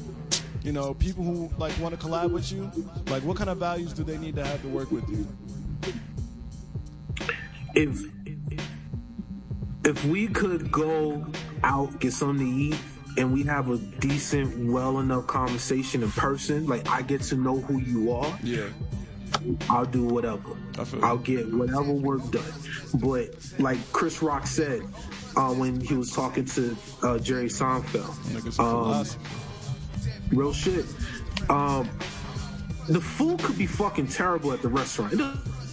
you 0.63 0.71
know 0.71 0.93
people 0.93 1.23
who 1.23 1.49
like 1.57 1.73
want 1.79 1.97
to 1.99 2.05
collab 2.07 2.31
with 2.31 2.51
you, 2.51 2.71
like 3.07 3.23
what 3.23 3.37
kind 3.37 3.49
of 3.49 3.57
values 3.57 3.93
do 3.93 4.03
they 4.03 4.17
need 4.17 4.35
to 4.35 4.45
have 4.45 4.61
to 4.61 4.67
work 4.67 4.91
with 4.91 5.07
you? 5.09 5.27
if 7.75 8.01
if 9.85 10.03
we 10.05 10.27
could 10.27 10.71
go 10.71 11.25
out 11.63 11.99
get 11.99 12.11
something 12.13 12.45
to 12.45 12.51
eat 12.75 12.75
and 13.17 13.31
we 13.33 13.43
have 13.43 13.69
a 13.69 13.77
decent 13.77 14.71
well 14.71 14.99
enough 14.99 15.27
conversation 15.27 16.01
in 16.03 16.11
person 16.11 16.65
like 16.67 16.87
i 16.89 17.01
get 17.03 17.21
to 17.21 17.35
know 17.35 17.57
who 17.59 17.79
you 17.79 18.11
are 18.11 18.37
Yeah. 18.43 18.69
i'll 19.69 19.85
do 19.85 20.03
whatever 20.03 20.57
i'll 21.03 21.17
get 21.19 21.51
whatever 21.53 21.91
work 21.93 22.29
done 22.31 22.51
but 22.95 23.29
like 23.59 23.77
chris 23.91 24.21
rock 24.23 24.47
said 24.47 24.81
uh, 25.35 25.53
when 25.53 25.79
he 25.79 25.93
was 25.95 26.11
talking 26.11 26.45
to 26.45 26.75
uh, 27.03 27.19
jerry 27.19 27.49
seinfeld 27.49 28.59
um. 28.59 29.05
Real 30.31 30.53
shit 30.53 30.85
um, 31.49 31.89
the 32.87 32.99
food 33.01 33.39
could 33.43 33.57
be 33.57 33.65
fucking 33.65 34.07
terrible 34.07 34.51
at 34.51 34.61
the 34.61 34.67
restaurant 34.67 35.13
it 35.13 35.17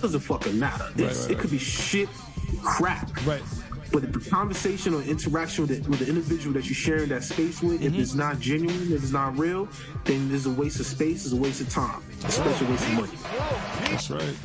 doesn't 0.03 0.21
fucking 0.21 0.59
matter 0.59 0.89
It's- 0.97 1.23
right, 1.23 1.31
it 1.33 1.39
could 1.39 1.51
be 1.51 1.59
shit 1.59 2.09
crap 2.63 3.11
Right. 3.27 3.43
but 3.93 4.13
the 4.13 4.31
conversation 4.31 4.95
or 4.95 5.03
interaction 5.03 5.67
with 5.67 5.83
the, 5.85 5.89
with 5.91 6.01
the 6.01 6.09
individual 6.09 6.55
that 6.55 6.67
you're 6.67 6.75
sharing 6.75 7.09
that 7.11 7.25
space 7.25 7.63
with, 7.63 7.83
if 7.83 7.95
it's 7.95 8.15
not 8.15 8.39
genuine, 8.41 8.93
if 8.93 9.03
it's 9.03 9.13
not 9.13 9.37
real, 9.39 9.69
then 10.05 10.29
it's 10.33 10.47
a 10.47 10.51
waste 10.51 10.81
of 10.81 10.87
space, 10.87 11.25
it's 11.25 11.33
a 11.33 11.37
waste 11.37 11.61
of 11.61 11.69
time, 11.71 12.03
especially 12.25 12.67
a 12.67 12.71
waste 12.71 12.87
of 12.89 12.95
money. 12.95 13.13
That's 13.91 14.11
right. 14.11 14.37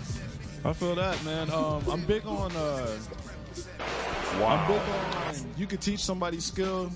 I 0.63 0.73
feel 0.73 0.95
that, 0.95 1.23
man. 1.25 1.49
Um, 1.51 1.83
I'm 1.89 2.01
big 2.05 2.25
on. 2.25 2.51
Uh, 2.55 2.97
I'm 4.43 4.67
big 4.67 4.79
on. 4.81 5.35
You 5.57 5.65
could 5.67 5.81
teach 5.81 5.99
somebody 5.99 6.39
skill, 6.39 6.91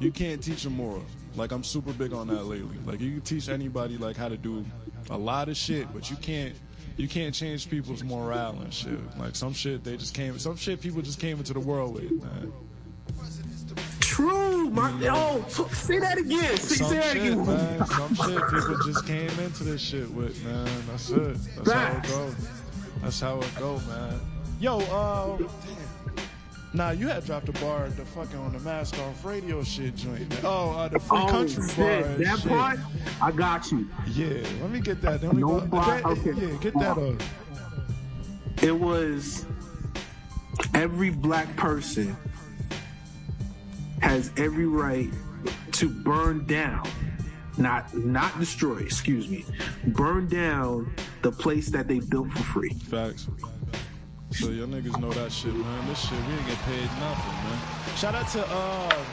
you 0.00 0.10
can't 0.12 0.42
teach 0.42 0.62
them 0.64 0.74
morals. 0.74 1.04
Like 1.36 1.52
I'm 1.52 1.62
super 1.64 1.92
big 1.92 2.12
on 2.12 2.26
that 2.28 2.44
lately. 2.44 2.76
Like 2.84 3.00
you 3.00 3.10
can 3.12 3.20
teach 3.22 3.48
anybody 3.48 3.96
like 3.98 4.16
how 4.16 4.28
to 4.28 4.36
do 4.36 4.64
a 5.10 5.16
lot 5.18 5.48
of 5.48 5.56
shit, 5.56 5.92
but 5.92 6.10
you 6.10 6.16
can't. 6.16 6.54
You 6.96 7.08
can't 7.08 7.34
change 7.34 7.70
people's 7.70 8.02
morale 8.02 8.58
and 8.60 8.74
shit. 8.74 8.98
Like 9.18 9.34
some 9.34 9.54
shit 9.54 9.84
they 9.84 9.96
just 9.96 10.12
came. 10.12 10.38
Some 10.38 10.56
shit 10.56 10.82
people 10.82 11.00
just 11.00 11.18
came 11.18 11.38
into 11.38 11.54
the 11.54 11.60
world 11.60 11.94
with, 11.94 12.10
man. 12.22 12.52
True, 14.00 14.68
my 14.70 14.90
yo, 15.00 15.42
t- 15.48 15.64
say 15.72 15.98
that 15.98 16.18
again. 16.18 16.56
Say, 16.58 16.74
Some 16.76 16.88
say 16.88 16.96
that 16.96 17.12
shit, 17.12 17.22
again. 17.32 17.46
man. 17.46 17.86
Some 17.86 18.14
shit 18.16 18.42
people 18.50 18.78
just 18.84 19.06
came 19.06 19.30
into 19.38 19.64
this 19.64 19.80
shit 19.80 20.10
with, 20.10 20.44
man. 20.44 20.68
That's 20.88 21.08
it. 21.10 21.34
That's 21.34 21.38
how 21.56 21.62
it 21.62 21.64
Facts. 21.92 22.10
go. 22.10 22.34
That's 23.02 23.20
how 23.20 23.38
it 23.40 23.54
go, 23.58 23.80
man. 23.88 24.20
Yo, 24.60 24.78
uh. 24.80 25.38
Nah, 26.72 26.90
you 26.90 27.08
had 27.08 27.24
dropped 27.26 27.48
a 27.48 27.52
bar 27.52 27.88
the 27.88 28.04
fucking 28.04 28.38
on 28.38 28.52
the 28.52 28.60
mask 28.60 28.96
off 29.00 29.24
radio 29.24 29.62
shit 29.64 29.96
joint. 29.96 30.32
Oh, 30.44 30.70
uh, 30.70 30.88
the 30.88 31.00
free 31.00 31.18
Oh, 31.20 31.26
country 31.26 31.66
shit. 31.68 31.76
bar. 31.76 32.02
That 32.16 32.38
shit. 32.38 32.48
part, 32.48 32.78
I 33.20 33.32
got 33.32 33.72
you. 33.72 33.88
Yeah, 34.06 34.46
let 34.62 34.70
me 34.70 34.80
get 34.80 35.00
that. 35.02 35.20
Then 35.20 35.30
we 35.34 35.40
No 35.40 35.60
go. 35.60 35.80
that- 35.80 36.04
okay. 36.04 36.32
Yeah, 36.32 36.56
get 36.60 36.74
that 36.74 36.96
up. 36.96 37.20
It 38.62 38.78
was 38.78 39.46
every 40.74 41.10
black 41.10 41.54
person 41.56 42.16
has 44.00 44.30
every 44.36 44.66
right 44.66 45.10
to 45.72 45.88
burn 45.88 46.46
down, 46.46 46.86
not 47.58 47.92
not 47.96 48.38
destroy. 48.38 48.76
Excuse 48.76 49.28
me, 49.28 49.44
burn 49.88 50.28
down 50.28 50.92
the 51.22 51.32
place 51.32 51.68
that 51.70 51.88
they 51.88 51.98
built 51.98 52.30
for 52.30 52.42
free. 52.44 52.70
Facts. 52.70 53.26
So 54.32 54.48
your 54.50 54.66
niggas 54.68 54.98
know 55.00 55.10
that 55.12 55.32
shit, 55.32 55.54
man. 55.54 55.86
This 55.88 55.98
shit, 56.08 56.12
we 56.12 56.34
ain't 56.34 56.46
get 56.46 56.58
paid 56.58 56.88
nothing, 57.00 57.34
man. 57.50 57.96
Shout 57.96 58.14
out 58.14 58.28
to 58.28 58.46
uh, 58.46 59.04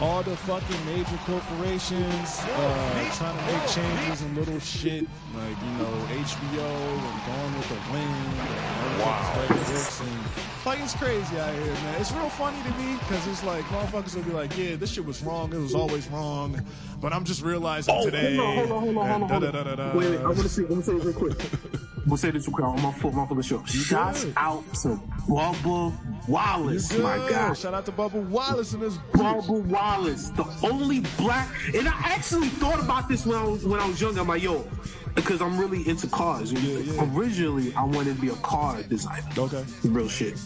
all 0.00 0.22
the 0.22 0.34
fucking 0.34 0.86
major 0.86 1.18
corporations 1.26 2.40
uh, 2.40 3.12
trying 3.16 3.36
to 3.36 3.52
make 3.52 3.68
changes 3.68 4.22
and 4.22 4.34
little 4.36 4.58
shit 4.58 5.04
like 5.36 5.56
you 5.62 5.72
know 5.76 5.92
HBO 6.08 6.72
and 6.72 7.26
Gone 7.26 7.54
with 7.58 7.68
the 7.68 7.92
Wind. 7.92 8.40
And 8.40 8.98
wow. 9.00 9.34
And, 9.36 10.66
like 10.66 10.80
it's 10.80 10.94
crazy 10.94 11.38
out 11.38 11.52
here, 11.54 11.64
man. 11.74 12.00
It's 12.00 12.10
real 12.12 12.30
funny 12.30 12.62
to 12.62 12.70
me 12.78 12.94
because 12.98 13.26
it's 13.28 13.44
like 13.44 13.64
motherfuckers 13.66 14.16
will 14.16 14.22
be 14.22 14.32
like, 14.32 14.56
yeah, 14.56 14.76
this 14.76 14.90
shit 14.90 15.04
was 15.04 15.22
wrong. 15.22 15.52
It 15.52 15.58
was 15.58 15.74
always 15.74 16.08
wrong, 16.08 16.58
but 17.00 17.12
I'm 17.12 17.24
just 17.24 17.42
realizing 17.42 17.94
Oh, 17.94 18.04
today. 18.06 18.36
hold 18.36 18.58
on, 18.58 18.66
hold 18.68 18.96
on, 18.96 19.06
hold 19.06 19.22
on, 19.22 19.28
hold 19.28 19.44
on, 19.44 19.66
hold 19.66 19.80
on. 19.80 19.96
Wait, 19.96 20.10
wait, 20.10 20.20
I 20.20 20.24
want 20.24 20.38
to 20.40 20.48
say, 20.48 20.62
I 20.62 20.66
want 20.66 20.84
to 20.86 20.90
say 20.98 21.06
real 21.06 21.12
quick. 21.14 21.38
I'm 22.02 22.08
gonna 22.08 22.16
say 22.16 22.30
this 22.30 22.46
real 22.48 22.54
quick. 22.54 22.66
I'm 22.66 22.76
gonna 22.76 22.92
full, 22.92 23.12
my 23.12 23.24
of 23.24 23.36
the 23.36 23.42
show. 23.42 23.62
Shouts 23.64 24.24
good. 24.24 24.34
out 24.36 24.64
to 24.74 25.00
Bubba 25.28 25.92
Wallace, 26.26 26.96
my 26.98 27.16
guy. 27.28 27.52
Shout 27.52 27.74
out 27.74 27.84
to 27.86 27.92
Bubba 27.92 28.26
Wallace 28.28 28.72
and 28.72 28.82
his 28.82 28.96
bitch. 28.96 29.42
Bubba 29.42 29.64
Wallace, 29.66 30.30
the 30.30 30.46
only 30.62 31.00
black. 31.18 31.48
And 31.74 31.86
I 31.88 31.94
actually 32.04 32.48
thought 32.48 32.80
about 32.80 33.08
this 33.08 33.26
when 33.26 33.36
I 33.36 33.44
was 33.44 33.66
when 33.66 33.80
I 33.80 33.86
was 33.86 34.00
young. 34.00 34.18
I'm 34.18 34.28
like, 34.28 34.42
yo, 34.42 34.66
because 35.14 35.42
I'm 35.42 35.58
really 35.58 35.86
into 35.86 36.06
cars. 36.06 36.52
Yeah, 36.52 36.78
yeah. 36.78 37.08
Originally, 37.14 37.74
I 37.74 37.84
wanted 37.84 38.16
to 38.16 38.20
be 38.20 38.28
a 38.28 38.36
car 38.36 38.82
designer. 38.82 39.28
Okay. 39.36 39.64
Real 39.84 40.08
shit. 40.08 40.38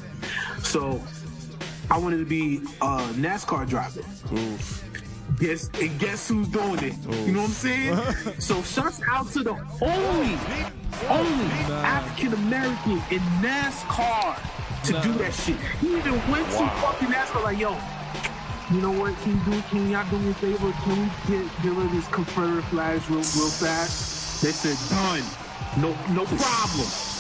So, 0.63 1.01
I 1.91 1.99
wanted 1.99 2.19
to 2.19 2.27
be 2.27 2.59
a 2.81 2.99
NASCAR 3.15 3.69
driver. 3.69 4.01
Oof. 4.33 4.84
Guess 5.39 5.71
and 5.81 5.99
guess 5.99 6.29
who's 6.29 6.49
doing 6.49 6.79
it? 6.83 6.95
You 7.27 7.33
know 7.33 7.41
what 7.41 7.49
I'm 7.49 7.55
saying? 7.55 7.95
Oh. 7.95 8.35
so 8.39 8.63
shouts 8.63 9.01
out 9.11 9.29
to 9.33 9.43
the 9.43 9.53
only, 9.83 10.39
only 11.09 11.51
African 11.83 12.35
American 12.35 13.03
in 13.11 13.21
NASCAR 13.43 14.37
to 14.85 14.93
do 15.03 15.13
that 15.19 15.33
shit. 15.33 15.57
He 15.81 15.97
even 15.97 16.13
went 16.31 16.47
to 16.51 16.69
fucking 16.81 17.09
NASCAR 17.09 17.43
like, 17.43 17.59
yo, 17.59 17.77
you 18.71 18.81
know 18.81 18.93
what? 18.93 19.17
Can 19.23 19.33
you 19.33 19.45
do? 19.45 19.63
Can 19.63 19.91
y'all 19.91 20.09
do 20.09 20.19
me 20.19 20.31
a 20.31 20.35
favor? 20.35 20.73
Can 20.83 21.01
we 21.01 21.07
get 21.27 21.63
get 21.63 21.73
rid 21.73 21.87
of 21.87 21.93
this 21.93 22.09
Confederate 22.09 22.65
flags 22.65 23.09
real 23.11 23.19
real 23.19 23.51
fast? 23.51 24.43
They 24.43 24.53
said 24.53 24.79
done. 24.91 25.23
No 25.81 25.91
no 26.15 26.25
problem. 26.25 27.14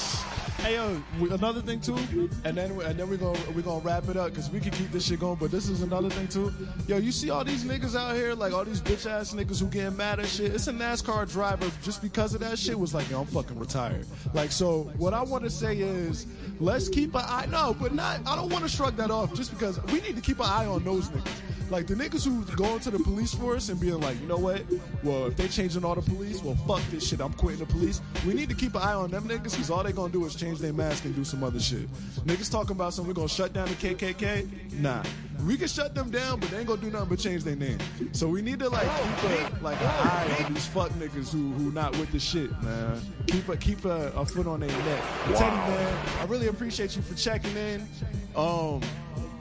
Hey 0.65 0.77
yo, 0.77 1.03
another 1.31 1.61
thing 1.61 1.79
too, 1.79 1.95
and 2.43 2.57
then 2.57 2.71
and 2.81 2.99
then 2.99 3.11
we're 3.11 3.19
gonna 3.19 3.39
we're 3.55 3.61
gonna 3.61 3.85
wrap 3.85 4.09
it 4.09 4.17
up 4.17 4.31
because 4.31 4.49
we 4.49 4.61
can 4.61 4.71
keep 4.71 4.91
this 4.93 5.05
shit 5.05 5.21
going. 5.21 5.37
But 5.37 5.51
this 5.51 5.69
is 5.69 5.83
another 5.83 6.09
thing 6.09 6.27
too. 6.27 6.55
Yo, 6.89 6.97
you 6.97 7.13
see 7.13 7.29
all 7.29 7.45
these 7.45 7.65
niggas 7.65 7.95
out 7.95 8.17
here, 8.17 8.35
like 8.35 8.55
all 8.55 8.65
these 8.65 8.81
bitch 8.81 9.05
ass 9.05 9.35
niggas 9.35 9.61
who 9.61 9.67
getting 9.67 9.95
mad 9.95 10.21
at 10.21 10.27
shit. 10.27 10.55
It's 10.55 10.67
a 10.67 10.73
NASCAR 10.73 11.31
driver 11.31 11.71
just 11.83 12.01
because 12.01 12.33
of 12.33 12.41
that 12.41 12.59
shit 12.59 12.79
was 12.79 12.95
like, 12.95 13.11
yo, 13.11 13.21
I'm 13.21 13.27
fucking 13.27 13.59
retired. 13.59 14.07
Like 14.33 14.51
so, 14.51 14.85
what 14.97 15.13
I 15.13 15.21
want 15.21 15.45
to 15.45 15.51
say 15.51 15.77
is, 15.77 16.27
let's 16.59 16.89
keep 16.89 17.15
an 17.15 17.25
eye. 17.27 17.47
No, 17.51 17.77
but 17.79 17.93
not. 17.93 18.21
I 18.27 18.35
don't 18.35 18.49
want 18.49 18.65
to 18.65 18.71
shrug 18.71 18.97
that 18.97 19.11
off 19.11 19.35
just 19.35 19.51
because 19.51 19.83
we 19.89 20.01
need 20.01 20.17
to 20.17 20.23
keep 20.23 20.39
an 20.39 20.47
eye 20.47 20.65
on 20.65 20.83
those 20.83 21.11
niggas. 21.11 21.54
Like 21.71 21.87
the 21.87 21.95
niggas 21.95 22.25
who 22.25 22.45
go 22.57 22.75
into 22.75 22.91
the 22.91 22.99
police 22.99 23.35
force 23.35 23.69
and 23.69 23.81
being 23.81 24.01
like, 24.01 24.21
you 24.21 24.27
know 24.27 24.37
what? 24.37 24.63
Well, 25.03 25.27
if 25.27 25.37
they 25.37 25.49
changing 25.49 25.85
all 25.85 25.95
the 25.95 26.03
police, 26.03 26.43
well, 26.43 26.55
fuck 26.67 26.83
this 26.91 27.09
shit. 27.09 27.21
I'm 27.21 27.33
quitting 27.33 27.61
the 27.61 27.67
police. 27.67 28.01
We 28.27 28.35
need 28.35 28.49
to 28.51 28.55
keep 28.55 28.75
an 28.75 28.83
eye 28.83 28.95
on 28.95 29.11
them 29.11 29.27
niggas 29.27 29.53
because 29.53 29.71
all 29.71 29.83
they 29.83 29.93
gonna 29.93 30.13
do 30.13 30.25
is 30.27 30.35
change 30.35 30.59
their 30.59 30.73
mask 30.73 31.05
and 31.05 31.15
do 31.15 31.25
some 31.25 31.43
other 31.43 31.61
shit. 31.61 31.91
Niggas 32.27 32.51
talking 32.51 32.73
about 32.73 32.93
some, 32.93 33.07
we're 33.07 33.15
gonna 33.15 33.29
shut 33.29 33.53
down 33.53 33.69
the 33.69 33.75
KKK. 33.75 34.81
Nah, 34.81 35.03
we 35.47 35.57
can 35.57 35.69
shut 35.69 35.95
them 35.95 36.11
down, 36.11 36.39
but 36.39 36.51
they 36.51 36.59
ain't 36.59 36.67
gonna 36.67 36.81
do 36.81 36.91
nothing 36.91 37.09
but 37.09 37.19
change 37.19 37.45
their 37.45 37.57
name. 37.57 37.79
So 38.13 38.29
we 38.29 38.43
need 38.43 38.59
to 38.59 38.69
like 38.69 38.89
keep 39.03 39.31
a 39.31 39.65
like 39.65 39.81
an 39.81 39.87
eye 39.89 40.45
on 40.45 40.55
these 40.55 40.67
fuck 40.67 40.91
niggas 40.93 41.33
who 41.33 41.53
who 41.53 41.73
not 41.73 41.97
with 41.99 42.13
the 42.13 42.21
shit, 42.21 42.51
man. 42.63 43.01
Keep 43.27 43.49
a 43.49 43.57
keep 43.57 43.85
a, 43.85 44.13
a 44.15 44.27
foot 44.27 44.47
on 44.47 44.61
their 44.61 44.69
neck. 44.69 45.03
Teddy, 45.35 45.57
man, 45.57 46.07
I 46.21 46.25
really 46.27 46.49
appreciate 46.49 46.95
you 46.95 47.03
for 47.03 47.15
checking 47.15 47.57
in. 47.57 47.89
Um. 48.37 48.83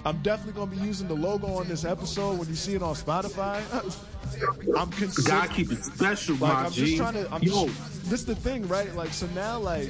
I'm 0.06 0.18
definitely 0.22 0.54
gonna 0.60 0.72
be 0.72 0.86
using 0.86 1.08
the 1.08 1.16
logo 1.16 1.48
on 1.48 1.68
this 1.68 1.86
episode 1.86 2.38
when 2.38 2.48
you 2.50 2.56
see 2.56 2.76
it 2.76 2.84
on 2.84 2.96
Spotify. 2.96 3.62
I'm 4.78 4.90
Gotta 4.90 4.96
considering. 4.98 5.50
keep 5.50 5.72
it 5.72 5.84
special, 5.84 6.36
Like 6.36 6.54
my 6.54 6.64
I'm 6.66 6.72
G. 6.72 6.86
just 6.86 6.98
trying 6.98 7.14
to. 7.14 7.32
I'm 7.32 7.42
Yo, 7.44 7.68
just, 7.68 8.10
this 8.10 8.24
the 8.24 8.36
thing, 8.36 8.68
right? 8.68 8.94
Like 8.96 9.14
so 9.14 9.28
now, 9.28 9.60
like 9.60 9.90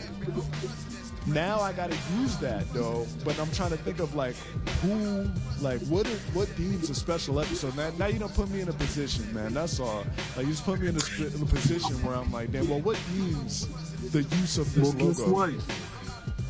now 1.26 1.60
I 1.62 1.72
gotta 1.72 1.96
use 2.20 2.38
that 2.38 2.72
though. 2.74 3.08
But 3.24 3.40
I'm 3.40 3.50
trying 3.52 3.72
to 3.72 3.78
think 3.78 4.00
of 4.00 4.14
like 4.16 4.36
who, 4.82 5.30
like 5.62 5.82
what 5.88 6.06
is 6.08 6.20
what 6.34 6.54
deems 6.58 6.90
a 6.90 6.96
special 6.96 7.40
episode. 7.40 7.76
Now, 7.76 7.92
now 7.98 8.08
you 8.08 8.20
don't 8.20 8.34
put 8.34 8.50
me 8.50 8.62
in 8.62 8.70
a 8.70 8.74
position, 8.74 9.34
man. 9.34 9.54
That's 9.54 9.80
all. 9.80 10.06
Like 10.36 10.46
you 10.46 10.52
just 10.52 10.66
put 10.66 10.80
me 10.80 10.90
in 10.90 10.96
a, 10.98 11.26
in 11.36 11.42
a 11.42 11.46
position 11.46 11.96
where 12.04 12.16
I'm 12.16 12.32
like, 12.32 12.52
damn. 12.52 12.68
Well, 12.70 12.82
what 12.82 13.00
deems 13.14 13.68
the 14.12 14.24
use 14.24 14.58
of 14.58 14.72
this 14.76 14.94
well, 14.94 15.08
logo? 15.08 15.54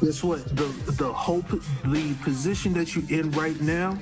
What? 0.04 0.12
Guess 0.12 0.24
what? 0.24 0.56
The 0.56 0.92
the 0.94 1.12
whole 1.14 1.44
p- 1.44 1.60
the 1.86 2.14
position 2.24 2.74
that 2.74 2.96
you're 2.96 3.10
in 3.20 3.32
right 3.32 3.60
now 3.62 3.98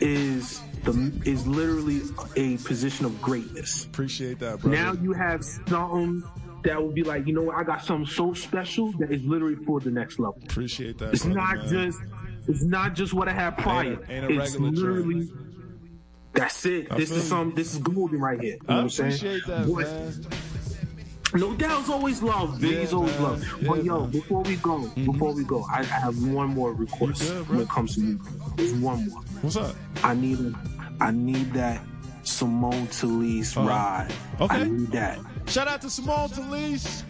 is 0.00 0.60
the 0.84 1.12
is 1.24 1.46
literally 1.46 2.02
a 2.36 2.56
position 2.58 3.06
of 3.06 3.20
greatness. 3.20 3.84
Appreciate 3.86 4.38
that, 4.40 4.60
bro. 4.60 4.70
Now 4.72 4.92
you 4.92 5.12
have 5.12 5.44
something 5.44 6.22
that 6.64 6.82
would 6.82 6.94
be 6.94 7.02
like, 7.04 7.26
you 7.26 7.32
know 7.34 7.42
what? 7.42 7.56
I 7.56 7.62
got 7.64 7.84
something 7.84 8.06
so 8.06 8.34
special 8.34 8.92
that 8.98 9.10
is 9.12 9.22
literally 9.22 9.56
for 9.64 9.80
the 9.80 9.90
next 9.90 10.18
level. 10.18 10.38
Appreciate 10.44 10.98
that. 10.98 11.12
It's 11.14 11.24
brother, 11.24 11.38
not 11.40 11.56
man. 11.58 11.68
just 11.68 11.98
it's 12.48 12.62
not 12.62 12.94
just 12.94 13.14
what 13.14 13.28
I 13.28 13.32
had 13.32 13.56
prior. 13.58 13.92
Ain't 13.92 14.02
a- 14.08 14.12
ain't 14.30 14.38
a 14.38 14.42
it's 14.42 14.56
literally 14.56 15.28
that's 16.32 16.64
it. 16.66 16.86
I 16.90 16.96
this 16.96 17.10
is 17.10 17.24
some 17.28 17.54
this 17.54 17.72
is 17.72 17.78
golden 17.78 18.20
right 18.20 18.40
here. 18.40 18.54
You 18.54 18.58
know 18.68 18.74
I 18.74 18.76
what 18.76 18.82
I'm 19.00 19.10
saying? 19.10 19.40
that, 19.46 19.66
But- 19.66 19.86
man. 19.86 20.26
No 21.34 21.54
doubt, 21.54 21.80
it's 21.80 21.90
always 21.90 22.22
love, 22.22 22.60
Big. 22.60 22.88
Yeah, 22.88 22.96
always 22.96 23.12
man. 23.12 23.22
love. 23.22 23.44
Yeah, 23.60 23.68
but 23.68 23.84
yo, 23.84 24.00
man. 24.00 24.10
before 24.10 24.42
we 24.42 24.56
go, 24.56 24.86
before 24.96 25.32
we 25.34 25.44
go, 25.44 25.64
I, 25.70 25.80
I 25.80 25.84
have 25.84 26.16
one 26.26 26.48
more 26.48 26.72
request 26.72 27.20
good, 27.22 27.48
when 27.48 27.60
it 27.60 27.68
comes 27.68 27.94
to 27.96 28.00
you. 28.00 28.20
There's 28.56 28.72
one 28.74 29.08
more. 29.08 29.20
What's 29.42 29.56
up? 29.56 29.74
I 30.02 30.14
need 30.14 30.54
I 31.00 31.10
need 31.10 31.52
that 31.52 31.82
Simone 32.22 32.86
Telease 32.88 33.56
Uh-huh. 33.56 33.68
ride. 33.68 34.12
Okay. 34.40 34.56
I 34.56 34.64
need 34.64 34.90
that. 34.92 35.18
Shout 35.46 35.68
out 35.68 35.80
to 35.82 35.90
Simone 35.90 36.28
Telease, 36.30 37.02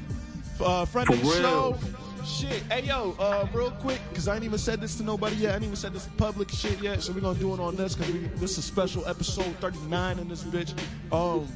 uh, 0.60 0.84
friend 0.84 1.06
For 1.06 1.14
of 1.14 1.20
the 1.20 1.24
real. 1.26 1.34
show. 1.40 1.78
Shit, 2.26 2.62
hey 2.70 2.82
yo, 2.84 3.16
uh, 3.18 3.46
real 3.54 3.70
quick, 3.70 4.00
cause 4.12 4.28
I 4.28 4.34
ain't 4.34 4.44
even 4.44 4.58
said 4.58 4.82
this 4.82 4.96
to 4.96 5.02
nobody 5.02 5.36
yet. 5.36 5.52
I 5.52 5.54
ain't 5.54 5.64
even 5.64 5.76
said 5.76 5.94
this 5.94 6.06
public 6.18 6.50
shit 6.50 6.78
yet. 6.82 7.00
So 7.02 7.12
we're 7.12 7.20
gonna 7.20 7.38
do 7.38 7.54
it 7.54 7.60
on 7.60 7.74
this, 7.74 7.94
cause 7.94 8.06
we, 8.10 8.18
this 8.36 8.52
is 8.52 8.58
a 8.58 8.62
special 8.62 9.06
episode 9.06 9.56
39 9.60 10.18
in 10.18 10.28
this 10.28 10.44
bitch. 10.44 10.74
Um, 11.10 11.48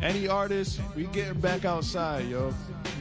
any 0.00 0.28
artist, 0.28 0.80
we 0.96 1.04
getting 1.06 1.40
back 1.40 1.64
outside, 1.64 2.26
yo. 2.28 2.52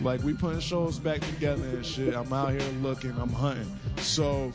Like 0.02 0.24
we 0.24 0.34
putting 0.34 0.60
shows 0.60 1.00
back 1.00 1.22
together 1.22 1.64
and 1.64 1.86
shit. 1.86 2.14
I'm 2.16 2.32
out 2.34 2.52
here 2.52 2.62
looking, 2.82 3.12
I'm 3.20 3.30
hunting. 3.32 3.78
So 3.98 4.52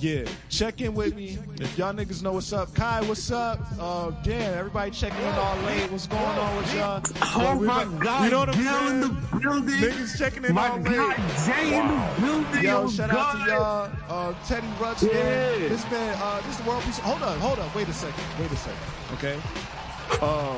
yeah, 0.00 0.24
check 0.48 0.80
in 0.80 0.94
with 0.94 1.14
me. 1.14 1.38
If 1.60 1.78
y'all 1.78 1.92
niggas 1.94 2.22
know 2.22 2.32
what's 2.32 2.52
up, 2.52 2.74
Kai, 2.74 3.02
what's 3.02 3.30
up? 3.30 3.60
Uh, 3.78 4.10
damn, 4.22 4.58
everybody 4.58 4.90
checking 4.90 5.18
in 5.20 5.34
all 5.34 5.56
late. 5.62 5.90
What's 5.90 6.06
going 6.06 6.22
on 6.22 6.56
with 6.56 6.74
y'all? 6.74 7.02
Oh 7.22 7.40
Yeah, 7.40 7.56
we 7.56 7.66
my 7.66 7.84
God, 8.00 8.24
you 8.24 8.30
know 8.30 8.38
what 8.40 8.48
I'm 8.50 8.62
Gil 8.62 8.88
in 8.88 9.00
the 9.00 9.38
building. 9.40 9.74
Niggas 9.74 10.18
checking 10.18 10.44
in 10.44 10.54
My 10.54 10.68
all 10.70 10.78
God, 10.78 10.92
late. 11.08 11.16
Jay 11.46 11.78
in 11.78 11.86
the 11.88 12.20
building. 12.20 12.62
Yo, 12.64 12.82
oh 12.82 12.90
shout 12.90 13.10
God. 13.10 13.36
out 13.36 13.44
to 13.46 13.50
y'all. 13.52 14.30
Uh, 14.30 14.34
Teddy 14.46 14.66
Rauxpin. 14.80 15.10
Yeah. 15.10 15.68
This 15.68 15.90
man, 15.90 16.18
uh, 16.20 16.40
this 16.42 16.50
is 16.50 16.56
the 16.62 16.68
world 16.68 16.82
peace. 16.82 16.98
Hold 16.98 17.22
on, 17.22 17.38
hold 17.38 17.58
on. 17.58 17.70
Wait 17.74 17.88
a 17.88 17.92
second. 17.92 18.24
Wait 18.40 18.50
a 18.50 18.56
second. 18.56 18.78
Okay. 19.14 19.38
Um, 20.20 20.56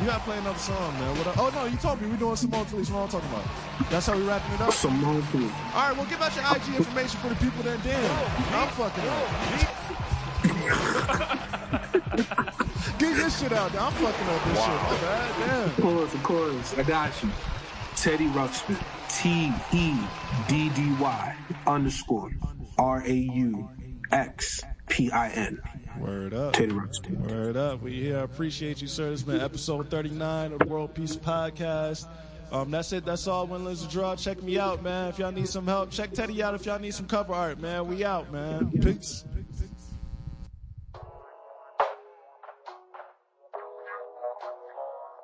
you 0.00 0.06
gotta 0.06 0.22
play 0.24 0.38
another 0.38 0.58
song, 0.58 0.94
man. 0.94 1.16
What? 1.18 1.36
oh 1.38 1.50
no, 1.54 1.64
you 1.66 1.76
told 1.76 2.00
me 2.00 2.08
we 2.08 2.16
doing 2.16 2.36
Simone 2.36 2.64
Telease. 2.66 2.90
What 2.90 3.00
am 3.00 3.08
I 3.08 3.10
talking 3.10 3.28
about? 3.30 3.44
That's 3.90 4.06
how 4.06 4.16
we 4.16 4.22
wrapping 4.22 4.54
it 4.54 4.60
up. 4.60 4.72
Simone 4.72 5.22
Telease. 5.22 5.52
All 5.74 5.88
right, 5.88 5.96
well, 5.96 6.06
give 6.06 6.20
out 6.22 6.34
your 6.34 6.44
IG 6.56 6.74
information 6.76 7.20
for 7.20 7.28
the 7.28 7.36
people 7.36 7.62
that 7.62 7.82
damn. 7.82 8.54
I'm 8.54 8.68
fucking 8.74 9.08
up. 9.08 10.46
Get 12.98 13.16
your 13.16 13.30
shit 13.30 13.52
out 13.52 13.72
there. 13.72 13.80
I'm 13.82 13.92
fucking 13.92 14.26
up 14.28 14.44
this 14.44 14.58
shit. 14.58 14.68
My 14.68 14.98
bad. 15.00 15.34
Damn. 15.38 15.64
Of 15.68 15.76
course, 15.76 16.14
of 16.14 16.22
course. 16.22 16.78
I 16.78 16.82
got 16.82 17.22
you. 17.22 17.30
Teddy 17.94 18.26
Rauxpin. 18.28 18.76
T 19.08 19.52
E 19.72 19.94
D 20.48 20.68
D 20.70 20.92
Y 21.00 21.36
underscore 21.66 22.30
R 22.78 23.02
A 23.06 23.12
U 23.12 23.68
X 24.12 24.62
P 24.88 25.10
I 25.10 25.28
N. 25.30 25.60
Word 25.98 26.34
up. 26.34 26.52
Teddy 26.54 26.72
Rauxpin. 26.72 27.22
Word 27.22 27.56
up. 27.56 27.82
We 27.82 27.92
here. 28.00 28.18
I 28.18 28.22
Appreciate 28.22 28.82
you, 28.82 28.88
sir. 28.88 29.10
This 29.10 29.20
has 29.20 29.28
been 29.28 29.40
episode 29.40 29.90
39 29.90 30.52
of 30.52 30.68
World 30.68 30.94
Peace 30.94 31.16
Podcast. 31.16 32.06
Um, 32.52 32.70
that's 32.70 32.92
it. 32.92 33.04
That's 33.04 33.26
all. 33.26 33.46
When 33.46 33.64
Liz 33.64 33.84
draw. 33.86 34.14
Check 34.14 34.42
me 34.42 34.58
out, 34.58 34.82
man. 34.82 35.08
If 35.08 35.18
y'all 35.18 35.32
need 35.32 35.48
some 35.48 35.66
help, 35.66 35.90
check 35.90 36.12
Teddy 36.12 36.42
out. 36.42 36.54
If 36.54 36.66
y'all 36.66 36.78
need 36.78 36.94
some 36.94 37.06
cover 37.06 37.32
art, 37.32 37.58
man. 37.60 37.88
We 37.88 38.04
out, 38.04 38.30
man. 38.30 38.70
Peace. 38.70 39.24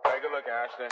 Hey, 0.05 0.19
good 0.21 0.33
looking, 0.33 0.53
Ashton. 0.53 0.89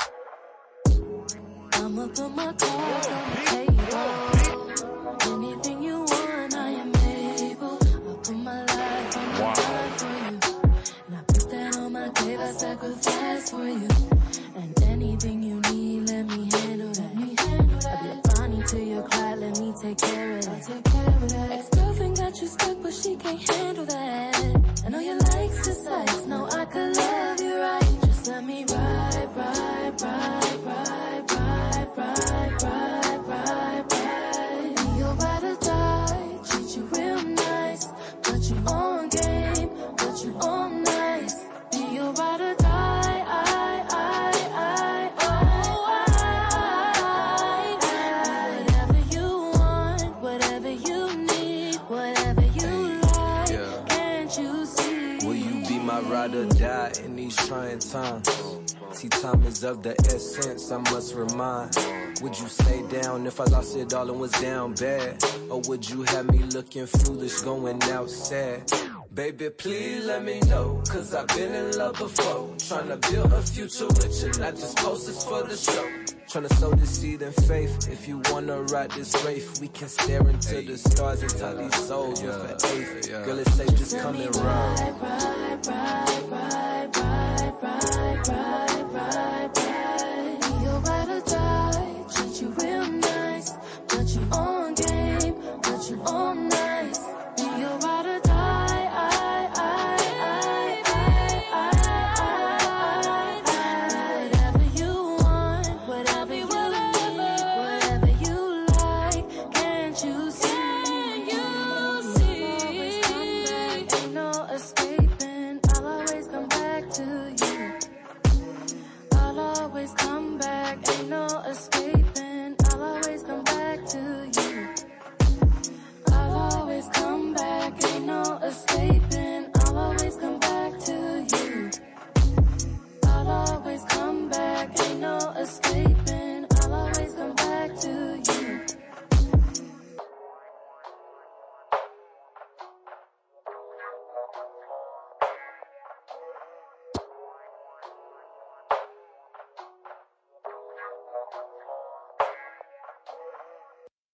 Of 59.71 59.83
the 59.85 59.95
essence, 60.07 60.71
I 60.73 60.79
must 60.79 61.14
remind. 61.14 61.77
Would 62.23 62.39
you 62.39 62.49
stay 62.49 62.83
down 62.89 63.27
if 63.27 63.41
I 63.41 63.45
lost 63.45 63.77
it 63.77 63.95
all 63.95 64.11
and 64.11 64.21
was 64.21 64.33
down 64.33 64.75
bad? 64.75 65.23
Or 65.49 65.61
would 65.68 65.89
you 65.89 66.03
have 66.03 66.31
me 66.31 66.41
looking 66.57 66.87
foolish 66.87 67.41
going 67.43 67.81
out 67.85 68.11
sad? 68.11 68.71
Baby, 69.14 69.51
please 69.51 70.07
let 70.07 70.25
me 70.25 70.41
know, 70.41 70.83
cause 70.89 71.14
I've 71.14 71.29
been 71.29 71.55
in 71.55 71.79
love 71.79 71.99
before. 71.99 72.49
Tryna 72.57 73.01
build 73.11 73.33
a 73.33 73.43
future 73.43 73.87
with 73.87 74.23
you, 74.23 74.41
not 74.41 74.55
just 74.57 74.77
posters 74.77 75.25
for 75.25 75.43
the 75.45 75.57
show. 75.57 75.89
Tryna 76.31 76.53
sow 76.55 76.71
the 76.73 76.87
seed 76.87 77.23
in 77.23 77.33
faith. 77.33 77.89
If 77.89 78.09
you 78.09 78.23
wanna 78.31 78.62
ride 78.62 78.91
this 78.93 79.25
wraith, 79.25 79.61
we 79.61 79.68
can 79.68 79.89
stare 79.89 80.29
into 80.29 80.62
the 80.62 80.79
stars 80.79 81.23
and 81.23 81.31
tell 81.31 81.57
these 81.57 81.87
souls 81.87 82.23
we're 82.23 82.33
for 82.33 82.66
eighth. 82.75 83.09
Girl, 83.25 83.39
it's 83.39 83.55
safe, 83.55 83.75
just 83.77 83.99
come 83.99 84.16
and 84.16 84.37
ride. 84.37 84.45
Ride, 84.45 85.01
ride, 85.01 85.66
ride, 85.66 86.31
ride, 86.31 86.97
ride, 86.97 87.62
ride, 87.62 88.29
ride, 88.29 88.39